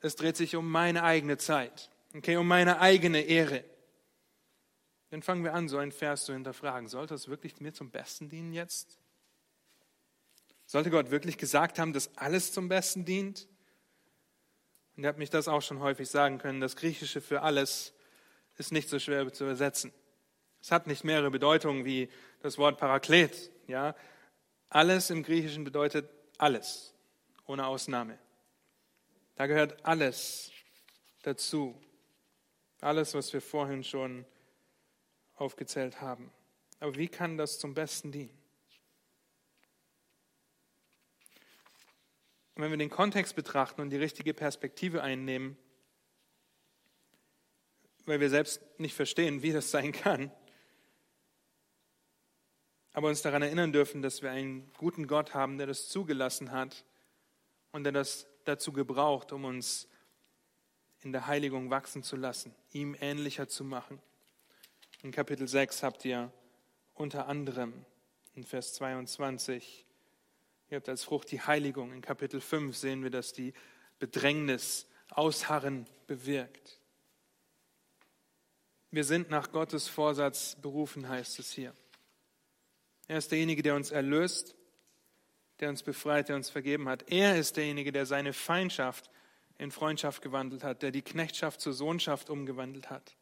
es 0.00 0.16
dreht 0.16 0.36
sich 0.36 0.56
um 0.56 0.70
meine 0.70 1.04
eigene 1.04 1.38
Zeit, 1.38 1.90
okay, 2.14 2.36
um 2.36 2.48
meine 2.48 2.80
eigene 2.80 3.22
Ehre. 3.22 3.64
Dann 5.10 5.22
fangen 5.22 5.44
wir 5.44 5.54
an, 5.54 5.68
so 5.68 5.78
einen 5.78 5.92
Vers 5.92 6.24
zu 6.24 6.32
hinterfragen. 6.32 6.88
Sollte 6.88 7.14
das 7.14 7.28
wirklich 7.28 7.60
mir 7.60 7.72
zum 7.72 7.90
Besten 7.90 8.28
dienen 8.28 8.52
jetzt? 8.52 8.98
Sollte 10.66 10.90
Gott 10.90 11.10
wirklich 11.10 11.36
gesagt 11.36 11.80
haben, 11.80 11.92
dass 11.92 12.16
alles 12.16 12.52
zum 12.52 12.68
Besten 12.68 13.04
dient? 13.04 13.48
Und 14.96 15.02
ihr 15.02 15.08
habt 15.08 15.18
mich 15.18 15.30
das 15.30 15.48
auch 15.48 15.62
schon 15.62 15.80
häufig 15.80 16.08
sagen 16.08 16.38
können, 16.38 16.60
das 16.60 16.76
Griechische 16.76 17.20
für 17.20 17.42
alles 17.42 17.92
ist 18.56 18.70
nicht 18.70 18.88
so 18.88 18.98
schwer 18.98 19.32
zu 19.32 19.44
übersetzen. 19.44 19.92
Es 20.60 20.70
hat 20.70 20.86
nicht 20.86 21.04
mehrere 21.04 21.30
Bedeutungen 21.30 21.84
wie 21.84 22.08
das 22.42 22.58
Wort 22.58 22.78
Paraklet. 22.78 23.50
Ja? 23.66 23.96
Alles 24.68 25.10
im 25.10 25.22
Griechischen 25.22 25.64
bedeutet 25.64 26.08
alles, 26.38 26.94
ohne 27.46 27.66
Ausnahme. 27.66 28.18
Da 29.36 29.46
gehört 29.46 29.84
alles 29.84 30.52
dazu. 31.22 31.80
Alles, 32.80 33.14
was 33.14 33.32
wir 33.32 33.40
vorhin 33.40 33.82
schon 33.82 34.24
aufgezählt 35.40 36.00
haben. 36.00 36.30
Aber 36.78 36.94
wie 36.96 37.08
kann 37.08 37.36
das 37.36 37.58
zum 37.58 37.74
Besten 37.74 38.12
dienen? 38.12 38.36
Und 42.54 42.64
wenn 42.64 42.70
wir 42.70 42.78
den 42.78 42.90
Kontext 42.90 43.36
betrachten 43.36 43.80
und 43.80 43.90
die 43.90 43.96
richtige 43.96 44.34
Perspektive 44.34 45.02
einnehmen, 45.02 45.56
weil 48.04 48.20
wir 48.20 48.28
selbst 48.28 48.60
nicht 48.78 48.94
verstehen, 48.94 49.42
wie 49.42 49.52
das 49.52 49.70
sein 49.70 49.92
kann, 49.92 50.30
aber 52.92 53.08
uns 53.08 53.22
daran 53.22 53.42
erinnern 53.42 53.72
dürfen, 53.72 54.02
dass 54.02 54.20
wir 54.20 54.30
einen 54.30 54.70
guten 54.74 55.06
Gott 55.06 55.32
haben, 55.32 55.58
der 55.58 55.66
das 55.66 55.88
zugelassen 55.88 56.50
hat 56.50 56.84
und 57.72 57.84
der 57.84 57.92
das 57.92 58.26
dazu 58.44 58.72
gebraucht, 58.72 59.32
um 59.32 59.44
uns 59.44 59.88
in 61.02 61.12
der 61.12 61.26
Heiligung 61.26 61.70
wachsen 61.70 62.02
zu 62.02 62.16
lassen, 62.16 62.54
ihm 62.72 62.96
ähnlicher 63.00 63.48
zu 63.48 63.64
machen. 63.64 64.02
In 65.02 65.12
Kapitel 65.12 65.48
6 65.48 65.82
habt 65.82 66.04
ihr 66.04 66.30
unter 66.94 67.26
anderem 67.26 67.72
in 68.34 68.44
Vers 68.44 68.74
22, 68.74 69.86
ihr 70.68 70.76
habt 70.76 70.88
als 70.90 71.04
Frucht 71.04 71.30
die 71.30 71.40
Heiligung. 71.40 71.92
In 71.92 72.02
Kapitel 72.02 72.40
5 72.40 72.76
sehen 72.76 73.02
wir, 73.02 73.10
dass 73.10 73.32
die 73.32 73.54
Bedrängnis, 73.98 74.86
Ausharren 75.12 75.86
bewirkt. 76.06 76.78
Wir 78.92 79.04
sind 79.04 79.28
nach 79.30 79.50
Gottes 79.50 79.88
Vorsatz 79.88 80.56
berufen, 80.60 81.08
heißt 81.08 81.38
es 81.40 81.50
hier. 81.50 81.74
Er 83.08 83.18
ist 83.18 83.32
derjenige, 83.32 83.62
der 83.62 83.74
uns 83.74 83.90
erlöst, 83.90 84.54
der 85.58 85.70
uns 85.70 85.82
befreit, 85.82 86.28
der 86.28 86.36
uns 86.36 86.48
vergeben 86.48 86.88
hat. 86.88 87.10
Er 87.10 87.36
ist 87.36 87.56
derjenige, 87.56 87.90
der 87.90 88.06
seine 88.06 88.32
Feindschaft 88.32 89.10
in 89.58 89.72
Freundschaft 89.72 90.22
gewandelt 90.22 90.62
hat, 90.62 90.82
der 90.82 90.92
die 90.92 91.02
Knechtschaft 91.02 91.60
zur 91.60 91.72
Sohnschaft 91.72 92.30
umgewandelt 92.30 92.88
hat. 92.88 93.16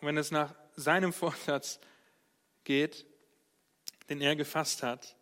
Und 0.00 0.08
wenn 0.08 0.16
es 0.16 0.30
nach 0.30 0.54
seinem 0.76 1.12
Vorsatz 1.12 1.80
geht, 2.64 3.06
den 4.08 4.20
er 4.20 4.36
gefasst 4.36 4.82
hat, 4.82 5.16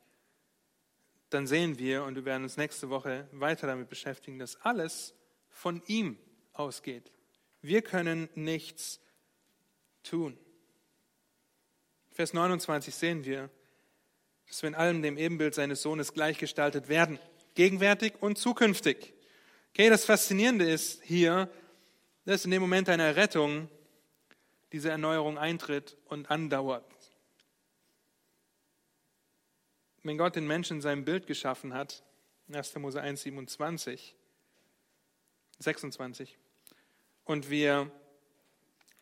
dann 1.30 1.46
sehen 1.46 1.78
wir, 1.78 2.04
und 2.04 2.14
wir 2.14 2.24
werden 2.24 2.44
uns 2.44 2.56
nächste 2.56 2.88
Woche 2.88 3.28
weiter 3.32 3.66
damit 3.66 3.90
beschäftigen, 3.90 4.38
dass 4.38 4.56
alles 4.62 5.14
von 5.50 5.82
ihm 5.86 6.18
ausgeht. 6.54 7.12
Wir 7.60 7.82
können 7.82 8.30
nichts 8.34 9.00
tun. 10.02 10.38
Vers 12.12 12.32
29 12.32 12.94
sehen 12.94 13.24
wir, 13.24 13.50
dass 14.48 14.62
wir 14.62 14.68
in 14.68 14.74
allem 14.74 15.02
dem 15.02 15.18
Ebenbild 15.18 15.54
seines 15.54 15.82
Sohnes 15.82 16.14
gleichgestaltet 16.14 16.88
werden, 16.88 17.18
gegenwärtig 17.54 18.14
und 18.20 18.38
zukünftig. 18.38 19.12
Okay, 19.74 19.90
das 19.90 20.06
Faszinierende 20.06 20.68
ist 20.68 21.02
hier, 21.02 21.50
dass 22.24 22.44
in 22.44 22.50
dem 22.50 22.62
Moment 22.62 22.88
einer 22.88 23.16
Rettung 23.16 23.68
diese 24.72 24.90
Erneuerung 24.90 25.38
eintritt 25.38 25.96
und 26.06 26.30
andauert. 26.30 26.84
Wenn 30.02 30.18
Gott 30.18 30.36
den 30.36 30.46
Menschen 30.46 30.78
in 30.78 30.80
seinem 30.82 31.04
Bild 31.04 31.26
geschaffen 31.26 31.74
hat, 31.74 32.02
1. 32.52 32.76
Mose 32.76 33.00
1, 33.00 33.22
27, 33.22 34.14
26, 35.58 36.38
und 37.24 37.50
wir 37.50 37.90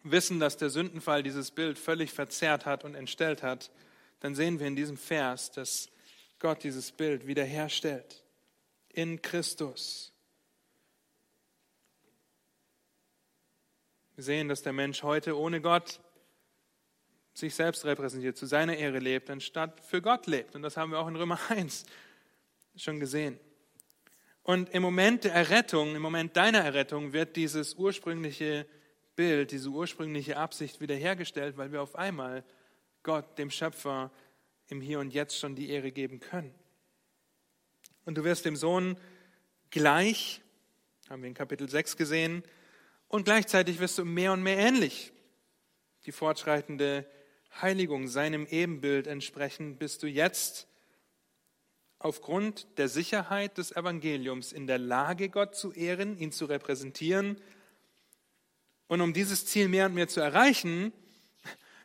wissen, 0.02 0.40
dass 0.40 0.56
der 0.56 0.70
Sündenfall 0.70 1.22
dieses 1.22 1.50
Bild 1.50 1.78
völlig 1.78 2.12
verzerrt 2.12 2.66
hat 2.66 2.84
und 2.84 2.94
entstellt 2.94 3.42
hat, 3.42 3.70
dann 4.20 4.34
sehen 4.34 4.58
wir 4.58 4.66
in 4.66 4.76
diesem 4.76 4.96
Vers, 4.96 5.52
dass 5.52 5.90
Gott 6.38 6.64
dieses 6.64 6.92
Bild 6.92 7.26
wiederherstellt 7.26 8.24
in 8.88 9.22
Christus. 9.22 10.12
Wir 14.16 14.24
sehen, 14.24 14.48
dass 14.48 14.62
der 14.62 14.72
Mensch 14.72 15.02
heute 15.02 15.38
ohne 15.38 15.60
Gott 15.60 16.00
sich 17.34 17.54
selbst 17.54 17.84
repräsentiert, 17.84 18.38
zu 18.38 18.46
seiner 18.46 18.74
Ehre 18.74 18.98
lebt, 18.98 19.28
anstatt 19.28 19.84
für 19.84 20.00
Gott 20.00 20.26
lebt. 20.26 20.54
Und 20.54 20.62
das 20.62 20.78
haben 20.78 20.90
wir 20.90 20.98
auch 20.98 21.08
in 21.08 21.16
Römer 21.16 21.38
1 21.50 21.84
schon 22.76 22.98
gesehen. 22.98 23.38
Und 24.42 24.70
im 24.70 24.80
Moment 24.80 25.24
der 25.24 25.34
Errettung, 25.34 25.94
im 25.94 26.00
Moment 26.00 26.34
deiner 26.34 26.60
Errettung 26.60 27.12
wird 27.12 27.36
dieses 27.36 27.74
ursprüngliche 27.74 28.66
Bild, 29.16 29.50
diese 29.50 29.68
ursprüngliche 29.68 30.38
Absicht 30.38 30.80
wiederhergestellt, 30.80 31.58
weil 31.58 31.72
wir 31.72 31.82
auf 31.82 31.94
einmal 31.94 32.42
Gott, 33.02 33.36
dem 33.36 33.50
Schöpfer, 33.50 34.10
im 34.68 34.80
Hier 34.80 34.98
und 34.98 35.12
Jetzt 35.12 35.38
schon 35.38 35.56
die 35.56 35.68
Ehre 35.68 35.92
geben 35.92 36.20
können. 36.20 36.54
Und 38.06 38.16
du 38.16 38.24
wirst 38.24 38.46
dem 38.46 38.56
Sohn 38.56 38.96
gleich, 39.68 40.40
haben 41.10 41.20
wir 41.20 41.28
in 41.28 41.34
Kapitel 41.34 41.68
6 41.68 41.98
gesehen, 41.98 42.42
und 43.08 43.24
gleichzeitig 43.24 43.78
wirst 43.78 43.98
du 43.98 44.04
mehr 44.04 44.32
und 44.32 44.42
mehr 44.42 44.58
ähnlich. 44.58 45.12
Die 46.06 46.12
fortschreitende 46.12 47.06
Heiligung 47.60 48.08
seinem 48.08 48.46
Ebenbild 48.46 49.06
entsprechend 49.06 49.78
bist 49.78 50.02
du 50.02 50.06
jetzt 50.06 50.66
aufgrund 51.98 52.78
der 52.78 52.88
Sicherheit 52.88 53.58
des 53.58 53.72
Evangeliums 53.72 54.52
in 54.52 54.66
der 54.66 54.78
Lage, 54.78 55.28
Gott 55.28 55.54
zu 55.56 55.72
ehren, 55.72 56.18
ihn 56.18 56.32
zu 56.32 56.44
repräsentieren 56.44 57.40
und 58.88 59.00
um 59.00 59.12
dieses 59.12 59.46
Ziel 59.46 59.68
mehr 59.68 59.86
und 59.86 59.94
mehr 59.94 60.08
zu 60.08 60.20
erreichen, 60.20 60.92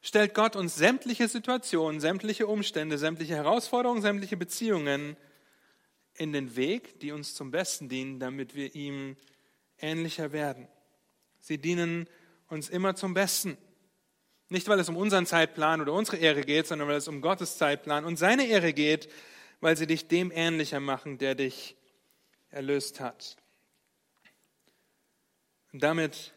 stellt 0.02 0.34
Gott 0.34 0.56
uns 0.56 0.76
sämtliche 0.76 1.28
Situationen, 1.28 2.00
sämtliche 2.00 2.48
Umstände, 2.48 2.98
sämtliche 2.98 3.36
Herausforderungen, 3.36 4.02
sämtliche 4.02 4.38
Beziehungen 4.38 5.18
in 6.14 6.34
den 6.34 6.56
Weg, 6.56 7.00
die 7.00 7.12
uns 7.12 7.34
zum 7.34 7.52
Besten 7.52 7.90
dienen, 7.90 8.20
damit 8.20 8.54
wir 8.54 8.76
ihm 8.76 9.16
ähnlicher 9.80 10.32
werden. 10.32 10.68
Sie 11.42 11.58
dienen 11.58 12.08
uns 12.48 12.70
immer 12.70 12.96
zum 12.96 13.14
Besten. 13.14 13.58
Nicht, 14.50 14.68
weil 14.68 14.80
es 14.80 14.90
um 14.90 14.98
unseren 14.98 15.26
Zeitplan 15.26 15.82
oder 15.82 15.94
unsere 15.94 16.18
Ehre 16.18 16.42
geht, 16.42 16.68
sondern 16.68 16.88
weil 16.88 16.98
es 16.98 17.08
um 17.08 17.22
Gottes 17.22 17.58
Zeitplan 17.58 18.06
und 18.06 18.18
seine 18.18 18.48
Ehre 18.48 18.74
geht, 18.74 19.10
weil 19.60 19.78
sie 19.78 19.88
dich 19.88 20.08
dem 20.08 20.32
ähnlicher 20.32 20.80
machen, 20.80 21.18
der 21.18 21.36
dich 21.36 21.76
erlöst 22.50 23.00
hat. 23.00 23.38
Und 25.74 25.84
damit 25.84 26.34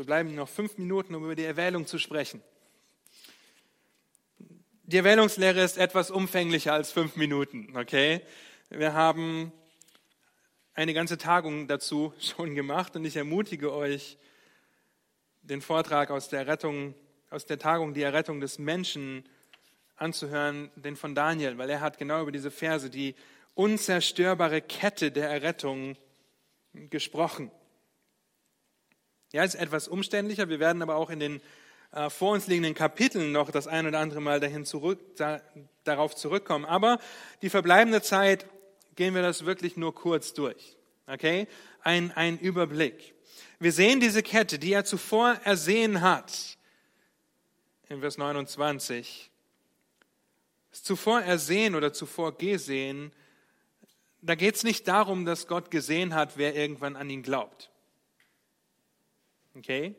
wir 0.00 0.06
bleiben 0.06 0.34
noch 0.34 0.48
fünf 0.48 0.78
Minuten, 0.78 1.14
um 1.14 1.24
über 1.24 1.34
die 1.34 1.44
Erwählung 1.44 1.86
zu 1.86 1.98
sprechen. 1.98 2.42
Die 4.84 4.96
Erwählungslehre 4.96 5.62
ist 5.62 5.76
etwas 5.76 6.10
umfänglicher 6.10 6.72
als 6.72 6.90
fünf 6.90 7.16
Minuten, 7.16 7.76
okay? 7.76 8.22
Wir 8.70 8.94
haben 8.94 9.52
eine 10.74 10.94
ganze 10.94 11.18
Tagung 11.18 11.68
dazu 11.68 12.12
schon 12.20 12.54
gemacht 12.54 12.96
und 12.96 13.04
ich 13.04 13.16
ermutige 13.16 13.72
euch, 13.72 14.16
den 15.42 15.62
Vortrag 15.62 16.10
aus 16.10 16.28
der 16.28 16.46
Rettung, 16.46 16.94
aus 17.30 17.46
der 17.46 17.58
Tagung 17.58 17.94
die 17.94 18.02
Errettung 18.02 18.40
des 18.40 18.58
Menschen 18.58 19.24
anzuhören, 19.96 20.70
den 20.76 20.96
von 20.96 21.14
Daniel, 21.14 21.58
weil 21.58 21.70
er 21.70 21.80
hat 21.80 21.98
genau 21.98 22.22
über 22.22 22.32
diese 22.32 22.50
Verse, 22.50 22.90
die 22.90 23.14
unzerstörbare 23.54 24.60
Kette 24.62 25.10
der 25.10 25.28
Errettung 25.30 25.96
gesprochen. 26.72 27.50
Ja, 29.32 29.44
ist 29.44 29.54
etwas 29.54 29.88
umständlicher. 29.88 30.48
Wir 30.48 30.60
werden 30.60 30.82
aber 30.82 30.96
auch 30.96 31.10
in 31.10 31.20
den 31.20 31.40
äh, 31.92 32.10
vor 32.10 32.32
uns 32.32 32.46
liegenden 32.46 32.74
Kapiteln 32.74 33.32
noch 33.32 33.50
das 33.50 33.66
ein 33.66 33.86
oder 33.86 33.98
andere 33.98 34.20
Mal 34.20 34.40
dahin 34.40 34.64
zurück, 34.64 35.16
da, 35.16 35.40
darauf 35.84 36.14
zurückkommen. 36.14 36.64
Aber 36.64 36.98
die 37.42 37.50
verbleibende 37.50 38.02
Zeit 38.02 38.46
gehen 39.00 39.14
wir 39.14 39.22
das 39.22 39.46
wirklich 39.46 39.78
nur 39.78 39.94
kurz 39.94 40.34
durch. 40.34 40.76
Okay? 41.06 41.48
Ein, 41.80 42.12
ein 42.12 42.38
Überblick. 42.38 43.14
Wir 43.58 43.72
sehen 43.72 43.98
diese 43.98 44.22
Kette, 44.22 44.58
die 44.58 44.74
er 44.74 44.84
zuvor 44.84 45.40
ersehen 45.42 46.02
hat. 46.02 46.58
In 47.88 48.00
Vers 48.00 48.18
29. 48.18 49.30
Zuvor 50.70 51.22
ersehen 51.22 51.74
oder 51.76 51.94
zuvor 51.94 52.36
gesehen, 52.36 53.10
da 54.20 54.34
geht 54.34 54.56
es 54.56 54.64
nicht 54.64 54.86
darum, 54.86 55.24
dass 55.24 55.46
Gott 55.46 55.70
gesehen 55.70 56.14
hat, 56.14 56.36
wer 56.36 56.54
irgendwann 56.54 56.94
an 56.94 57.08
ihn 57.08 57.22
glaubt. 57.22 57.70
Okay? 59.56 59.94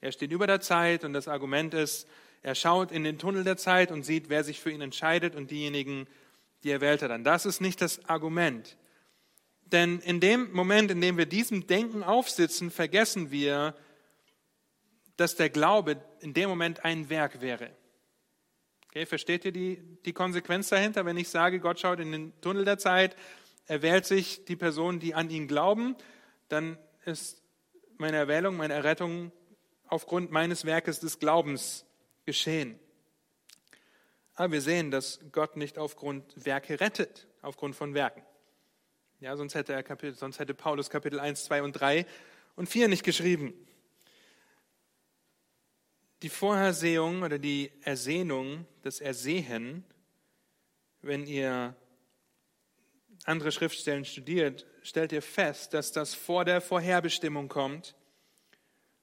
Er 0.00 0.12
steht 0.12 0.32
über 0.32 0.46
der 0.46 0.62
Zeit 0.62 1.04
und 1.04 1.12
das 1.12 1.28
Argument 1.28 1.74
ist, 1.74 2.08
er 2.40 2.54
schaut 2.54 2.90
in 2.90 3.04
den 3.04 3.18
Tunnel 3.18 3.44
der 3.44 3.58
Zeit 3.58 3.92
und 3.92 4.02
sieht, 4.02 4.30
wer 4.30 4.44
sich 4.44 4.60
für 4.60 4.70
ihn 4.70 4.80
entscheidet 4.80 5.34
und 5.34 5.50
diejenigen, 5.50 6.06
die 6.06 6.23
er 6.70 6.80
wählt 6.80 7.02
hat. 7.02 7.10
Und 7.10 7.24
das 7.24 7.46
ist 7.46 7.60
nicht 7.60 7.80
das 7.80 8.04
Argument. 8.06 8.76
Denn 9.66 10.00
in 10.00 10.20
dem 10.20 10.52
Moment, 10.52 10.90
in 10.90 11.00
dem 11.00 11.16
wir 11.16 11.26
diesem 11.26 11.66
Denken 11.66 12.02
aufsitzen, 12.02 12.70
vergessen 12.70 13.30
wir, 13.30 13.74
dass 15.16 15.36
der 15.36 15.50
Glaube 15.50 16.02
in 16.20 16.34
dem 16.34 16.48
Moment 16.48 16.84
ein 16.84 17.08
Werk 17.08 17.40
wäre. 17.40 17.70
Okay, 18.88 19.06
versteht 19.06 19.44
ihr 19.44 19.52
die, 19.52 19.82
die 20.04 20.12
Konsequenz 20.12 20.68
dahinter, 20.68 21.04
wenn 21.04 21.16
ich 21.16 21.28
sage, 21.28 21.60
Gott 21.60 21.80
schaut 21.80 21.98
in 22.00 22.12
den 22.12 22.40
Tunnel 22.40 22.64
der 22.64 22.78
Zeit, 22.78 23.16
er 23.66 23.82
wählt 23.82 24.06
sich 24.06 24.44
die 24.44 24.56
Personen, 24.56 25.00
die 25.00 25.14
an 25.14 25.30
ihn 25.30 25.48
glauben, 25.48 25.96
dann 26.48 26.78
ist 27.04 27.42
meine 27.96 28.16
Erwählung, 28.16 28.56
meine 28.56 28.74
Errettung 28.74 29.32
aufgrund 29.88 30.30
meines 30.30 30.64
Werkes 30.64 31.00
des 31.00 31.18
Glaubens 31.18 31.86
geschehen. 32.26 32.78
Aber 34.34 34.52
wir 34.52 34.60
sehen, 34.60 34.90
dass 34.90 35.20
Gott 35.32 35.56
nicht 35.56 35.78
aufgrund 35.78 36.44
Werke 36.44 36.80
rettet, 36.80 37.28
aufgrund 37.42 37.76
von 37.76 37.94
Werken. 37.94 38.22
Ja, 39.20 39.36
sonst 39.36 39.54
hätte, 39.54 39.72
er 39.72 39.82
Kapitel, 39.82 40.14
sonst 40.16 40.38
hätte 40.38 40.54
Paulus 40.54 40.90
Kapitel 40.90 41.20
1, 41.20 41.44
2 41.44 41.62
und 41.62 41.72
3 41.72 42.04
und 42.56 42.68
4 42.68 42.88
nicht 42.88 43.04
geschrieben. 43.04 43.54
Die 46.22 46.28
Vorhersehung 46.28 47.22
oder 47.22 47.38
die 47.38 47.70
Ersehnung, 47.82 48.66
das 48.82 49.00
Ersehen, 49.00 49.84
wenn 51.00 51.26
ihr 51.26 51.76
andere 53.24 53.52
Schriftstellen 53.52 54.04
studiert, 54.04 54.66
stellt 54.82 55.12
ihr 55.12 55.22
fest, 55.22 55.74
dass 55.74 55.92
das 55.92 56.14
vor 56.14 56.44
der 56.44 56.60
Vorherbestimmung 56.60 57.48
kommt 57.48 57.94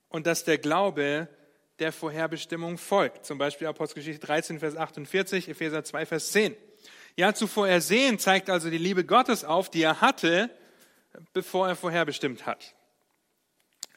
und 0.10 0.28
dass 0.28 0.44
der 0.44 0.58
Glaube 0.58 1.30
der 1.82 1.92
Vorherbestimmung 1.92 2.78
folgt. 2.78 3.26
Zum 3.26 3.38
Beispiel 3.38 3.68
Apostelgeschichte 3.68 4.26
13, 4.26 4.60
Vers 4.60 4.78
48, 4.78 5.50
Epheser 5.50 5.84
2, 5.84 6.06
Vers 6.06 6.32
10. 6.32 6.56
Ja, 7.16 7.34
zuvor 7.34 7.68
ersehen 7.68 8.20
zeigt 8.20 8.50
also 8.50 8.70
die 8.70 8.78
Liebe 8.78 9.04
Gottes 9.04 9.44
auf, 9.44 9.70
die 9.70 9.82
er 9.82 10.00
hatte, 10.00 10.50
bevor 11.34 11.68
er 11.68 11.76
vorherbestimmt 11.76 12.46
hat. 12.46 12.76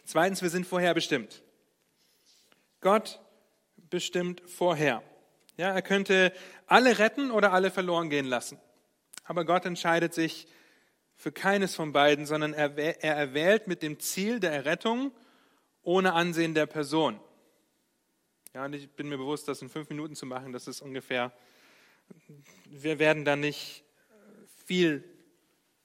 Zweitens, 0.04 0.42
wir 0.42 0.50
sind 0.50 0.66
vorherbestimmt. 0.66 1.42
Gott 2.80 3.20
bestimmt 3.90 4.42
vorher. 4.46 5.02
Ja, 5.56 5.70
er 5.70 5.82
könnte 5.82 6.32
alle 6.66 6.98
retten 6.98 7.30
oder 7.30 7.52
alle 7.52 7.70
verloren 7.70 8.10
gehen 8.10 8.26
lassen. 8.26 8.58
Aber 9.24 9.44
Gott 9.44 9.64
entscheidet 9.66 10.12
sich 10.14 10.48
für 11.16 11.32
keines 11.32 11.74
von 11.74 11.92
beiden, 11.92 12.26
sondern 12.26 12.54
er, 12.54 12.76
er 12.76 13.14
erwählt 13.14 13.66
mit 13.66 13.82
dem 13.82 14.00
Ziel 14.00 14.40
der 14.40 14.52
Errettung 14.52 15.12
ohne 15.82 16.14
Ansehen 16.14 16.54
der 16.54 16.66
Person. 16.66 17.20
Ja, 18.54 18.66
und 18.66 18.72
ich 18.72 18.88
bin 18.88 19.08
mir 19.08 19.18
bewusst, 19.18 19.48
das 19.48 19.62
in 19.62 19.68
fünf 19.68 19.88
Minuten 19.88 20.14
zu 20.14 20.26
machen, 20.26 20.52
das 20.52 20.68
ist 20.68 20.80
ungefähr, 20.80 21.32
wir 22.66 23.00
werden 23.00 23.24
da 23.24 23.34
nicht 23.34 23.82
viel, 24.64 25.02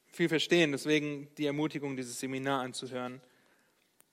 viel 0.05 0.29
verstehen. 0.29 0.71
Deswegen 0.71 1.33
die 1.39 1.47
Ermutigung, 1.47 1.97
dieses 1.97 2.19
Seminar 2.19 2.61
anzuhören. 2.61 3.21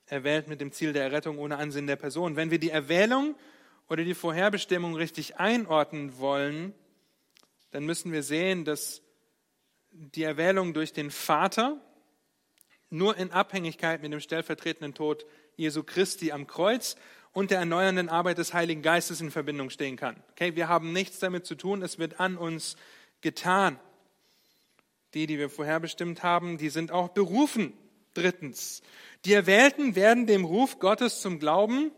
Erwählt 0.07 0.48
mit 0.48 0.62
dem 0.62 0.72
Ziel 0.72 0.94
der 0.94 1.02
Errettung 1.02 1.36
ohne 1.36 1.59
Ansehen 1.59 1.86
der 1.86 1.96
Person. 1.96 2.36
Wenn 2.36 2.50
wir 2.50 2.59
die 2.59 2.70
Erwählung 2.70 3.34
oder 3.90 4.04
die 4.04 4.14
Vorherbestimmung 4.14 4.94
richtig 4.94 5.36
einordnen 5.36 6.16
wollen, 6.16 6.72
dann 7.72 7.84
müssen 7.84 8.11
wir 8.11 8.22
sehen, 8.22 8.64
dass 8.64 9.02
die 9.90 10.22
Erwählung 10.22 10.72
durch 10.72 10.94
den 10.94 11.11
Vater 11.11 11.78
nur 12.88 13.18
in 13.18 13.32
Abhängigkeit 13.32 14.00
mit 14.00 14.14
dem 14.14 14.20
stellvertretenden 14.20 14.94
Tod 14.94 15.26
Jesu 15.57 15.82
Christi 15.82 16.32
am 16.32 16.46
Kreuz 16.46 16.96
und 17.37 17.51
der 17.51 17.59
erneuernden 17.59 18.09
Arbeit 18.09 18.39
des 18.39 18.55
Heiligen 18.55 18.80
Geistes 18.80 19.20
in 19.20 19.30
Verbindung 19.30 19.68
stehen 19.68 19.97
kann. 19.97 20.16
Okay, 20.30 20.57
wir 20.57 20.68
haben 20.68 20.95
nichts 20.95 21.18
damit 21.18 21.45
zu 21.45 21.55
tun, 21.55 21.82
es 21.82 21.99
wird 21.99 22.18
an 22.18 22.39
uns 22.39 22.76
getan. 23.20 23.78
Die, 25.12 25.26
die 25.26 25.37
wir 25.37 25.51
vorherbestimmt 25.51 26.22
haben, 26.22 26.57
die 26.57 26.70
sind 26.70 26.93
auch 26.93 27.11
berufen. 27.11 27.74
Drittens, 28.14 28.80
die 29.26 29.34
Erwählten 29.34 29.95
werden 29.95 30.26
dem 30.26 30.47
Ruf 30.47 30.78
Gottes 30.78 31.20
zum 31.20 31.39
Glauben 31.39 31.93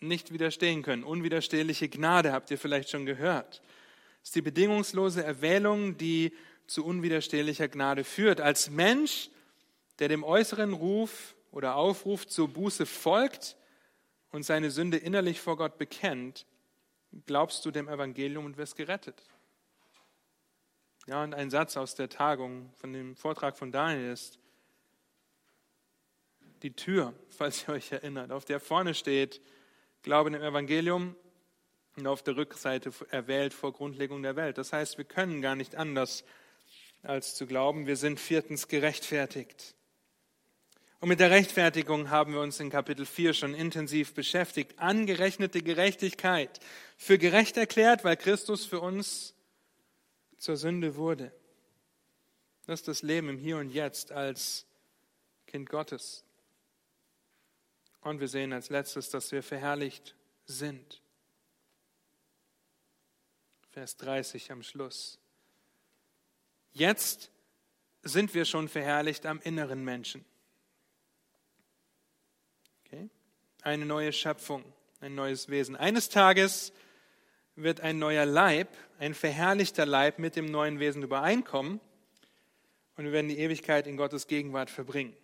nicht 0.00 0.34
widerstehen 0.34 0.82
können. 0.82 1.02
Unwiderstehliche 1.02 1.88
Gnade 1.88 2.34
habt 2.34 2.50
ihr 2.50 2.58
vielleicht 2.58 2.90
schon 2.90 3.06
gehört. 3.06 3.62
Das 4.20 4.28
ist 4.28 4.34
die 4.34 4.42
bedingungslose 4.42 5.24
Erwählung, 5.24 5.96
die 5.96 6.34
zu 6.66 6.84
unwiderstehlicher 6.84 7.68
Gnade 7.68 8.04
führt. 8.04 8.42
Als 8.42 8.68
Mensch, 8.68 9.30
der 9.98 10.08
dem 10.08 10.22
äußeren 10.22 10.74
Ruf 10.74 11.36
oder 11.52 11.76
Aufruf 11.76 12.26
zur 12.26 12.48
Buße 12.48 12.84
folgt 12.84 13.56
und 14.32 14.42
seine 14.42 14.70
Sünde 14.70 14.96
innerlich 14.96 15.40
vor 15.40 15.56
Gott 15.56 15.78
bekennt, 15.78 16.46
glaubst 17.26 17.64
du 17.64 17.70
dem 17.70 17.88
Evangelium 17.88 18.46
und 18.46 18.56
wirst 18.56 18.76
gerettet. 18.76 19.22
Ja, 21.06 21.22
und 21.22 21.34
ein 21.34 21.50
Satz 21.50 21.76
aus 21.76 21.94
der 21.94 22.08
Tagung 22.08 22.72
von 22.74 22.92
dem 22.92 23.16
Vortrag 23.16 23.56
von 23.56 23.70
Daniel 23.70 24.12
ist, 24.12 24.38
die 26.62 26.74
Tür, 26.74 27.12
falls 27.28 27.68
ihr 27.68 27.74
euch 27.74 27.92
erinnert, 27.92 28.32
auf 28.32 28.44
der 28.44 28.60
vorne 28.60 28.94
steht, 28.94 29.40
Glaube 30.02 30.32
dem 30.32 30.42
Evangelium 30.42 31.14
und 31.96 32.08
auf 32.08 32.24
der 32.24 32.36
Rückseite 32.36 32.92
erwählt 33.10 33.54
vor 33.54 33.72
Grundlegung 33.72 34.20
der 34.24 34.34
Welt. 34.34 34.58
Das 34.58 34.72
heißt, 34.72 34.98
wir 34.98 35.04
können 35.04 35.40
gar 35.40 35.54
nicht 35.54 35.76
anders 35.76 36.24
als 37.02 37.36
zu 37.36 37.46
glauben. 37.46 37.86
Wir 37.86 37.96
sind 37.96 38.18
viertens 38.18 38.66
gerechtfertigt. 38.66 39.76
Und 41.02 41.08
mit 41.08 41.18
der 41.18 41.32
Rechtfertigung 41.32 42.10
haben 42.10 42.32
wir 42.32 42.40
uns 42.40 42.60
in 42.60 42.70
Kapitel 42.70 43.06
4 43.06 43.34
schon 43.34 43.54
intensiv 43.54 44.14
beschäftigt. 44.14 44.78
Angerechnete 44.78 45.60
Gerechtigkeit. 45.60 46.60
Für 46.96 47.18
gerecht 47.18 47.56
erklärt, 47.56 48.04
weil 48.04 48.16
Christus 48.16 48.64
für 48.64 48.78
uns 48.78 49.34
zur 50.38 50.56
Sünde 50.56 50.94
wurde. 50.94 51.32
Das 52.66 52.78
ist 52.78 52.86
das 52.86 53.02
Leben 53.02 53.28
im 53.30 53.36
Hier 53.36 53.56
und 53.56 53.70
Jetzt 53.70 54.12
als 54.12 54.64
Kind 55.48 55.68
Gottes. 55.68 56.24
Und 58.02 58.20
wir 58.20 58.28
sehen 58.28 58.52
als 58.52 58.70
letztes, 58.70 59.10
dass 59.10 59.32
wir 59.32 59.42
verherrlicht 59.42 60.14
sind. 60.44 61.02
Vers 63.70 63.96
30 63.96 64.52
am 64.52 64.62
Schluss. 64.62 65.18
Jetzt 66.70 67.32
sind 68.02 68.34
wir 68.34 68.44
schon 68.44 68.68
verherrlicht 68.68 69.26
am 69.26 69.40
inneren 69.40 69.82
Menschen. 69.82 70.24
Okay? 72.92 73.08
Eine 73.64 73.86
neue 73.86 74.12
Schöpfung, 74.12 74.64
ein 75.00 75.14
neues 75.14 75.48
Wesen. 75.48 75.76
Eines 75.76 76.08
Tages 76.08 76.72
wird 77.54 77.80
ein 77.80 78.00
neuer 78.00 78.26
Leib, 78.26 78.66
ein 78.98 79.14
verherrlichter 79.14 79.86
Leib 79.86 80.18
mit 80.18 80.34
dem 80.34 80.46
neuen 80.46 80.80
Wesen 80.80 81.04
übereinkommen 81.04 81.78
und 82.96 83.04
wir 83.04 83.12
werden 83.12 83.28
die 83.28 83.38
Ewigkeit 83.38 83.86
in 83.86 83.96
Gottes 83.96 84.26
Gegenwart 84.26 84.68
verbringen. 84.68 85.14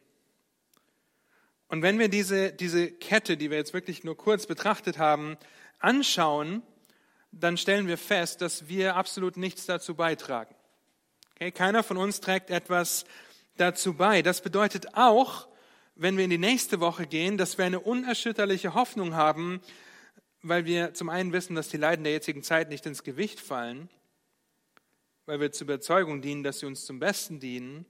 Und 1.67 1.83
wenn 1.83 1.99
wir 1.99 2.09
diese, 2.09 2.53
diese 2.53 2.93
Kette, 2.93 3.37
die 3.37 3.51
wir 3.51 3.59
jetzt 3.59 3.75
wirklich 3.75 4.05
nur 4.05 4.17
kurz 4.17 4.47
betrachtet 4.47 4.99
haben, 4.99 5.37
anschauen, 5.81 6.63
dann 7.33 7.57
stellen 7.57 7.89
wir 7.89 7.99
fest, 7.99 8.41
dass 8.41 8.69
wir 8.69 8.95
absolut 8.95 9.37
nichts 9.37 9.67
dazu 9.67 9.97
beitragen. 9.97 10.55
Okay, 11.35 11.51
keiner 11.51 11.83
von 11.83 11.97
uns 11.97 12.21
trägt 12.21 12.51
etwas 12.51 13.05
dazu 13.57 13.95
bei. 13.95 14.23
Das 14.23 14.43
bedeutet 14.43 14.95
auch, 14.95 15.49
wenn 15.99 16.17
wir 16.17 16.25
in 16.25 16.31
die 16.31 16.39
nächste 16.39 16.79
Woche 16.79 17.07
gehen, 17.07 17.37
dass 17.37 17.59
wir 17.59 17.65
eine 17.65 17.81
unerschütterliche 17.81 18.75
Hoffnung 18.75 19.15
haben, 19.15 19.61
weil 20.43 20.65
wir 20.65 20.95
zum 20.95 21.09
einen 21.09 21.33
wissen, 21.33 21.57
dass 21.57 21.69
die 21.69 21.77
Leiden 21.77 22.05
der 22.05 22.13
jetzigen 22.13 22.45
Zeit 22.45 22.69
nicht 22.69 22.87
ins 22.87 23.03
Gewicht 23.03 23.41
fallen, 23.41 23.91
weil 25.27 25.41
wir 25.41 25.51
zur 25.51 25.65
Überzeugung 25.65 26.23
dienen, 26.23 26.45
dass 26.45 26.61
sie 26.61 26.67
uns 26.67 26.87
zum 26.87 27.01
Besten 27.01 27.41
dienen. 27.41 27.85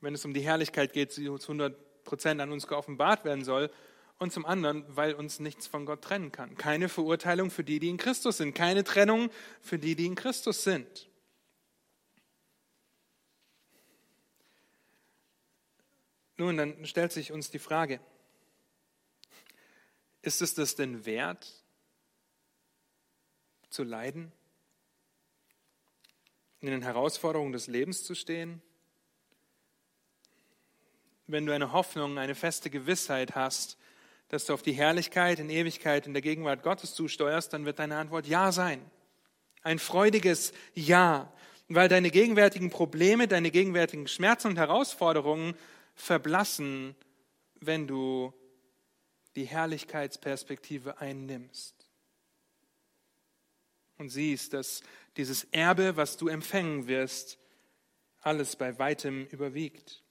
Wenn 0.00 0.14
es 0.14 0.24
um 0.24 0.32
die 0.32 0.40
Herrlichkeit 0.40 0.92
geht, 0.92 1.10
sie 1.10 1.24
zu 1.24 1.32
100 1.34 2.04
Prozent 2.04 2.40
an 2.40 2.52
uns 2.52 2.68
geoffenbart 2.68 3.24
werden 3.24 3.44
soll 3.44 3.70
und 4.18 4.32
zum 4.32 4.46
anderen, 4.46 4.84
weil 4.88 5.14
uns 5.14 5.40
nichts 5.40 5.66
von 5.66 5.84
Gott 5.84 6.02
trennen 6.02 6.30
kann. 6.30 6.56
Keine 6.56 6.88
Verurteilung 6.88 7.50
für 7.50 7.64
die, 7.64 7.80
die 7.80 7.88
in 7.88 7.96
Christus 7.96 8.36
sind, 8.36 8.54
keine 8.54 8.84
Trennung 8.84 9.30
für 9.60 9.80
die, 9.80 9.96
die 9.96 10.06
in 10.06 10.14
Christus 10.14 10.62
sind. 10.62 11.07
Nun, 16.38 16.56
dann 16.56 16.86
stellt 16.86 17.10
sich 17.10 17.32
uns 17.32 17.50
die 17.50 17.58
Frage, 17.58 17.98
ist 20.22 20.40
es 20.40 20.54
das 20.54 20.76
denn 20.76 21.04
wert, 21.04 21.52
zu 23.70 23.82
leiden, 23.82 24.30
in 26.60 26.68
den 26.68 26.82
Herausforderungen 26.82 27.52
des 27.52 27.66
Lebens 27.66 28.04
zu 28.04 28.14
stehen? 28.14 28.62
Wenn 31.26 31.44
du 31.44 31.52
eine 31.52 31.72
Hoffnung, 31.72 32.18
eine 32.18 32.36
feste 32.36 32.70
Gewissheit 32.70 33.34
hast, 33.34 33.76
dass 34.28 34.46
du 34.46 34.54
auf 34.54 34.62
die 34.62 34.72
Herrlichkeit 34.72 35.40
in 35.40 35.50
Ewigkeit 35.50 36.06
in 36.06 36.12
der 36.12 36.22
Gegenwart 36.22 36.62
Gottes 36.62 36.94
zusteuerst, 36.94 37.52
dann 37.52 37.64
wird 37.64 37.80
deine 37.80 37.96
Antwort 37.96 38.28
Ja 38.28 38.52
sein. 38.52 38.88
Ein 39.62 39.80
freudiges 39.80 40.52
Ja, 40.74 41.32
weil 41.68 41.88
deine 41.88 42.10
gegenwärtigen 42.10 42.70
Probleme, 42.70 43.26
deine 43.26 43.50
gegenwärtigen 43.50 44.06
Schmerzen 44.06 44.48
und 44.48 44.56
Herausforderungen 44.56 45.56
verblassen, 45.98 46.94
wenn 47.60 47.86
du 47.86 48.32
die 49.34 49.44
Herrlichkeitsperspektive 49.44 50.98
einnimmst 50.98 51.90
und 53.98 54.08
siehst, 54.08 54.52
dass 54.52 54.82
dieses 55.16 55.44
Erbe, 55.44 55.96
was 55.96 56.16
du 56.16 56.28
empfangen 56.28 56.86
wirst, 56.86 57.38
alles 58.20 58.56
bei 58.56 58.78
weitem 58.78 59.26
überwiegt. 59.26 60.04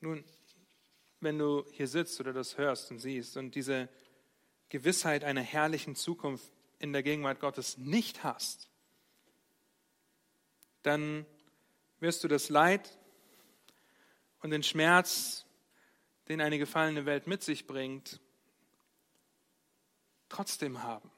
Nun, 0.00 0.24
wenn 1.20 1.38
du 1.38 1.64
hier 1.72 1.88
sitzt 1.88 2.20
oder 2.20 2.32
das 2.32 2.58
hörst 2.58 2.90
und 2.90 2.98
siehst 2.98 3.36
und 3.36 3.54
diese 3.54 3.88
Gewissheit 4.68 5.22
einer 5.22 5.42
herrlichen 5.42 5.94
Zukunft 5.94 6.52
in 6.80 6.92
der 6.92 7.04
Gegenwart 7.04 7.40
Gottes 7.40 7.78
nicht 7.78 8.24
hast, 8.24 8.68
dann 10.82 11.24
wirst 12.00 12.24
du 12.24 12.28
das 12.28 12.48
Leid 12.48 12.98
und 14.42 14.50
den 14.50 14.62
Schmerz, 14.62 15.46
den 16.28 16.40
eine 16.40 16.58
gefallene 16.58 17.06
Welt 17.06 17.26
mit 17.26 17.42
sich 17.42 17.66
bringt, 17.66 18.20
trotzdem 20.28 20.82
haben. 20.82 21.10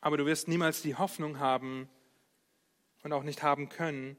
Aber 0.00 0.16
du 0.16 0.26
wirst 0.26 0.46
niemals 0.46 0.82
die 0.82 0.94
Hoffnung 0.94 1.38
haben 1.40 1.88
und 3.02 3.12
auch 3.12 3.24
nicht 3.24 3.42
haben 3.42 3.68
können, 3.68 4.16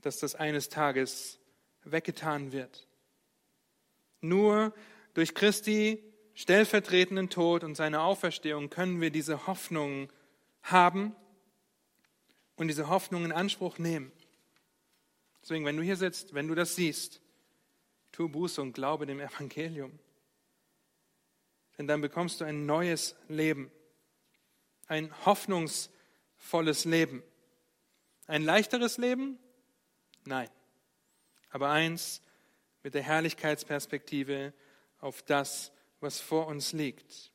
dass 0.00 0.18
das 0.18 0.34
eines 0.34 0.68
Tages 0.68 1.38
weggetan 1.84 2.52
wird. 2.52 2.88
Nur 4.20 4.74
durch 5.14 5.34
Christi 5.34 6.02
stellvertretenden 6.34 7.30
Tod 7.30 7.64
und 7.64 7.76
seine 7.76 8.02
Auferstehung 8.02 8.68
können 8.68 9.00
wir 9.00 9.10
diese 9.10 9.46
Hoffnung 9.46 10.10
haben 10.70 11.14
und 12.56 12.68
diese 12.68 12.88
Hoffnung 12.88 13.24
in 13.24 13.32
Anspruch 13.32 13.78
nehmen. 13.78 14.12
Deswegen, 15.42 15.64
wenn 15.64 15.76
du 15.76 15.82
hier 15.82 15.96
sitzt, 15.96 16.34
wenn 16.34 16.48
du 16.48 16.54
das 16.54 16.74
siehst, 16.74 17.20
tu 18.12 18.28
Buße 18.28 18.60
und 18.60 18.72
glaube 18.72 19.06
dem 19.06 19.20
Evangelium. 19.20 19.98
Denn 21.78 21.86
dann 21.86 22.00
bekommst 22.00 22.40
du 22.40 22.44
ein 22.44 22.66
neues 22.66 23.14
Leben, 23.28 23.70
ein 24.88 25.12
hoffnungsvolles 25.24 26.84
Leben. 26.84 27.22
Ein 28.26 28.42
leichteres 28.42 28.96
Leben? 28.98 29.38
Nein. 30.24 30.48
Aber 31.50 31.70
eins 31.70 32.22
mit 32.82 32.94
der 32.94 33.02
Herrlichkeitsperspektive 33.02 34.52
auf 35.00 35.22
das, 35.22 35.70
was 36.00 36.20
vor 36.20 36.46
uns 36.46 36.72
liegt. 36.72 37.30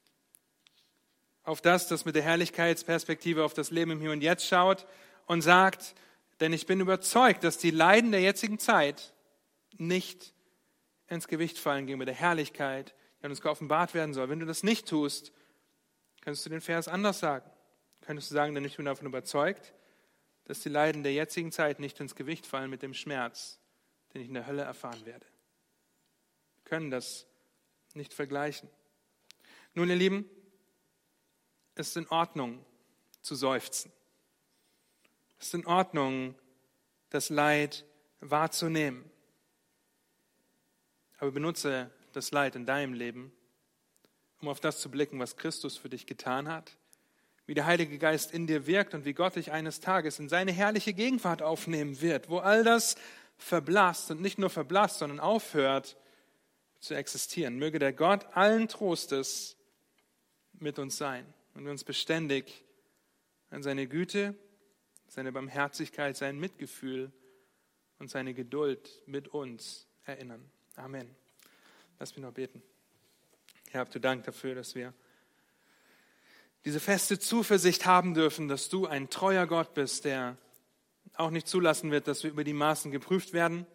Auf 1.44 1.62
das, 1.62 1.88
das 1.88 2.06
mit 2.06 2.16
der 2.16 2.24
Herrlichkeitsperspektive 2.24 3.44
auf 3.44 3.54
das 3.54 3.72
Leben 3.72 3.92
im 3.92 4.02
Hier 4.02 4.12
und 4.12 4.22
Jetzt 4.22 4.46
schaut 4.46 4.86
und 5.26 5.42
sagt, 5.42 5.96
denn 6.40 6.54
ich 6.54 6.66
bin 6.66 6.80
überzeugt, 6.80 7.44
dass 7.44 7.58
die 7.58 7.72
Leiden 7.72 8.12
der 8.12 8.22
jetzigen 8.22 8.60
Zeit 8.60 9.14
nicht 9.78 10.34
ins 11.08 11.28
Gewicht 11.28 11.58
fallen 11.58 11.86
gegenüber 11.86 12.06
der 12.06 12.16
Herrlichkeit, 12.16 12.94
die 13.22 13.28
uns 13.28 13.42
geoffenbart 13.42 13.94
werden 13.94 14.14
soll. 14.14 14.30
Wenn 14.30 14.40
du 14.40 14.46
das 14.46 14.64
nicht 14.64 14.88
tust, 14.88 15.32
kannst 16.22 16.46
du 16.46 16.50
den 16.50 16.62
Vers 16.62 16.88
anders 16.88 17.20
sagen. 17.20 17.50
Könntest 18.02 18.32
du 18.32 18.36
sagen, 18.36 18.56
denn 18.56 18.66
ich 18.66 18.78
bin 18.78 18.86
davon 18.86 19.08
überzeugt, 19.08 19.74
dass 20.46 20.60
die 20.60 20.70
Leiden 20.70 21.04
der 21.04 21.14
jetzigen 21.14 21.52
Zeit 21.52 21.80
nicht 21.80 22.00
ins 22.00 22.16
Gewicht 22.16 22.46
fallen 22.46 22.70
mit 22.70 22.82
dem 22.82 22.94
Schmerz, 22.94 23.60
den 24.14 24.22
ich 24.22 24.28
in 24.28 24.34
der 24.34 24.48
Hölle 24.48 24.64
erfahren 24.64 25.06
werde. 25.06 25.26
Wir 26.56 26.64
können 26.66 26.92
das 26.92 27.28
nicht 27.94 28.14
vergleichen. 28.14 28.70
Nun, 29.74 29.90
ihr 29.90 29.96
Lieben, 29.96 30.30
es 31.76 31.90
ist 31.90 31.98
in 31.98 32.08
Ordnung 32.10 32.64
zu 33.22 33.36
seufzen. 33.36 33.92
Es 35.40 35.48
ist 35.48 35.54
in 35.54 35.66
Ordnung, 35.66 36.36
das 37.10 37.30
Leid 37.30 37.86
wahrzunehmen. 38.20 39.10
Aber 41.18 41.32
benutze 41.32 41.90
das 42.14 42.32
Leid 42.32 42.56
in 42.56 42.66
deinem 42.66 42.94
Leben, 42.94 43.32
um 44.42 44.48
auf 44.48 44.60
das 44.60 44.80
zu 44.80 44.90
blicken, 44.90 45.20
was 45.20 45.38
Christus 45.38 45.78
für 45.78 45.90
dich 45.90 46.06
getan 46.06 46.48
hat, 46.48 46.78
wie 47.46 47.54
der 47.54 47.66
Heilige 47.66 47.98
Geist 47.98 48.32
in 48.32 48.48
dir 48.48 48.66
wirkt 48.68 48.94
und 48.94 49.06
wie 49.06 49.14
Gott 49.14 49.36
dich 49.36 49.52
eines 49.52 49.80
Tages 49.80 50.20
in 50.20 50.30
seine 50.30 50.52
herrliche 50.52 50.94
Gegenwart 50.94 51.42
aufnehmen 51.42 52.02
wird, 52.02 52.30
wo 52.30 52.40
all 52.40 52.64
das 52.64 52.96
verblasst 53.38 54.12
und 54.12 54.22
nicht 54.22 54.40
nur 54.40 54.50
verblasst, 54.50 55.00
sondern 55.00 55.20
aufhört 55.20 55.98
zu 56.80 56.96
existieren. 56.96 57.58
Möge 57.58 57.80
der 57.80 57.94
Gott 57.94 58.26
allen 58.36 58.68
Trostes 58.68 59.58
mit 60.54 60.80
uns 60.80 60.98
sein 60.98 61.34
und 61.54 61.68
uns 61.68 61.84
beständig 61.84 62.64
an 63.50 63.64
seine 63.64 63.88
Güte 63.88 64.36
seine 65.12 65.34
Barmherzigkeit, 65.34 66.16
sein 66.16 66.40
Mitgefühl 66.40 67.12
und 68.00 68.10
seine 68.10 68.34
Geduld 68.34 69.04
mit 69.08 69.28
uns 69.28 69.86
erinnern. 70.06 70.50
Amen. 70.78 71.14
Lass 72.00 72.16
mich 72.16 72.24
noch 72.24 72.32
beten. 72.32 72.64
Herr, 73.72 73.82
habt 73.82 73.94
du 73.94 74.00
Dank 74.00 74.24
dafür, 74.24 74.56
dass 74.56 74.74
wir 74.74 74.94
diese 76.64 76.80
feste 76.80 77.20
Zuversicht 77.20 77.86
haben 77.86 78.14
dürfen, 78.14 78.48
dass 78.48 78.70
du 78.70 78.88
ein 78.88 79.10
treuer 79.10 79.48
Gott 79.48 79.74
bist, 79.74 80.06
der 80.06 80.38
auch 81.16 81.30
nicht 81.30 81.48
zulassen 81.48 81.92
wird, 81.92 82.08
dass 82.08 82.24
wir 82.24 82.32
über 82.32 82.46
die 82.46 82.54
Maßen 82.54 82.90
geprüft 82.90 83.34
werden, 83.34 83.68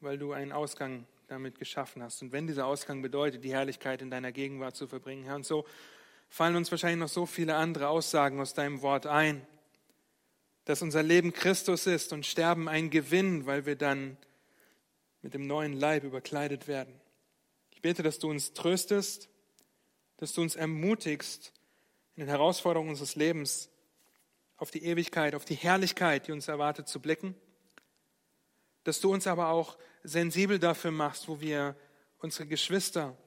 weil 0.00 0.18
du 0.18 0.32
einen 0.32 0.50
Ausgang 0.50 1.06
damit 1.28 1.60
geschaffen 1.60 2.02
hast. 2.02 2.22
Und 2.22 2.32
wenn 2.32 2.48
dieser 2.48 2.66
Ausgang 2.66 3.02
bedeutet, 3.02 3.44
die 3.44 3.52
Herrlichkeit 3.52 4.02
in 4.02 4.10
deiner 4.10 4.32
Gegenwart 4.32 4.74
zu 4.74 4.88
verbringen, 4.88 5.22
Herr, 5.22 5.36
und 5.36 5.46
so 5.46 5.64
fallen 6.32 6.56
uns 6.56 6.70
wahrscheinlich 6.70 6.98
noch 6.98 7.10
so 7.10 7.26
viele 7.26 7.56
andere 7.56 7.88
Aussagen 7.88 8.40
aus 8.40 8.54
deinem 8.54 8.80
Wort 8.80 9.06
ein, 9.06 9.46
dass 10.64 10.80
unser 10.80 11.02
Leben 11.02 11.34
Christus 11.34 11.86
ist 11.86 12.14
und 12.14 12.24
Sterben 12.24 12.70
ein 12.70 12.88
Gewinn, 12.88 13.44
weil 13.44 13.66
wir 13.66 13.76
dann 13.76 14.16
mit 15.20 15.34
dem 15.34 15.46
neuen 15.46 15.74
Leib 15.74 16.04
überkleidet 16.04 16.68
werden. 16.68 16.98
Ich 17.70 17.82
bete, 17.82 18.02
dass 18.02 18.18
du 18.18 18.30
uns 18.30 18.54
tröstest, 18.54 19.28
dass 20.16 20.32
du 20.32 20.40
uns 20.40 20.56
ermutigst, 20.56 21.52
in 22.14 22.20
den 22.20 22.30
Herausforderungen 22.30 22.88
unseres 22.88 23.14
Lebens 23.14 23.68
auf 24.56 24.70
die 24.70 24.84
Ewigkeit, 24.84 25.34
auf 25.34 25.44
die 25.44 25.54
Herrlichkeit, 25.54 26.28
die 26.28 26.32
uns 26.32 26.48
erwartet, 26.48 26.88
zu 26.88 26.98
blicken. 26.98 27.34
Dass 28.84 29.00
du 29.00 29.12
uns 29.12 29.26
aber 29.26 29.48
auch 29.48 29.76
sensibel 30.02 30.58
dafür 30.58 30.92
machst, 30.92 31.28
wo 31.28 31.42
wir 31.42 31.76
unsere 32.20 32.46
Geschwister 32.46 33.18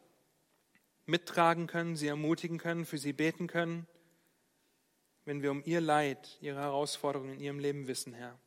mittragen 1.06 1.68
können, 1.68 1.96
sie 1.96 2.08
ermutigen 2.08 2.58
können, 2.58 2.86
für 2.86 2.98
sie 2.98 3.14
beten 3.14 3.48
können 3.48 3.88
wenn 5.26 5.42
wir 5.42 5.52
um 5.52 5.64
ihr 5.66 5.82
Leid, 5.82 6.38
ihre 6.40 6.60
Herausforderungen 6.60 7.34
in 7.34 7.40
ihrem 7.40 7.60
Leben 7.60 7.88
wissen, 7.88 8.14
Herr. 8.14 8.40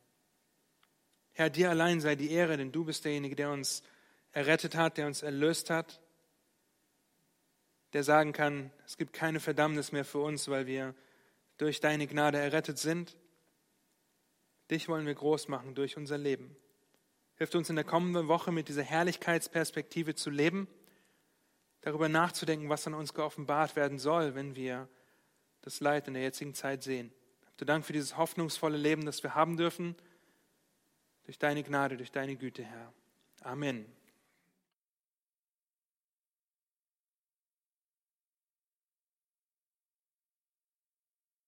Herr, 1.33 1.49
dir 1.49 1.69
allein 1.69 2.01
sei 2.01 2.15
die 2.15 2.31
Ehre, 2.31 2.57
denn 2.57 2.71
du 2.71 2.85
bist 2.85 3.05
derjenige, 3.05 3.35
der 3.35 3.51
uns 3.51 3.83
errettet 4.31 4.75
hat, 4.75 4.97
der 4.97 5.07
uns 5.07 5.21
erlöst 5.21 5.69
hat, 5.69 6.01
der 7.93 8.03
sagen 8.03 8.33
kann, 8.33 8.71
es 8.85 8.97
gibt 8.97 9.13
keine 9.13 9.39
Verdammnis 9.39 9.91
mehr 9.91 10.05
für 10.05 10.19
uns, 10.19 10.47
weil 10.47 10.67
wir 10.67 10.95
durch 11.57 11.79
deine 11.81 12.07
Gnade 12.07 12.37
errettet 12.37 12.77
sind. 12.77 13.17
Dich 14.71 14.87
wollen 14.87 15.05
wir 15.05 15.15
groß 15.15 15.47
machen 15.47 15.75
durch 15.75 15.97
unser 15.97 16.17
Leben. 16.17 16.55
Hilft 17.35 17.55
uns 17.55 17.69
in 17.69 17.75
der 17.75 17.85
kommenden 17.85 18.27
Woche 18.27 18.51
mit 18.51 18.69
dieser 18.69 18.83
Herrlichkeitsperspektive 18.83 20.15
zu 20.15 20.29
leben, 20.29 20.67
darüber 21.81 22.09
nachzudenken, 22.09 22.69
was 22.69 22.87
an 22.87 22.93
uns 22.93 23.13
geoffenbart 23.13 23.75
werden 23.75 23.99
soll, 23.99 24.35
wenn 24.35 24.55
wir 24.55 24.87
das 25.61 25.79
Leid 25.79 26.07
in 26.07 26.13
der 26.13 26.23
jetzigen 26.23 26.53
Zeit 26.53 26.83
sehen. 26.83 27.11
Du 27.57 27.65
Dank 27.65 27.85
für 27.85 27.93
dieses 27.93 28.17
hoffnungsvolle 28.17 28.77
Leben, 28.77 29.05
das 29.05 29.23
wir 29.23 29.35
haben 29.35 29.57
dürfen, 29.57 29.95
durch 31.25 31.37
deine 31.37 31.63
Gnade, 31.63 31.97
durch 31.97 32.11
deine 32.11 32.35
Güte, 32.35 32.63
Herr. 32.63 32.93
Amen. 33.41 33.85